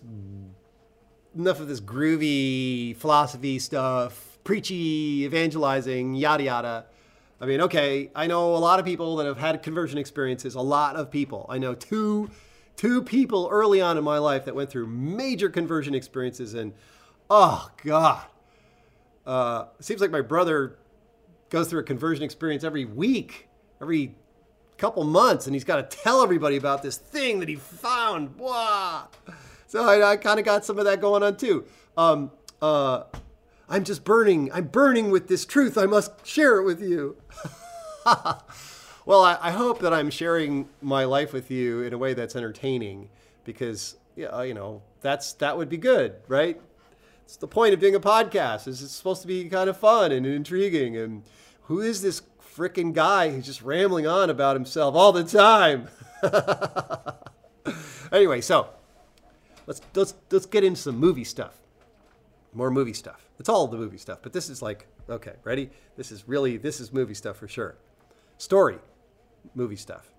enough 1.38 1.60
of 1.60 1.68
this 1.68 1.82
groovy 1.82 2.96
philosophy 2.96 3.60
stuff, 3.60 4.40
preachy, 4.46 5.26
evangelizing, 5.26 6.16
yada 6.16 6.44
yada. 6.44 6.86
I 7.40 7.46
mean, 7.46 7.62
okay, 7.62 8.12
I 8.16 8.28
know 8.28 8.56
a 8.56 8.58
lot 8.58 8.80
of 8.80 8.86
people 8.86 9.18
that 9.18 9.26
have 9.26 9.38
had 9.38 9.62
conversion 9.62 9.98
experiences. 9.98 10.56
A 10.56 10.62
lot 10.62 10.96
of 10.96 11.12
people. 11.12 11.46
I 11.50 11.58
know 11.58 11.76
two, 11.76 12.30
two 12.78 13.02
people 13.02 13.50
early 13.52 13.82
on 13.82 13.98
in 13.98 14.04
my 14.04 14.18
life 14.18 14.46
that 14.46 14.56
went 14.56 14.70
through 14.70 14.88
major 14.88 15.50
conversion 15.50 15.94
experiences, 15.94 16.54
and 16.54 16.74
oh 17.30 17.70
god, 17.84 18.26
uh, 19.26 19.66
seems 19.80 20.02
like 20.02 20.12
my 20.12 20.22
brother 20.22 20.78
goes 21.50 21.68
through 21.68 21.82
a 21.82 21.84
conversion 21.84 22.24
experience 22.24 22.64
every 22.64 22.86
week, 22.86 23.50
every 23.82 24.16
couple 24.78 25.04
months, 25.04 25.46
and 25.46 25.56
he's 25.56 25.64
got 25.64 25.90
to 25.90 25.98
tell 25.98 26.22
everybody 26.22 26.58
about 26.58 26.84
this 26.84 26.98
thing 26.98 27.40
that 27.40 27.50
he 27.50 27.56
found. 27.56 28.38
Wow. 28.38 29.10
So 29.68 29.84
I, 29.84 30.12
I 30.12 30.18
kind 30.18 30.40
of 30.40 30.46
got 30.46 30.64
some 30.66 30.80
of 30.80 30.86
that 30.86 31.02
going 31.02 31.24
on 31.24 31.38
too. 31.38 31.66
Um, 31.98 32.32
uh, 32.62 33.04
I'm 33.68 33.84
just 33.84 34.04
burning. 34.04 34.52
I'm 34.54 34.68
burning 34.68 35.10
with 35.10 35.28
this 35.28 35.46
truth. 35.46 35.78
I 35.78 35.86
must 35.86 36.26
share 36.26 36.60
it 36.60 36.64
with 36.64 36.82
you. 36.82 37.18
well, 39.06 39.24
I, 39.24 39.38
I, 39.42 39.52
hope 39.52 39.80
that 39.80 39.94
I'm 39.94 40.12
sharing 40.12 40.70
my 40.82 41.06
life 41.06 41.34
with 41.34 41.50
you 41.50 41.82
in 41.82 41.92
a 41.94 41.98
way 41.98 42.14
that's 42.14 42.36
entertaining, 42.36 43.10
because 43.44 43.98
yeah, 44.16 44.28
uh, 44.28 44.44
you 44.44 44.54
know 44.54 44.84
that's 45.02 45.34
that 45.34 45.58
would 45.58 45.70
be 45.70 45.78
good, 45.78 46.16
right? 46.28 46.62
It's 47.24 47.38
the 47.38 47.48
point 47.48 47.74
of 47.74 47.80
doing 47.80 47.96
a 47.96 48.00
podcast. 48.00 48.68
Is 48.68 48.84
it's 48.84 48.94
supposed 48.94 49.22
to 49.24 49.28
be 49.28 49.50
kind 49.50 49.70
of 49.70 49.78
fun 49.78 50.12
and 50.12 50.26
intriguing. 50.28 50.96
And 50.96 51.24
who 51.64 51.82
is 51.82 52.04
this 52.04 52.22
freaking 52.56 52.94
guy 52.94 53.32
who's 53.32 53.46
just 53.46 53.64
rambling 53.64 54.06
on 54.06 54.30
about 54.30 54.56
himself 54.56 54.94
all 54.94 55.12
the 55.12 55.24
time? 55.24 55.88
anyway, 58.12 58.42
so 58.42 58.70
let's 59.66 59.82
let's 59.96 60.14
let's 60.30 60.46
get 60.46 60.64
into 60.64 60.80
some 60.80 60.98
movie 60.98 61.24
stuff. 61.24 61.58
More 62.54 62.70
movie 62.70 62.94
stuff. 62.94 63.25
It's 63.40 63.50
all 63.50 63.68
the 63.68 63.78
movie 63.78 63.98
stuff, 63.98 64.20
but 64.22 64.34
this 64.34 64.50
is 64.50 64.62
like 64.62 64.88
okay, 65.10 65.34
ready? 65.44 65.70
This 65.98 66.12
is 66.12 66.28
really 66.28 66.58
this 66.58 66.80
is 66.80 66.94
movie 66.94 67.14
stuff 67.14 67.38
for 67.38 67.48
sure. 67.48 67.76
Story, 68.38 68.80
movie 69.54 69.76
stuff. 69.76 70.12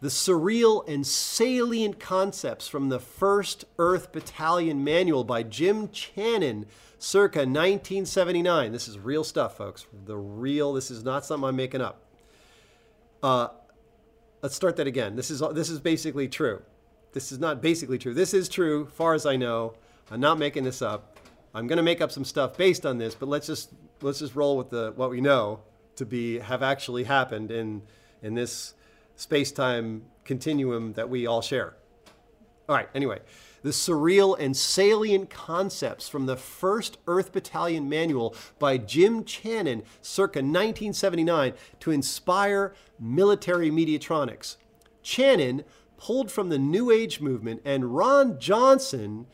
The 0.00 0.08
surreal 0.10 0.86
and 0.86 1.06
salient 1.06 1.98
concepts 1.98 2.68
from 2.68 2.90
the 2.90 2.98
1st 2.98 3.64
Earth 3.78 4.12
Battalion 4.12 4.84
Manual 4.84 5.24
by 5.24 5.42
Jim 5.42 5.88
Channon, 5.88 6.66
circa 6.98 7.38
1979. 7.38 8.70
This 8.70 8.86
is 8.86 8.98
real 8.98 9.24
stuff, 9.24 9.56
folks. 9.56 9.86
The 10.04 10.16
real, 10.16 10.74
this 10.74 10.90
is 10.90 11.04
not 11.04 11.24
something 11.24 11.48
I'm 11.48 11.56
making 11.56 11.80
up. 11.80 12.02
Uh, 13.22 13.48
let's 14.42 14.54
start 14.54 14.76
that 14.76 14.86
again. 14.86 15.16
This 15.16 15.30
is, 15.30 15.42
this 15.54 15.70
is 15.70 15.80
basically 15.80 16.28
true. 16.28 16.60
This 17.12 17.32
is 17.32 17.38
not 17.38 17.62
basically 17.62 17.96
true. 17.96 18.12
This 18.12 18.34
is 18.34 18.48
true, 18.48 18.86
far 18.86 19.14
as 19.14 19.24
I 19.24 19.36
know. 19.36 19.74
I'm 20.10 20.20
not 20.20 20.38
making 20.38 20.64
this 20.64 20.82
up. 20.82 21.13
I'm 21.54 21.68
going 21.68 21.76
to 21.76 21.82
make 21.82 22.00
up 22.00 22.10
some 22.10 22.24
stuff 22.24 22.56
based 22.56 22.84
on 22.84 22.98
this, 22.98 23.14
but 23.14 23.28
let's 23.28 23.46
just 23.46 23.70
let's 24.02 24.18
just 24.18 24.34
roll 24.34 24.56
with 24.56 24.70
the 24.70 24.92
what 24.96 25.10
we 25.10 25.20
know 25.20 25.60
to 25.96 26.04
be 26.04 26.40
have 26.40 26.62
actually 26.62 27.04
happened 27.04 27.50
in 27.50 27.82
in 28.22 28.34
this 28.34 28.74
space-time 29.16 30.02
continuum 30.24 30.94
that 30.94 31.08
we 31.08 31.26
all 31.26 31.40
share. 31.40 31.74
All 32.68 32.74
right, 32.74 32.88
anyway, 32.94 33.20
the 33.62 33.70
surreal 33.70 34.36
and 34.38 34.56
salient 34.56 35.30
concepts 35.30 36.08
from 36.08 36.26
the 36.26 36.36
first 36.36 36.98
Earth 37.06 37.32
Battalion 37.32 37.88
manual 37.88 38.34
by 38.58 38.78
Jim 38.78 39.22
Channon 39.22 39.84
circa 40.00 40.38
1979 40.38 41.52
to 41.80 41.90
inspire 41.90 42.74
military 42.98 43.70
mediatronics. 43.70 44.56
Channon 45.04 45.64
pulled 45.98 46.32
from 46.32 46.48
the 46.48 46.58
New 46.58 46.90
Age 46.90 47.20
movement, 47.20 47.60
and 47.64 47.82
Jon 47.82 48.38
Ronson, 48.38 49.26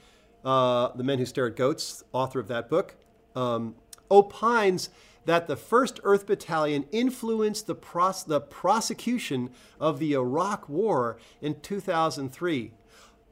uh, 0.45 0.88
the 0.95 1.05
men 1.05 1.18
who 1.18 1.26
stare 1.26 1.47
at 1.47 1.57
goats, 1.57 2.05
author 2.12 2.41
of 2.41 2.49
that 2.49 2.68
book, 2.68 2.97
um, 3.34 3.74
opines 4.11 4.91
that 5.26 5.47
the 5.47 5.57
1st 5.57 6.01
Earth 6.03 6.26
Battalion 6.26 6.86
influenced 6.91 7.66
the, 7.66 7.74
pros- 7.74 8.24
the 8.24 8.41
prosecution 8.41 9.51
of 9.78 9.99
the 9.99 10.14
Iraq 10.14 10.68
War 10.68 11.18
in 11.41 11.61
2003, 11.61 12.72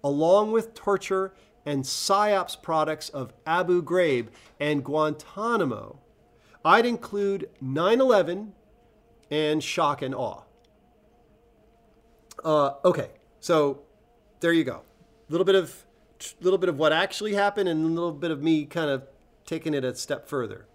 along 0.04 0.52
with 0.52 0.74
torture 0.74 1.32
and 1.64 1.84
PSYOPs 1.84 2.62
products 2.62 3.08
of 3.08 3.32
Abu 3.46 3.82
Ghraib 3.82 4.28
and 4.60 4.84
Guantanamo. 4.84 5.98
I'd 6.64 6.86
include 6.86 7.50
9 7.60 8.00
11 8.00 8.52
and 9.30 9.62
shock 9.62 10.02
and 10.02 10.14
awe. 10.14 10.42
Uh, 12.44 12.74
okay, 12.84 13.10
so 13.40 13.82
there 14.40 14.52
you 14.52 14.64
go. 14.64 14.82
A 15.28 15.32
little 15.32 15.44
bit 15.44 15.54
of 15.54 15.84
little 16.40 16.58
bit 16.58 16.68
of 16.68 16.78
what 16.78 16.92
actually 16.92 17.34
happened 17.34 17.68
and 17.68 17.84
a 17.84 17.88
little 17.88 18.12
bit 18.12 18.30
of 18.30 18.42
me 18.42 18.64
kind 18.64 18.90
of 18.90 19.06
taking 19.46 19.74
it 19.74 19.84
a 19.84 19.94
step 19.94 20.28
further. 20.28 20.66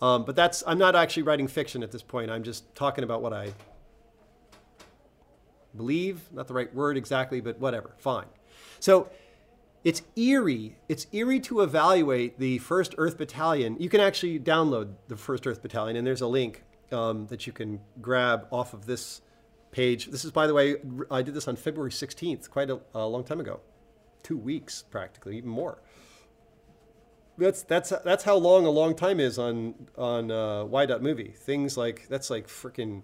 Um, 0.00 0.24
but 0.24 0.36
that's 0.36 0.62
I'm 0.66 0.78
not 0.78 0.94
actually 0.94 1.22
writing 1.22 1.48
fiction 1.48 1.82
at 1.82 1.90
this 1.92 2.02
point. 2.02 2.30
I'm 2.30 2.42
just 2.42 2.74
talking 2.74 3.04
about 3.04 3.22
what 3.22 3.32
I 3.32 3.52
believe. 5.76 6.32
Not 6.32 6.48
the 6.48 6.54
right 6.54 6.72
word 6.74 6.96
exactly, 6.96 7.40
but 7.40 7.58
whatever. 7.58 7.94
Fine. 7.98 8.26
So 8.80 9.08
it's 9.84 10.02
eerie. 10.16 10.76
It's 10.88 11.06
eerie 11.12 11.40
to 11.40 11.60
evaluate 11.60 12.38
the 12.38 12.58
First 12.58 12.94
Earth 12.98 13.18
Battalion. 13.18 13.76
You 13.78 13.88
can 13.88 14.00
actually 14.00 14.40
download 14.40 14.94
the 15.08 15.16
First 15.16 15.46
Earth 15.46 15.62
Battalion, 15.62 15.96
and 15.96 16.06
there's 16.06 16.22
a 16.22 16.26
link 16.26 16.64
um, 16.90 17.26
that 17.26 17.46
you 17.46 17.52
can 17.52 17.80
grab 18.00 18.46
off 18.50 18.72
of 18.72 18.86
this 18.86 19.20
page. 19.72 20.06
This 20.06 20.24
is, 20.24 20.30
by 20.30 20.46
the 20.46 20.54
way, 20.54 20.76
I 21.10 21.22
did 21.22 21.34
this 21.34 21.48
on 21.48 21.56
February 21.56 21.90
16th, 21.90 22.48
quite 22.48 22.70
a, 22.70 22.80
a 22.94 23.06
long 23.06 23.24
time 23.24 23.40
ago, 23.40 23.60
two 24.24 24.36
weeks 24.36 24.82
practically, 24.82 25.36
even 25.36 25.50
more. 25.50 25.80
That's 27.38 27.62
that's 27.62 27.90
that's 28.04 28.24
how 28.24 28.36
long 28.36 28.66
a 28.66 28.70
long 28.70 28.96
time 28.96 29.20
is 29.20 29.38
on 29.38 29.74
on 29.96 30.30
uh, 30.30 30.64
Y 30.64 30.86
dot 30.86 31.02
movie. 31.02 31.32
Things 31.36 31.76
like 31.76 32.08
that's 32.08 32.30
like 32.30 32.48
freaking 32.48 33.02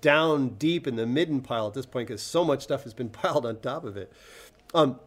down 0.00 0.50
deep 0.50 0.86
in 0.86 0.96
the 0.96 1.06
midden 1.06 1.40
pile 1.40 1.68
at 1.68 1.74
this 1.74 1.86
point 1.86 2.08
because 2.08 2.22
so 2.22 2.44
much 2.44 2.62
stuff 2.62 2.84
has 2.84 2.94
been 2.94 3.08
piled 3.10 3.46
on 3.46 3.60
top 3.60 3.84
of 3.84 3.96
it. 3.96 4.12
Um, 4.74 4.98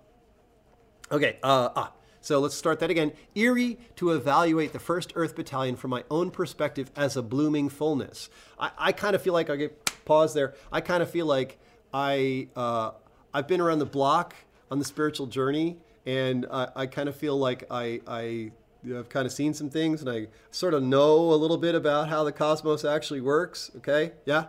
okay, 1.12 1.40
uh, 1.42 1.70
ah, 1.76 1.94
so 2.22 2.40
let's 2.40 2.56
start 2.56 2.80
that 2.80 2.90
again. 2.90 3.14
Eerie 3.34 3.80
to 3.96 4.12
evaluate 4.12 4.74
the 4.74 4.80
1st 4.80 5.12
Earth 5.16 5.36
Battalion 5.36 5.76
from 5.76 5.92
my 5.92 6.04
own 6.12 6.30
perspective 6.30 6.92
as 6.96 7.18
a 7.18 7.24
blooming 7.24 7.70
fullness. 7.70 8.30
I, 8.60 8.72
I 8.78 8.92
kind 8.92 9.16
of 9.16 9.22
feel 9.22 9.34
like 9.34 9.50
I 9.50 9.56
get 9.56 10.06
pause 10.06 10.34
there. 10.34 10.54
I 10.72 10.82
kind 10.82 11.02
of 11.02 11.10
feel 11.10 11.26
like 11.26 11.58
I 11.94 12.50
uh, 12.56 12.92
I've 13.34 13.48
been 13.48 13.62
around 13.62 13.80
the 13.80 13.86
block 13.86 14.36
on 14.72 14.80
the 14.80 14.86
spiritual 14.86 15.28
journey, 15.28 15.78
and 16.06 16.46
I, 16.52 16.68
I 16.76 16.86
kind 16.88 17.10
of 17.10 17.16
feel 17.16 17.38
like 17.38 17.66
I 17.70 18.02
I 18.08 18.52
I've 18.86 19.10
kind 19.10 19.26
of 19.26 19.32
seen 19.32 19.54
some 19.54 19.70
things, 19.70 20.02
and 20.02 20.10
I 20.10 20.28
sort 20.52 20.74
of 20.74 20.84
know 20.84 21.32
a 21.32 21.36
little 21.36 21.58
bit 21.58 21.76
about 21.76 22.10
how 22.10 22.24
the 22.24 22.32
cosmos 22.32 22.86
actually 22.86 23.22
works. 23.22 23.72
Okay, 23.78 24.12
yeah, 24.26 24.46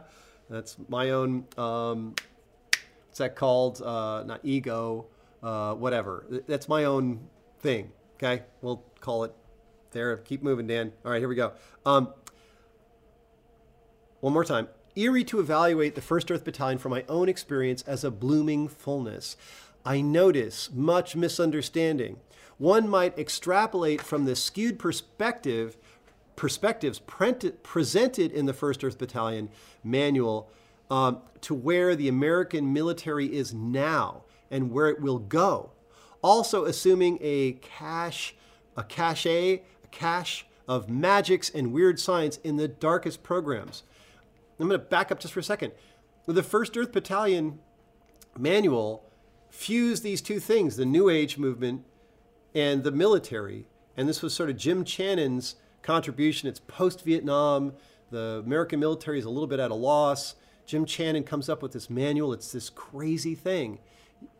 that's 0.51 0.77
my 0.89 1.11
own. 1.11 1.47
Um, 1.57 2.15
what's 3.07 3.19
that 3.19 3.37
called? 3.37 3.81
Uh, 3.83 4.23
not 4.25 4.41
ego, 4.43 5.07
uh, 5.43 5.75
whatever. 5.75 6.27
That's 6.47 6.69
my 6.69 6.85
own 6.85 7.29
thing. 7.61 7.93
Okay, 8.17 8.43
we'll 8.63 8.83
call 9.01 9.25
it 9.25 9.35
there. 9.93 10.17
Keep 10.19 10.43
moving, 10.43 10.67
Dan. 10.67 10.93
All 11.05 11.13
right, 11.13 11.19
here 11.19 11.29
we 11.29 11.35
go. 11.35 11.53
Um, 11.85 12.13
one 14.21 14.33
more 14.33 14.45
time 14.45 14.69
eerie 14.97 15.25
to 15.25 15.39
evaluate 15.39 15.95
the 15.95 16.01
1st 16.01 16.35
Earth 16.35 16.45
Battalion 16.45 16.79
from 16.79 16.91
my 16.91 17.05
own 17.09 17.29
experience 17.29 17.83
as 17.83 18.03
a 18.03 18.11
blooming 18.11 18.67
fullness. 18.67 19.37
I 19.87 20.01
notice 20.01 20.69
much 20.73 21.15
misunderstanding. 21.15 22.19
One 22.59 22.89
might 22.89 23.17
extrapolate 23.17 24.03
from 24.03 24.25
the 24.25 24.35
skewed 24.35 24.81
perspective 24.81 25.77
perspectives 26.35 26.99
presented 26.99 28.33
in 28.33 28.47
the 28.47 28.53
1st 28.53 28.85
Earth 28.85 28.99
Battalion 28.99 29.49
manual 29.83 30.51
um, 30.91 31.19
to 31.41 31.55
where 31.55 31.95
the 31.95 32.09
American 32.09 32.73
military 32.73 33.27
is 33.27 33.55
now 33.55 34.25
and 34.51 34.71
where 34.71 34.89
it 34.89 35.01
will 35.01 35.21
go. 35.21 35.71
Also 36.21 36.65
assuming 36.65 37.19
a 37.23 37.53
cache, 37.53 38.35
a 38.77 38.83
cache, 38.83 39.27
a 39.27 39.63
cache 39.93 40.47
of 40.69 40.91
magics 40.91 41.49
and 41.49 41.73
weird 41.73 42.01
science 42.01 42.39
in 42.43 42.57
the 42.57 42.69
darkest 42.69 43.23
programs. 43.23 43.85
I'm 44.59 44.69
going 44.69 44.81
to 44.81 44.85
back 44.85 45.13
up 45.13 45.21
just 45.21 45.33
for 45.33 45.41
a 45.41 45.45
second. 45.45 45.73
The 46.27 46.43
1st 46.43 46.77
Earth 46.77 46.93
Battalion 46.93 47.61
manual 48.37 49.06
fused 49.57 50.03
these 50.03 50.21
two 50.21 50.39
things 50.39 50.77
the 50.77 50.85
New 50.85 51.09
Age 51.09 51.39
movement 51.39 51.85
and 52.55 52.85
the 52.85 52.93
military. 52.93 53.67
And 53.97 54.09
this 54.09 54.23
was 54.23 54.35
sort 54.35 54.51
of 54.51 54.57
Jim 54.57 54.85
Channon's 54.85 55.57
contribution. 55.83 56.49
It's 56.49 56.61
post 56.61 57.05
Vietnam. 57.05 57.73
The 58.11 58.43
American 58.45 58.79
military 58.79 59.19
is 59.19 59.25
a 59.25 59.31
little 59.31 59.47
bit 59.47 59.59
at 59.59 59.71
a 59.71 59.75
loss. 59.75 60.35
Jim 60.67 60.85
Channon 60.85 61.25
comes 61.25 61.49
up 61.49 61.63
with 61.63 61.73
this 61.73 61.89
manual. 61.89 62.33
It's 62.33 62.53
this 62.53 62.69
crazy 62.69 63.35
thing. 63.35 63.79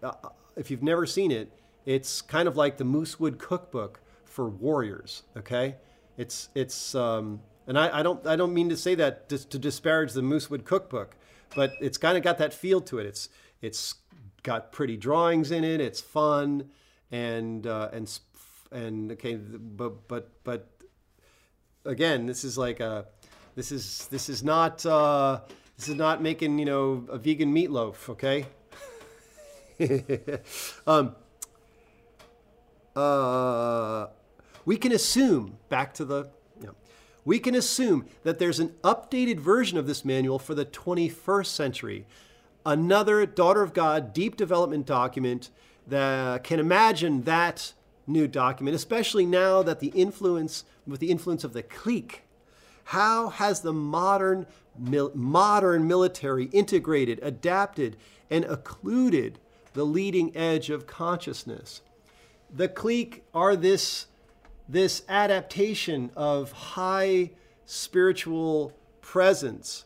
Uh, 0.03 0.13
if 0.57 0.71
you've 0.71 0.83
never 0.83 1.07
seen 1.07 1.31
it, 1.31 1.53
it's 1.85 2.21
kind 2.21 2.49
of 2.49 2.57
like 2.57 2.77
the 2.77 2.85
Moosewood 2.85 3.39
Cookbook 3.39 4.01
for 4.25 4.49
warriors. 4.49 5.23
Okay, 5.37 5.77
it's 6.17 6.49
it's 6.55 6.95
um, 6.95 7.41
and 7.67 7.79
I, 7.79 8.01
I, 8.01 8.03
don't 8.03 8.27
I 8.27 8.35
don't 8.35 8.53
mean 8.53 8.69
to 8.71 8.77
say 8.77 8.97
that 8.97 9.29
to, 9.29 9.39
to 9.49 9.59
disparage 9.59 10.13
the 10.13 10.23
Moosewood 10.23 10.65
Cookbook, 10.65 11.17
but 11.55 11.71
it's 11.81 11.97
kind 11.97 12.17
of 12.17 12.25
got 12.25 12.39
that 12.39 12.53
feel 12.53 12.81
to 12.83 12.99
it. 12.99 13.07
It's 13.07 13.29
it's 13.63 13.95
got 14.47 14.71
pretty 14.71 14.97
drawings 14.97 15.51
in 15.51 15.65
it. 15.65 15.81
It's 15.81 16.01
fun 16.01 16.71
and 17.11 17.67
uh, 17.67 17.91
and 17.93 18.19
and 18.71 19.13
okay, 19.13 19.35
but 19.35 20.07
but 20.07 20.31
but 20.45 20.71
again, 21.85 22.27
this 22.27 22.45
is 22.45 22.57
like 22.57 22.81
a 22.81 23.07
This 23.57 23.73
is 23.73 24.07
this 24.09 24.29
is 24.29 24.45
not 24.45 24.87
uh, 24.87 25.41
this 25.77 25.89
is 25.89 25.97
not 25.97 26.23
making 26.23 26.59
you 26.59 26.65
know 26.65 27.05
a 27.11 27.19
vegan 27.19 27.53
meatloaf. 27.53 28.09
Okay. 28.11 28.47
um, 30.87 31.15
uh, 32.95 34.07
we 34.65 34.77
can 34.77 34.93
assume 34.93 35.59
back 35.69 35.93
to 35.95 36.05
the 36.05 36.31
know, 36.63 36.77
we 37.25 37.41
can 37.41 37.57
assume 37.57 38.07
that 38.23 38.39
there's 38.39 38.61
an 38.61 38.75
updated 38.85 39.41
version 39.41 39.77
of 39.77 39.87
this 39.87 40.05
manual 40.05 40.39
for 40.39 40.55
the 40.55 40.65
21st 40.65 41.47
century 41.47 42.07
another 42.67 43.25
daughter 43.25 43.63
of 43.63 43.73
god 43.73 44.13
deep 44.13 44.37
development 44.37 44.85
document 44.85 45.49
that 45.87 46.45
can 46.45 46.61
imagine 46.61 47.23
that 47.23 47.73
new 48.07 48.29
document 48.29 48.75
especially 48.75 49.25
now 49.25 49.63
that 49.63 49.81
the 49.81 49.89
influence 49.89 50.65
with 50.87 51.01
the 51.01 51.11
influence 51.11 51.45
of 51.45 51.53
the 51.53 51.63
clique. 51.63 52.23
How 52.85 53.31
has 53.31 53.61
the 53.61 53.73
modern 53.73 54.47
mil- 54.79 55.13
modern 55.15 55.89
military 55.89 56.45
integrated 56.47 57.19
adapted 57.23 57.97
and 58.31 58.45
occluded 58.45 59.39
the 59.75 59.85
leading 59.85 60.37
edge 60.37 60.71
of 60.71 60.87
consciousness? 60.87 61.83
The 62.55 62.69
clique 62.69 63.25
are 63.35 63.57
this 63.57 64.07
this 64.69 65.03
adaptation 65.09 66.11
of 66.17 66.51
high 66.51 67.31
spiritual 67.67 68.73
presence 69.01 69.85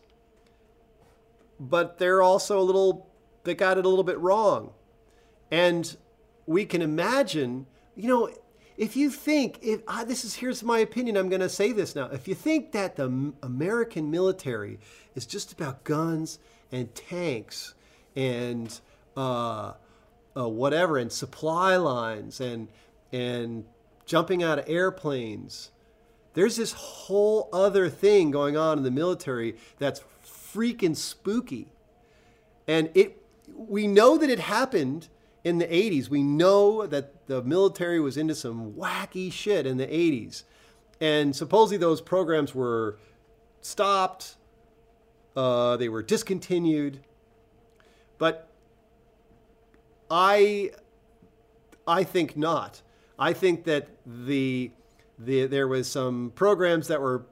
but 1.61 1.99
they're 1.99 2.23
also 2.23 2.59
a 2.59 2.63
little 2.63 3.07
they 3.45 3.55
got 3.55 3.79
it 3.79 3.85
a 3.85 3.89
little 3.89 4.05
bit 4.05 4.19
wrong. 4.19 4.73
And 5.51 5.97
we 6.47 6.65
can 6.65 6.83
imagine 6.83 7.67
you 7.95 8.09
know 8.09 8.31
if 8.77 8.97
you 8.97 9.11
think 9.11 9.59
if 9.61 9.83
ah, 9.87 10.05
this 10.05 10.25
is 10.25 10.37
here's 10.37 10.63
my 10.63 10.79
opinion 10.79 11.17
i'm 11.17 11.29
going 11.29 11.41
to 11.41 11.49
say 11.49 11.71
this 11.71 11.95
now. 11.95 12.07
If 12.07 12.27
you 12.27 12.35
think 12.35 12.73
that 12.73 12.97
the 12.97 13.33
american 13.43 14.11
military 14.11 14.81
is 15.15 15.27
just 15.27 15.53
about 15.53 15.85
guns 15.85 16.39
and 16.73 16.93
tanks 16.95 17.75
and 18.17 18.81
uh, 19.17 19.75
uh, 20.37 20.49
whatever 20.49 20.97
and 20.97 21.13
supply 21.13 21.77
lines 21.77 22.41
and 22.41 22.69
and 23.13 23.65
jumping 24.07 24.43
out 24.43 24.59
of 24.59 24.69
airplanes 24.69 25.71
there's 26.35 26.57
this 26.57 26.73
whole 26.73 27.49
other 27.53 27.89
thing 27.89 28.31
going 28.31 28.57
on 28.57 28.79
in 28.79 28.85
the 28.85 28.91
military 28.91 29.57
that's 29.79 30.01
freaking 30.55 30.97
spooky. 30.97 31.73
And 32.67 32.91
it 32.95 33.23
we 33.55 33.87
know 33.87 34.17
that 34.17 34.31
it 34.31 34.39
happened 34.41 35.09
in 35.43 35.59
the 35.59 35.67
80s 35.67 36.09
we 36.09 36.23
know 36.23 36.87
that 36.87 37.27
the 37.27 37.43
military 37.43 37.99
was 37.99 38.17
into 38.17 38.35
some 38.35 38.73
wacky 38.75 39.33
shit 39.33 39.67
in 39.67 39.79
the 39.79 39.87
80s 39.87 40.45
and 41.01 41.35
supposedly 41.35 41.79
those 41.79 42.01
programs 42.01 42.55
were 42.55 42.99
stopped 43.63 44.37
uh, 45.37 45.77
they 45.77 45.89
were 45.89 46.03
discontinued. 46.03 47.01
But 48.19 48.49
I 50.11 50.73
I 51.87 52.05
think 52.05 52.37
not. 52.37 52.83
I 53.19 53.33
think 53.33 53.65
that 53.65 53.89
the, 54.07 54.71
the 55.19 55.47
there 55.47 55.69
was 55.69 55.89
some 55.89 56.33
programs 56.35 56.89
that 56.89 57.01
were 57.01 57.27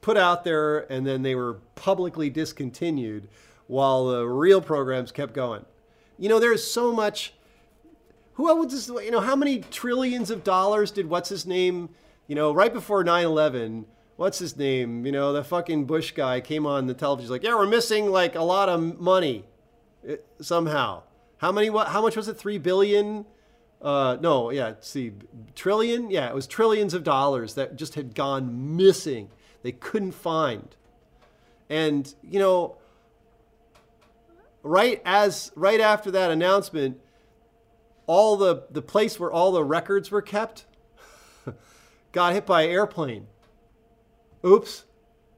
put 0.00 0.16
out 0.16 0.44
there 0.44 0.90
and 0.92 1.06
then 1.06 1.22
they 1.22 1.34
were 1.34 1.54
publicly 1.74 2.30
discontinued 2.30 3.28
while 3.66 4.06
the 4.06 4.26
real 4.26 4.60
programs 4.60 5.12
kept 5.12 5.32
going. 5.32 5.64
You 6.18 6.28
know, 6.28 6.38
there's 6.38 6.68
so 6.68 6.92
much 6.92 7.34
who 8.34 8.48
else 8.48 8.72
is 8.72 8.88
you 8.88 9.10
know 9.10 9.20
how 9.20 9.36
many 9.36 9.60
trillions 9.60 10.30
of 10.30 10.42
dollars 10.44 10.90
did 10.90 11.08
what's 11.08 11.28
his 11.28 11.46
name, 11.46 11.90
you 12.26 12.34
know, 12.34 12.52
right 12.52 12.72
before 12.72 13.04
9/11 13.04 13.84
What's 14.20 14.38
his 14.38 14.54
name? 14.54 15.06
You 15.06 15.12
know, 15.12 15.32
the 15.32 15.42
fucking 15.42 15.86
Bush 15.86 16.10
guy 16.10 16.42
came 16.42 16.66
on 16.66 16.86
the 16.86 16.92
television. 16.92 17.30
like, 17.30 17.42
yeah, 17.42 17.54
we're 17.54 17.64
missing 17.64 18.10
like 18.10 18.34
a 18.34 18.42
lot 18.42 18.68
of 18.68 19.00
money 19.00 19.46
eh, 20.06 20.16
somehow. 20.42 21.04
How 21.38 21.50
many? 21.50 21.70
What? 21.70 21.88
How 21.88 22.02
much 22.02 22.18
was 22.18 22.28
it? 22.28 22.36
Three 22.36 22.58
billion? 22.58 23.24
Uh, 23.80 24.18
no, 24.20 24.50
yeah. 24.50 24.74
See, 24.80 25.12
trillion. 25.54 26.10
Yeah, 26.10 26.28
it 26.28 26.34
was 26.34 26.46
trillions 26.46 26.92
of 26.92 27.02
dollars 27.02 27.54
that 27.54 27.76
just 27.76 27.94
had 27.94 28.14
gone 28.14 28.76
missing. 28.76 29.30
They 29.62 29.72
couldn't 29.72 30.12
find. 30.12 30.74
And 31.68 32.12
you 32.22 32.38
know, 32.38 32.76
right 34.62 35.00
as 35.04 35.52
right 35.54 35.80
after 35.80 36.10
that 36.10 36.30
announcement, 36.30 37.00
all 38.06 38.36
the 38.36 38.64
the 38.70 38.82
place 38.82 39.20
where 39.20 39.30
all 39.30 39.52
the 39.52 39.64
records 39.64 40.10
were 40.10 40.22
kept 40.22 40.66
got 42.12 42.32
hit 42.32 42.46
by 42.46 42.62
an 42.62 42.70
airplane. 42.70 43.26
Oops. 44.44 44.84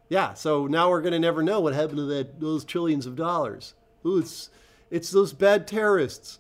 Yeah, 0.09 0.35
so 0.35 0.67
now 0.67 0.91
we're 0.91 1.01
going 1.01 1.15
to 1.15 1.19
never 1.19 1.43
know 1.43 1.61
what 1.61 1.75
happened 1.75 1.99
to 1.99 2.05
that 2.05 2.41
those 2.41 2.65
trillions 2.65 3.07
of 3.07 3.17
dollars. 3.17 3.75
Ooh, 4.05 4.19
it's 4.19 4.51
it's 4.91 5.11
those 5.11 5.33
bad 5.33 5.67
terrorists. 5.67 6.39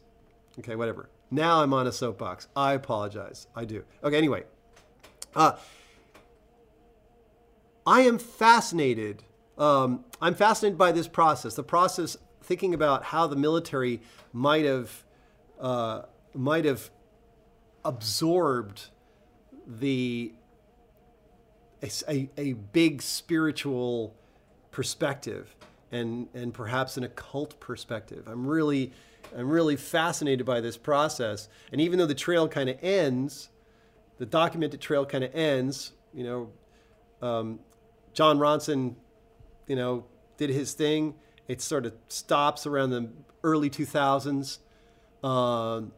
Okay, 0.58 0.76
whatever. 0.76 1.08
Now 1.30 1.62
I'm 1.62 1.72
on 1.72 1.86
a 1.86 1.92
soapbox. 1.92 2.48
I 2.54 2.74
apologize. 2.74 3.46
I 3.56 3.64
do. 3.64 3.84
Okay, 4.04 4.18
anyway. 4.18 4.44
Uh, 5.34 5.52
I 7.86 8.02
am 8.02 8.18
fascinated. 8.18 9.24
Um, 9.58 10.04
I'm 10.20 10.34
fascinated 10.34 10.78
by 10.78 10.92
this 10.92 11.08
process. 11.08 11.54
The 11.54 11.62
process, 11.62 12.16
thinking 12.42 12.74
about 12.74 13.04
how 13.04 13.26
the 13.26 13.36
military 13.36 14.00
might 14.32 14.64
have 14.64 15.04
uh, 15.60 16.02
might 16.34 16.64
have 16.64 16.90
absorbed 17.84 18.88
the 19.66 20.32
a, 22.08 22.28
a 22.36 22.52
big 22.52 23.02
spiritual 23.02 24.14
perspective 24.70 25.54
and 25.90 26.28
and 26.34 26.54
perhaps 26.54 26.96
an 26.96 27.04
occult 27.04 27.58
perspective. 27.60 28.26
I'm 28.28 28.46
really 28.46 28.92
I'm 29.36 29.48
really 29.50 29.76
fascinated 29.76 30.46
by 30.46 30.60
this 30.60 30.76
process. 30.76 31.48
And 31.72 31.80
even 31.80 31.98
though 31.98 32.06
the 32.06 32.14
trail 32.14 32.48
kind 32.48 32.68
of 32.68 32.78
ends, 32.82 33.48
the 34.18 34.26
documented 34.26 34.80
trail 34.80 35.04
kind 35.04 35.24
of 35.24 35.34
ends. 35.34 35.92
You 36.14 36.24
know, 36.24 36.50
um, 37.26 37.60
Jon 38.12 38.38
Ronson, 38.38 38.96
you 39.66 39.76
know, 39.76 40.04
did 40.36 40.50
his 40.50 40.74
thing. 40.74 41.14
It 41.48 41.60
sort 41.60 41.86
of 41.86 41.94
stops 42.08 42.66
around 42.66 42.90
the 42.90 43.10
early 43.42 43.70
2000s. 43.70 44.58
Um, 45.26 45.92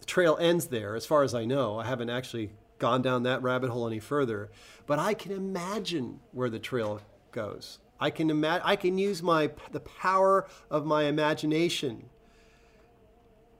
the 0.00 0.06
trail 0.06 0.36
ends 0.40 0.66
there, 0.66 0.96
as 0.96 1.06
far 1.06 1.22
as 1.22 1.34
I 1.34 1.44
know. 1.44 1.78
I 1.78 1.86
haven't 1.86 2.10
actually 2.10 2.50
gone 2.78 3.02
down 3.02 3.22
that 3.22 3.42
rabbit 3.42 3.70
hole 3.70 3.86
any 3.86 4.00
further, 4.00 4.50
but 4.86 4.98
I 4.98 5.14
can 5.14 5.30
imagine 5.30 6.20
where 6.32 6.50
the 6.50 6.58
trail 6.58 7.00
goes. 7.30 7.78
I 8.00 8.10
can 8.10 8.30
imagine, 8.30 8.62
I 8.66 8.74
can 8.74 8.98
use 8.98 9.22
my 9.22 9.50
the 9.70 9.80
power 9.80 10.48
of 10.68 10.84
my 10.84 11.04
imagination. 11.04 12.10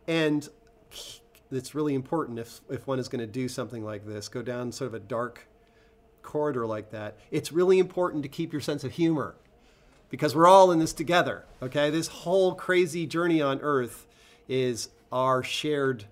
And 0.08 0.48
it's 1.52 1.74
really 1.74 1.94
important 1.94 2.40
if, 2.40 2.60
if 2.68 2.86
one 2.88 2.98
is 2.98 3.08
going 3.08 3.20
to 3.20 3.26
do 3.26 3.46
something 3.46 3.84
like 3.84 4.04
this, 4.04 4.28
go 4.28 4.42
down 4.42 4.72
sort 4.72 4.88
of 4.88 4.94
a 4.94 5.00
dark 5.00 5.46
corridor 6.22 6.66
like 6.66 6.90
that. 6.90 7.16
It's 7.30 7.52
really 7.52 7.78
important 7.78 8.22
to 8.22 8.28
keep 8.28 8.52
your 8.52 8.60
sense 8.60 8.84
of 8.84 8.92
humor 8.92 9.34
because 10.10 10.34
we're 10.34 10.46
all 10.46 10.70
in 10.70 10.78
this 10.78 10.92
together, 10.92 11.44
okay? 11.62 11.90
This 11.90 12.08
whole 12.08 12.54
crazy 12.54 13.06
journey 13.06 13.40
on 13.40 13.60
earth 13.60 14.06
is 14.48 14.90
our 15.10 15.42
shared 15.42 16.04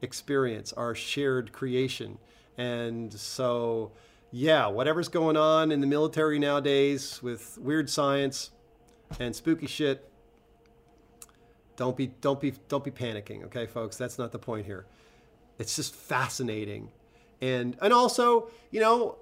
experience, 0.00 0.72
our 0.72 0.94
shared 0.94 1.52
creation. 1.52 2.18
And 2.56 3.12
so 3.12 3.92
yeah, 4.36 4.66
whatever's 4.66 5.08
going 5.08 5.36
on 5.36 5.70
in 5.70 5.80
the 5.80 5.86
military 5.86 6.40
nowadays 6.40 7.22
with 7.22 7.56
weird 7.56 7.88
science 7.88 8.50
and 9.20 9.34
spooky 9.34 9.68
shit, 9.68 10.10
don't 11.76 11.96
be 11.96 12.08
don't 12.20 12.40
be 12.40 12.52
don't 12.66 12.82
be 12.82 12.90
panicking, 12.90 13.44
okay, 13.44 13.66
folks? 13.66 13.96
That's 13.96 14.18
not 14.18 14.32
the 14.32 14.40
point 14.40 14.66
here. 14.66 14.86
It's 15.60 15.76
just 15.76 15.94
fascinating. 15.94 16.90
And 17.40 17.76
and 17.80 17.92
also, 17.92 18.50
you 18.72 18.80
know, 18.80 19.18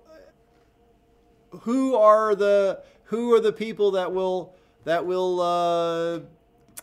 who 1.60 1.94
are 1.96 2.34
the 2.34 2.82
who 3.04 3.32
are 3.34 3.40
the 3.40 3.52
people 3.52 3.92
that 3.92 4.12
will 4.12 4.54
that 4.84 5.06
will 5.06 5.40
uh, 5.40 6.20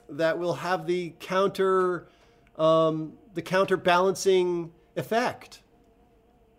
that 0.10 0.38
will 0.40 0.54
have 0.56 0.86
the 0.86 1.14
counter 1.20 2.08
um, 2.58 3.14
the 3.34 3.42
counterbalancing 3.42 4.72
effect? 4.96 5.62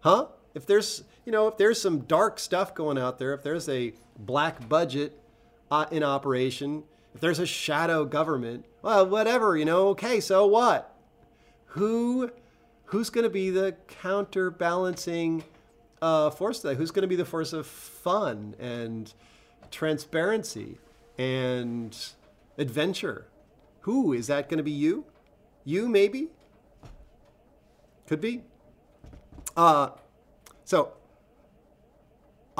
Huh? 0.00 0.26
If 0.54 0.66
there's 0.66 1.04
you 1.24 1.32
know, 1.32 1.48
if 1.48 1.56
there's 1.56 1.80
some 1.80 2.00
dark 2.00 2.38
stuff 2.38 2.74
going 2.74 2.98
out 2.98 3.18
there, 3.18 3.32
if 3.34 3.42
there's 3.42 3.68
a 3.68 3.92
black 4.18 4.68
budget 4.68 5.18
uh, 5.70 5.86
in 5.90 6.02
operation, 6.02 6.82
if 7.14 7.20
there's 7.20 7.38
a 7.38 7.46
shadow 7.46 8.04
government, 8.04 8.64
well, 8.82 9.06
whatever, 9.06 9.56
you 9.56 9.64
know, 9.64 9.88
okay, 9.88 10.20
so 10.20 10.46
what? 10.46 10.94
Who, 11.66 12.30
who's 12.86 13.10
going 13.10 13.24
to 13.24 13.30
be 13.30 13.50
the 13.50 13.76
counterbalancing 13.86 15.44
uh, 16.02 16.30
force? 16.30 16.60
That 16.60 16.76
who's 16.76 16.90
going 16.90 17.02
to 17.02 17.08
be 17.08 17.16
the 17.16 17.24
force 17.24 17.52
of 17.52 17.66
fun 17.66 18.54
and 18.58 19.12
transparency 19.70 20.78
and 21.18 21.96
adventure? 22.58 23.26
Who 23.80 24.12
is 24.12 24.26
that 24.26 24.48
going 24.48 24.58
to 24.58 24.64
be? 24.64 24.70
You? 24.70 25.04
You 25.64 25.88
maybe? 25.88 26.28
Could 28.06 28.20
be. 28.20 28.42
Uh, 29.56 29.90
so 30.64 30.92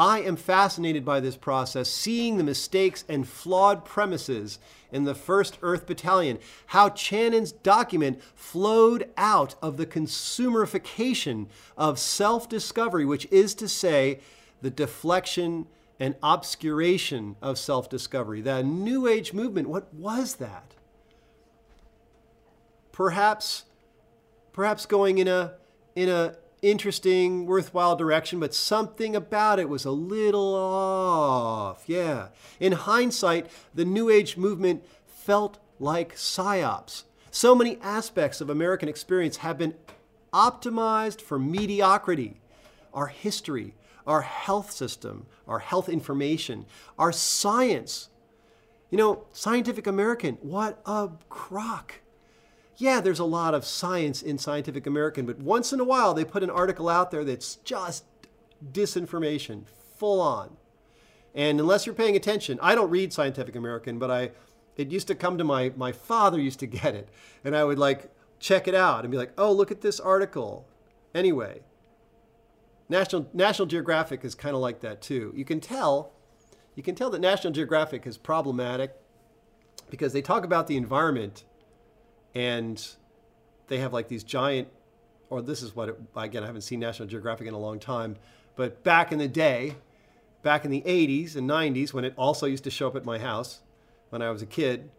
I 0.01 0.23
am 0.23 0.37
fascinated 0.37 1.05
by 1.05 1.21
this 1.21 1.37
process, 1.37 1.91
seeing 1.91 2.39
the 2.39 2.43
mistakes 2.43 3.05
and 3.07 3.29
flawed 3.29 3.85
premises 3.85 4.59
in 4.91 5.05
the 5.05 5.13
1st 5.13 5.59
Earth 5.61 5.85
Battalion, 5.85 6.39
how 6.69 6.89
Channon's 6.89 7.53
document 7.53 8.23
flowed 8.35 9.11
out 9.19 9.57
of 9.61 9.77
the 9.77 9.85
consumerification 9.85 11.49
of 11.77 11.99
self 11.99 12.49
discovery, 12.49 13.05
which 13.05 13.29
is 13.31 13.55
to 13.57 13.69
say, 13.69 14.21
the 14.63 14.71
deflection 14.71 15.67
and 15.99 16.15
obscuration 16.23 17.37
of 17.43 17.59
self 17.59 17.91
discovery. 17.91 18.41
The 18.41 18.63
New 18.63 19.07
Age 19.07 19.35
movement, 19.35 19.69
what 19.69 19.93
was 19.93 20.37
that? 20.37 20.73
Perhaps, 22.91 23.65
perhaps 24.55 24.87
going 24.87 25.19
in 25.19 25.29
a, 25.29 25.57
in 25.95 26.09
a 26.09 26.37
interesting, 26.63 27.47
worthwhile 27.47 27.97
direction, 27.97 28.41
but 28.41 28.55
something 28.55 29.17
about 29.17 29.59
it 29.59 29.69
was 29.69 29.85
a 29.85 29.91
little 29.91 30.55
off. 30.55 31.85
Yeah. 31.87 32.29
In 32.59 32.73
hindsight, 32.73 33.47
the 33.75 33.85
New 33.85 34.11
Age 34.11 34.37
movement 34.37 34.85
felt 35.07 35.59
like 35.79 36.15
psyops. 36.15 37.05
So 37.31 37.55
many 37.55 37.79
aspects 37.81 38.41
of 38.41 38.51
American 38.51 38.89
experience 38.89 39.39
have 39.39 39.59
been 39.59 39.75
optimized 40.33 41.21
for 41.21 41.39
mediocrity. 41.39 42.41
Our 42.93 43.07
history, 43.07 43.75
our 44.07 44.23
health 44.23 44.73
system, 44.73 45.27
our 45.47 45.61
health 45.61 45.89
information, 45.89 46.67
our 46.99 47.13
science. 47.13 48.09
You 48.91 48.99
know, 48.99 49.25
Scientific 49.33 49.87
American, 49.87 50.35
what 50.41 50.81
a 50.85 51.11
crock 51.29 52.01
yeah, 52.81 53.01
there's 53.01 53.19
a 53.19 53.25
lot 53.25 53.55
of 53.55 53.65
science 53.65 54.23
in 54.23 54.39
Scientific 54.39 54.87
American, 54.87 55.27
but 55.27 55.39
once 55.39 55.73
in 55.73 55.81
a 55.81 55.85
while 55.85 56.15
they 56.15 56.25
put 56.25 56.43
an 56.43 56.51
article 56.51 56.89
out 56.89 57.11
there 57.11 57.25
that's 57.25 57.57
just 57.57 58.05
disinformation, 58.73 59.65
full 59.99 60.21
on. 60.21 60.57
And 61.35 61.61
unless 61.61 61.85
you're 61.85 61.95
paying 61.95 62.17
attention, 62.17 62.59
I 62.63 62.75
don't 62.75 62.91
read 62.91 63.13
Scientific 63.13 63.55
American, 63.55 63.99
but 63.99 64.11
I 64.11 64.31
it 64.77 64.91
used 64.91 65.09
to 65.09 65.15
come 65.15 65.37
to 65.37 65.45
my 65.45 65.73
my 65.77 65.93
father 65.93 66.41
used 66.41 66.61
to 66.61 66.67
get 66.83 66.95
it, 66.95 67.09
and 67.45 67.55
I 67.55 67.65
would 67.65 67.79
like 67.79 68.11
check 68.39 68.67
it 68.67 68.75
out 68.75 69.05
and 69.05 69.11
be 69.11 69.19
like, 69.19 69.33
"Oh, 69.37 69.53
look 69.53 69.71
at 69.71 69.83
this 69.83 70.01
article." 70.01 70.67
Anyway, 71.15 71.61
National 72.89 73.29
National 73.35 73.67
Geographic 73.67 74.25
is 74.25 74.35
kind 74.35 74.55
of 74.55 74.63
like 74.63 74.81
that 74.81 75.03
too. 75.03 75.33
You 75.37 75.45
can 75.45 75.61
tell 75.61 76.13
you 76.75 76.83
can 76.83 76.95
tell 76.95 77.11
that 77.11 77.21
National 77.21 77.53
Geographic 77.53 78.07
is 78.07 78.17
problematic 78.17 78.97
because 79.91 80.13
they 80.13 80.23
talk 80.23 80.45
about 80.45 80.67
the 80.67 80.77
environment 80.77 81.45
and 82.35 82.97
they 83.69 83.79
have 83.79 83.93
like 83.93 84.09
these 84.09 84.25
giant 84.25 84.69
or 85.29 85.43
this 85.43 85.63
is 85.63 85.75
what 85.75 85.89
it, 85.89 86.01
again 86.17 86.43
i 86.43 86.47
haven't 86.47 86.63
seen 86.63 86.81
national 86.81 87.09
geographic 87.09 87.47
in 87.47 87.55
a 87.55 87.59
long 87.59 87.79
time 87.79 88.17
but 88.57 88.83
back 88.83 89.13
in 89.13 89.19
the 89.19 89.29
day 89.29 89.75
back 90.43 90.65
in 90.65 90.71
the 90.71 90.83
80s 90.83 91.37
and 91.37 91.49
90s 91.49 91.93
when 91.93 92.05
it 92.05 92.15
also 92.17 92.47
used 92.47 92.65
to 92.65 92.71
show 92.71 92.89
up 92.89 92.97
at 92.97 93.05
my 93.05 93.19
house 93.19 93.61
when 94.11 94.23
i 94.23 94.31
was 94.31 94.43
a 94.43 94.47
kid 94.47 94.91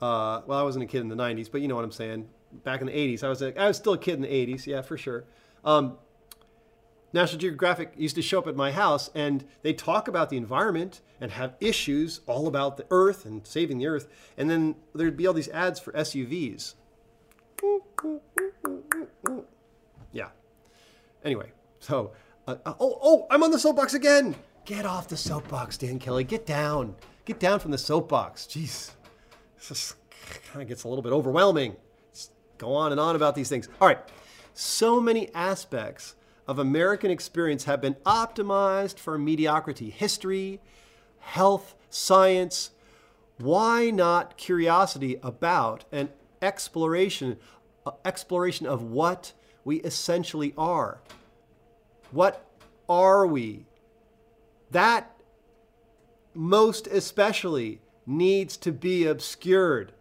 uh, 0.00 0.42
well 0.46 0.58
i 0.58 0.62
wasn't 0.62 0.82
a 0.82 0.86
kid 0.86 1.00
in 1.00 1.08
the 1.08 1.16
90s 1.16 1.50
but 1.50 1.60
you 1.60 1.68
know 1.68 1.74
what 1.74 1.84
i'm 1.84 1.92
saying. 1.92 2.28
Back 2.64 2.80
in 2.80 2.86
the 2.86 2.92
80s 2.92 3.22
i 3.22 3.28
was 3.28 3.42
a, 3.42 3.60
i 3.60 3.68
was 3.68 3.76
still 3.76 3.92
a 3.92 3.98
kid 3.98 4.14
in 4.14 4.22
the 4.22 4.28
80s 4.28 4.66
yeah 4.66 4.82
for 4.82 4.96
sure. 4.96 5.24
Um, 5.64 5.98
National 7.12 7.38
Geographic 7.38 7.92
used 7.96 8.16
to 8.16 8.22
show 8.22 8.38
up 8.38 8.46
at 8.46 8.56
my 8.56 8.70
house 8.70 9.10
and 9.14 9.44
they 9.62 9.72
talk 9.72 10.08
about 10.08 10.28
the 10.30 10.36
environment 10.36 11.00
and 11.20 11.32
have 11.32 11.54
issues 11.60 12.20
all 12.26 12.46
about 12.46 12.76
the 12.76 12.86
earth 12.90 13.24
and 13.24 13.46
saving 13.46 13.78
the 13.78 13.86
earth. 13.86 14.08
And 14.36 14.50
then 14.50 14.76
there'd 14.94 15.16
be 15.16 15.26
all 15.26 15.32
these 15.32 15.48
ads 15.48 15.80
for 15.80 15.92
SUVs. 15.92 16.74
Yeah. 20.12 20.28
Anyway, 21.24 21.52
so, 21.80 22.12
uh, 22.46 22.56
uh, 22.64 22.74
oh, 22.78 22.98
oh, 23.02 23.26
I'm 23.30 23.42
on 23.42 23.50
the 23.50 23.58
soapbox 23.58 23.94
again. 23.94 24.36
Get 24.64 24.84
off 24.84 25.08
the 25.08 25.16
soapbox, 25.16 25.78
Dan 25.78 25.98
Kelly. 25.98 26.24
Get 26.24 26.44
down. 26.44 26.94
Get 27.24 27.40
down 27.40 27.58
from 27.58 27.70
the 27.70 27.78
soapbox. 27.78 28.44
Jeez. 28.44 28.90
This 29.68 29.94
kind 30.52 30.62
of 30.62 30.68
gets 30.68 30.84
a 30.84 30.88
little 30.88 31.02
bit 31.02 31.12
overwhelming. 31.12 31.76
Just 32.12 32.32
go 32.58 32.74
on 32.74 32.92
and 32.92 33.00
on 33.00 33.16
about 33.16 33.34
these 33.34 33.48
things. 33.48 33.68
All 33.80 33.88
right. 33.88 33.98
So 34.52 35.00
many 35.00 35.32
aspects 35.34 36.16
of 36.48 36.58
American 36.58 37.10
experience 37.10 37.64
have 37.64 37.82
been 37.82 37.94
optimized 38.06 38.98
for 38.98 39.18
mediocrity. 39.18 39.90
History, 39.90 40.60
health, 41.20 41.74
science. 41.90 42.70
Why 43.36 43.90
not 43.90 44.38
curiosity 44.38 45.20
about 45.22 45.84
an 45.92 46.08
exploration, 46.40 47.36
exploration 48.04 48.66
of 48.66 48.82
what 48.82 49.34
we 49.62 49.76
essentially 49.80 50.54
are? 50.56 51.02
What 52.10 52.50
are 52.88 53.26
we? 53.26 53.66
That 54.70 55.14
most 56.32 56.86
especially 56.86 57.82
needs 58.06 58.56
to 58.56 58.72
be 58.72 59.06
obscured. 59.06 59.92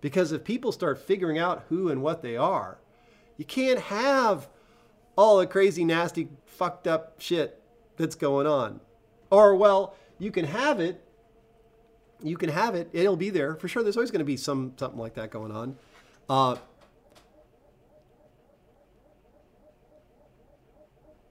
Because 0.00 0.32
if 0.32 0.44
people 0.44 0.72
start 0.72 0.98
figuring 0.98 1.38
out 1.38 1.66
who 1.68 1.90
and 1.90 2.02
what 2.02 2.22
they 2.22 2.38
are, 2.38 2.78
you 3.36 3.44
can't 3.44 3.80
have 3.80 4.48
all 5.16 5.38
the 5.38 5.46
crazy, 5.46 5.84
nasty, 5.84 6.28
fucked 6.46 6.86
up 6.86 7.14
shit 7.18 7.62
that's 7.96 8.14
going 8.14 8.46
on. 8.46 8.80
Or, 9.30 9.54
well, 9.54 9.94
you 10.18 10.30
can 10.30 10.44
have 10.44 10.80
it. 10.80 11.04
You 12.22 12.36
can 12.36 12.50
have 12.50 12.74
it. 12.74 12.90
It'll 12.92 13.16
be 13.16 13.30
there 13.30 13.54
for 13.54 13.68
sure. 13.68 13.82
There's 13.82 13.96
always 13.96 14.10
going 14.10 14.20
to 14.20 14.24
be 14.24 14.36
some 14.36 14.74
something 14.76 14.98
like 14.98 15.14
that 15.14 15.30
going 15.30 15.52
on. 15.52 15.76
Uh, 16.28 16.56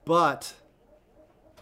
but 0.04 0.54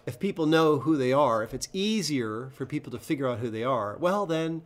if 0.06 0.18
people 0.18 0.46
know 0.46 0.78
who 0.78 0.96
they 0.96 1.12
are, 1.12 1.42
if 1.42 1.52
it's 1.52 1.68
easier 1.74 2.50
for 2.54 2.64
people 2.64 2.90
to 2.92 2.98
figure 2.98 3.28
out 3.28 3.40
who 3.40 3.50
they 3.50 3.64
are, 3.64 3.98
well, 3.98 4.24
then 4.24 4.62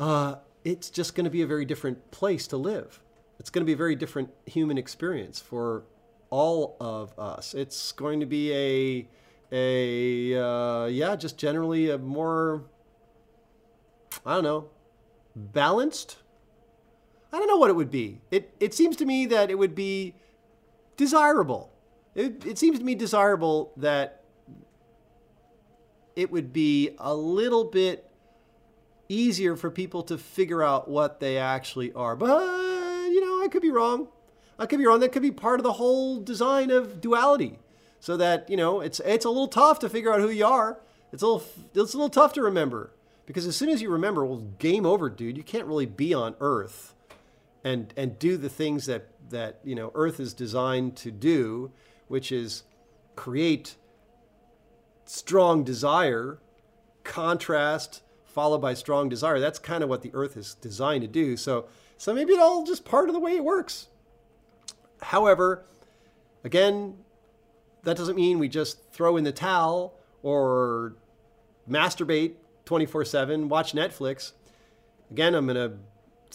uh, 0.00 0.36
it's 0.64 0.90
just 0.90 1.14
going 1.14 1.24
to 1.24 1.30
be 1.30 1.42
a 1.42 1.46
very 1.46 1.64
different 1.64 2.10
place 2.10 2.48
to 2.48 2.56
live. 2.56 3.00
It's 3.38 3.50
going 3.50 3.62
to 3.62 3.66
be 3.66 3.72
a 3.72 3.76
very 3.76 3.94
different 3.94 4.30
human 4.46 4.78
experience 4.78 5.40
for 5.40 5.84
all 6.30 6.76
of 6.80 7.18
us. 7.18 7.54
It's 7.54 7.92
going 7.92 8.20
to 8.20 8.26
be 8.26 8.52
a 8.52 9.08
a 9.52 10.40
uh, 10.40 10.86
yeah, 10.86 11.16
just 11.16 11.38
generally 11.38 11.90
a 11.90 11.98
more 11.98 12.64
I 14.24 14.34
don't 14.34 14.44
know 14.44 14.68
balanced. 15.36 16.18
I 17.32 17.38
don't 17.38 17.48
know 17.48 17.56
what 17.56 17.70
it 17.70 17.74
would 17.74 17.90
be. 17.90 18.20
It 18.30 18.54
it 18.60 18.74
seems 18.74 18.96
to 18.96 19.04
me 19.04 19.26
that 19.26 19.50
it 19.50 19.58
would 19.58 19.74
be 19.74 20.14
desirable. 20.96 21.72
It, 22.14 22.46
it 22.46 22.58
seems 22.58 22.78
to 22.78 22.84
me 22.84 22.94
desirable 22.94 23.72
that 23.76 24.22
it 26.14 26.30
would 26.30 26.52
be 26.52 26.94
a 26.98 27.14
little 27.14 27.64
bit 27.64 28.08
easier 29.08 29.56
for 29.56 29.70
people 29.70 30.04
to 30.04 30.16
figure 30.16 30.62
out 30.62 30.88
what 30.88 31.18
they 31.18 31.38
actually 31.38 31.92
are. 31.92 32.14
But 32.14 33.08
you 33.10 33.20
know, 33.20 33.42
I 33.42 33.48
could 33.48 33.62
be 33.62 33.70
wrong. 33.70 34.08
I 34.58 34.66
could 34.66 34.78
be 34.78 34.86
wrong. 34.86 35.00
That 35.00 35.12
could 35.12 35.22
be 35.22 35.30
part 35.30 35.60
of 35.60 35.64
the 35.64 35.74
whole 35.74 36.20
design 36.20 36.70
of 36.70 37.00
duality, 37.00 37.58
so 38.00 38.16
that 38.16 38.48
you 38.48 38.56
know 38.56 38.80
it's 38.80 39.00
it's 39.00 39.24
a 39.24 39.30
little 39.30 39.48
tough 39.48 39.78
to 39.80 39.88
figure 39.88 40.12
out 40.12 40.20
who 40.20 40.30
you 40.30 40.46
are. 40.46 40.80
It's 41.12 41.22
a 41.22 41.26
little 41.26 41.46
it's 41.74 41.94
a 41.94 41.96
little 41.96 42.10
tough 42.10 42.32
to 42.34 42.42
remember 42.42 42.92
because 43.26 43.46
as 43.46 43.56
soon 43.56 43.68
as 43.68 43.80
you 43.80 43.90
remember, 43.90 44.24
well, 44.24 44.44
game 44.58 44.84
over, 44.84 45.08
dude. 45.08 45.36
You 45.36 45.42
can't 45.42 45.66
really 45.66 45.86
be 45.86 46.12
on 46.12 46.34
Earth 46.40 46.94
and 47.62 47.92
and 47.96 48.18
do 48.18 48.36
the 48.36 48.48
things 48.48 48.86
that 48.86 49.08
that 49.30 49.60
you 49.64 49.74
know 49.74 49.90
Earth 49.94 50.20
is 50.20 50.34
designed 50.34 50.96
to 50.96 51.10
do, 51.10 51.72
which 52.08 52.30
is 52.30 52.64
create 53.16 53.76
strong 55.06 55.64
desire, 55.64 56.38
contrast 57.02 58.02
followed 58.24 58.58
by 58.58 58.74
strong 58.74 59.08
desire. 59.08 59.38
That's 59.38 59.58
kind 59.58 59.82
of 59.82 59.88
what 59.88 60.02
the 60.02 60.10
Earth 60.12 60.36
is 60.36 60.54
designed 60.54 61.02
to 61.02 61.08
do. 61.08 61.36
So 61.36 61.66
so 61.96 62.12
maybe 62.12 62.32
it's 62.32 62.42
all 62.42 62.64
just 62.64 62.84
part 62.84 63.08
of 63.08 63.14
the 63.14 63.20
way 63.20 63.36
it 63.36 63.44
works. 63.44 63.88
However, 65.14 65.64
again, 66.42 66.96
that 67.84 67.96
doesn't 67.96 68.16
mean 68.16 68.40
we 68.40 68.48
just 68.48 68.90
throw 68.90 69.16
in 69.16 69.22
the 69.22 69.30
towel 69.30 69.94
or 70.24 70.96
masturbate 71.70 72.32
24 72.64 73.04
7, 73.04 73.48
watch 73.48 73.74
Netflix. 73.74 74.32
Again, 75.12 75.36
I'm 75.36 75.46
going 75.46 75.54
to 75.54 75.78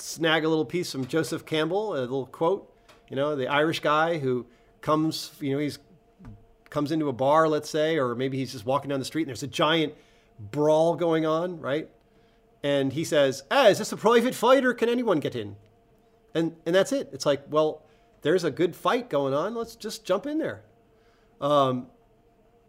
snag 0.02 0.46
a 0.46 0.48
little 0.48 0.64
piece 0.64 0.94
from 0.94 1.06
Joseph 1.08 1.46
Campbell, 1.46 1.94
a 1.94 2.00
little 2.00 2.28
quote. 2.28 2.74
You 3.10 3.18
know, 3.18 3.36
the 3.36 3.50
Irish 3.50 3.82
guy 3.82 4.18
who 4.18 4.46
comes, 4.80 5.32
you 5.42 5.52
know, 5.52 5.60
he's 5.60 5.80
comes 6.70 6.94
into 6.94 7.10
a 7.10 7.14
bar, 7.14 7.50
let's 7.50 7.70
say, 7.70 7.98
or 7.98 8.16
maybe 8.16 8.38
he's 8.38 8.54
just 8.54 8.66
walking 8.66 8.90
down 8.92 9.00
the 9.00 9.06
street 9.06 9.24
and 9.24 9.28
there's 9.28 9.44
a 9.44 9.48
giant 9.48 9.94
brawl 10.40 10.96
going 10.96 11.26
on, 11.26 11.60
right? 11.60 11.90
And 12.64 12.94
he 12.94 13.04
says, 13.04 13.44
"Hey, 13.52 13.72
is 13.72 13.80
this 13.80 13.92
a 13.92 13.98
private 13.98 14.36
fight 14.36 14.64
or 14.64 14.74
can 14.74 14.88
anyone 14.88 15.20
get 15.20 15.36
in?" 15.36 15.58
And 16.34 16.56
and 16.66 16.74
that's 16.74 16.94
it. 16.94 17.10
It's 17.12 17.26
like, 17.26 17.44
well, 17.50 17.84
there's 18.22 18.44
a 18.44 18.52
good 18.52 18.76
fight 18.76 19.10
going 19.10 19.34
on. 19.34 19.56
Let's 19.56 19.76
just 19.76 20.06
jump 20.06 20.26
in 20.26 20.38
there. 20.38 20.64
Um, 21.40 21.88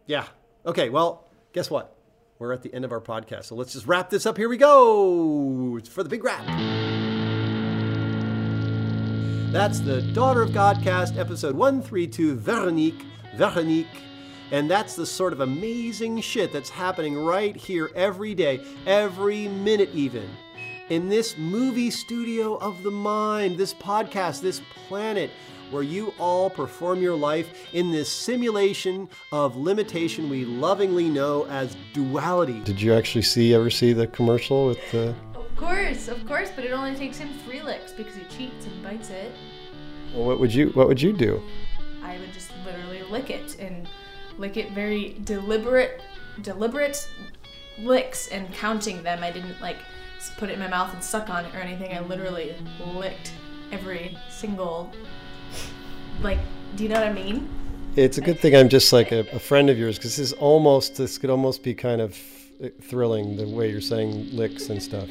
yeah. 0.05 0.25
Okay. 0.65 0.89
Well, 0.89 1.27
guess 1.53 1.69
what? 1.69 1.95
We're 2.39 2.53
at 2.53 2.63
the 2.63 2.73
end 2.73 2.85
of 2.85 2.91
our 2.91 3.01
podcast. 3.01 3.45
So 3.45 3.55
let's 3.55 3.73
just 3.73 3.85
wrap 3.85 4.09
this 4.09 4.25
up. 4.25 4.35
Here 4.35 4.49
we 4.49 4.57
go 4.57 5.75
it's 5.77 5.89
for 5.89 6.03
the 6.03 6.09
big 6.09 6.23
wrap. 6.23 6.45
That's 9.51 9.81
the 9.81 10.01
Daughter 10.13 10.41
of 10.41 10.51
Godcast, 10.51 11.17
episode 11.19 11.55
132, 11.55 12.35
Veronique. 12.35 13.05
Veronique. 13.35 13.85
And 14.51 14.71
that's 14.71 14.95
the 14.95 15.05
sort 15.05 15.33
of 15.33 15.41
amazing 15.41 16.21
shit 16.21 16.51
that's 16.53 16.69
happening 16.69 17.17
right 17.17 17.55
here 17.55 17.91
every 17.93 18.33
day, 18.33 18.65
every 18.85 19.47
minute, 19.49 19.89
even. 19.93 20.29
In 20.89 21.07
this 21.07 21.37
movie 21.37 21.89
studio 21.89 22.55
of 22.57 22.83
the 22.83 22.91
mind, 22.91 23.57
this 23.57 23.73
podcast, 23.73 24.41
this 24.41 24.61
planet, 24.87 25.31
where 25.69 25.83
you 25.83 26.13
all 26.19 26.49
perform 26.49 27.01
your 27.01 27.15
life 27.15 27.73
in 27.73 27.91
this 27.91 28.11
simulation 28.11 29.07
of 29.31 29.55
limitation 29.55 30.29
we 30.29 30.43
lovingly 30.43 31.07
know 31.07 31.45
as 31.47 31.77
duality. 31.93 32.59
Did 32.65 32.81
you 32.81 32.93
actually 32.93 33.21
see 33.21 33.53
ever 33.53 33.69
see 33.69 33.93
the 33.93 34.07
commercial 34.07 34.65
with 34.67 34.91
the 34.91 35.15
Of 35.33 35.55
course, 35.55 36.09
of 36.09 36.25
course, 36.27 36.49
but 36.53 36.65
it 36.65 36.71
only 36.71 36.93
takes 36.95 37.17
him 37.17 37.29
three 37.45 37.61
licks 37.61 37.93
because 37.93 38.15
he 38.15 38.23
cheats 38.25 38.65
and 38.65 38.83
bites 38.83 39.09
it. 39.09 39.31
well, 40.13 40.25
what 40.25 40.41
would 40.41 40.53
you 40.53 40.69
what 40.71 40.89
would 40.89 41.01
you 41.01 41.13
do? 41.13 41.41
I 42.03 42.17
would 42.17 42.33
just 42.33 42.51
literally 42.65 43.03
lick 43.03 43.29
it 43.29 43.57
and 43.59 43.87
lick 44.37 44.57
it 44.57 44.71
very 44.71 45.17
deliberate, 45.23 46.01
deliberate 46.41 47.07
licks 47.79 48.27
and 48.27 48.53
counting 48.53 49.03
them. 49.03 49.23
I 49.23 49.31
didn't 49.31 49.61
like 49.61 49.77
s- 49.77 49.83
put 50.37 50.49
it 50.49 50.53
in 50.53 50.59
my 50.59 50.67
mouth 50.67 50.93
and 50.93 51.03
suck 51.03 51.29
on 51.29 51.45
it 51.45 51.55
or 51.55 51.59
anything. 51.59 51.95
I 51.95 51.99
literally 52.01 52.55
licked 52.93 53.33
every 53.71 54.17
single, 54.29 54.91
like, 56.21 56.39
do 56.75 56.83
you 56.83 56.89
know 56.89 56.99
what 56.99 57.07
I 57.07 57.13
mean? 57.13 57.49
It's 57.95 58.17
a 58.17 58.21
good 58.21 58.39
thing 58.39 58.55
I'm 58.55 58.69
just 58.69 58.93
like 58.93 59.11
a, 59.11 59.19
a 59.33 59.39
friend 59.39 59.69
of 59.69 59.77
yours 59.77 59.97
because 59.97 60.15
this 60.15 60.31
is 60.31 60.33
almost 60.33 60.95
this 60.95 61.17
could 61.17 61.29
almost 61.29 61.63
be 61.63 61.73
kind 61.73 61.99
of 61.99 62.17
uh, 62.63 62.69
thrilling 62.81 63.35
the 63.35 63.47
way 63.47 63.69
you're 63.69 63.81
saying 63.81 64.29
licks 64.31 64.69
and 64.69 64.81
stuff. 64.81 65.09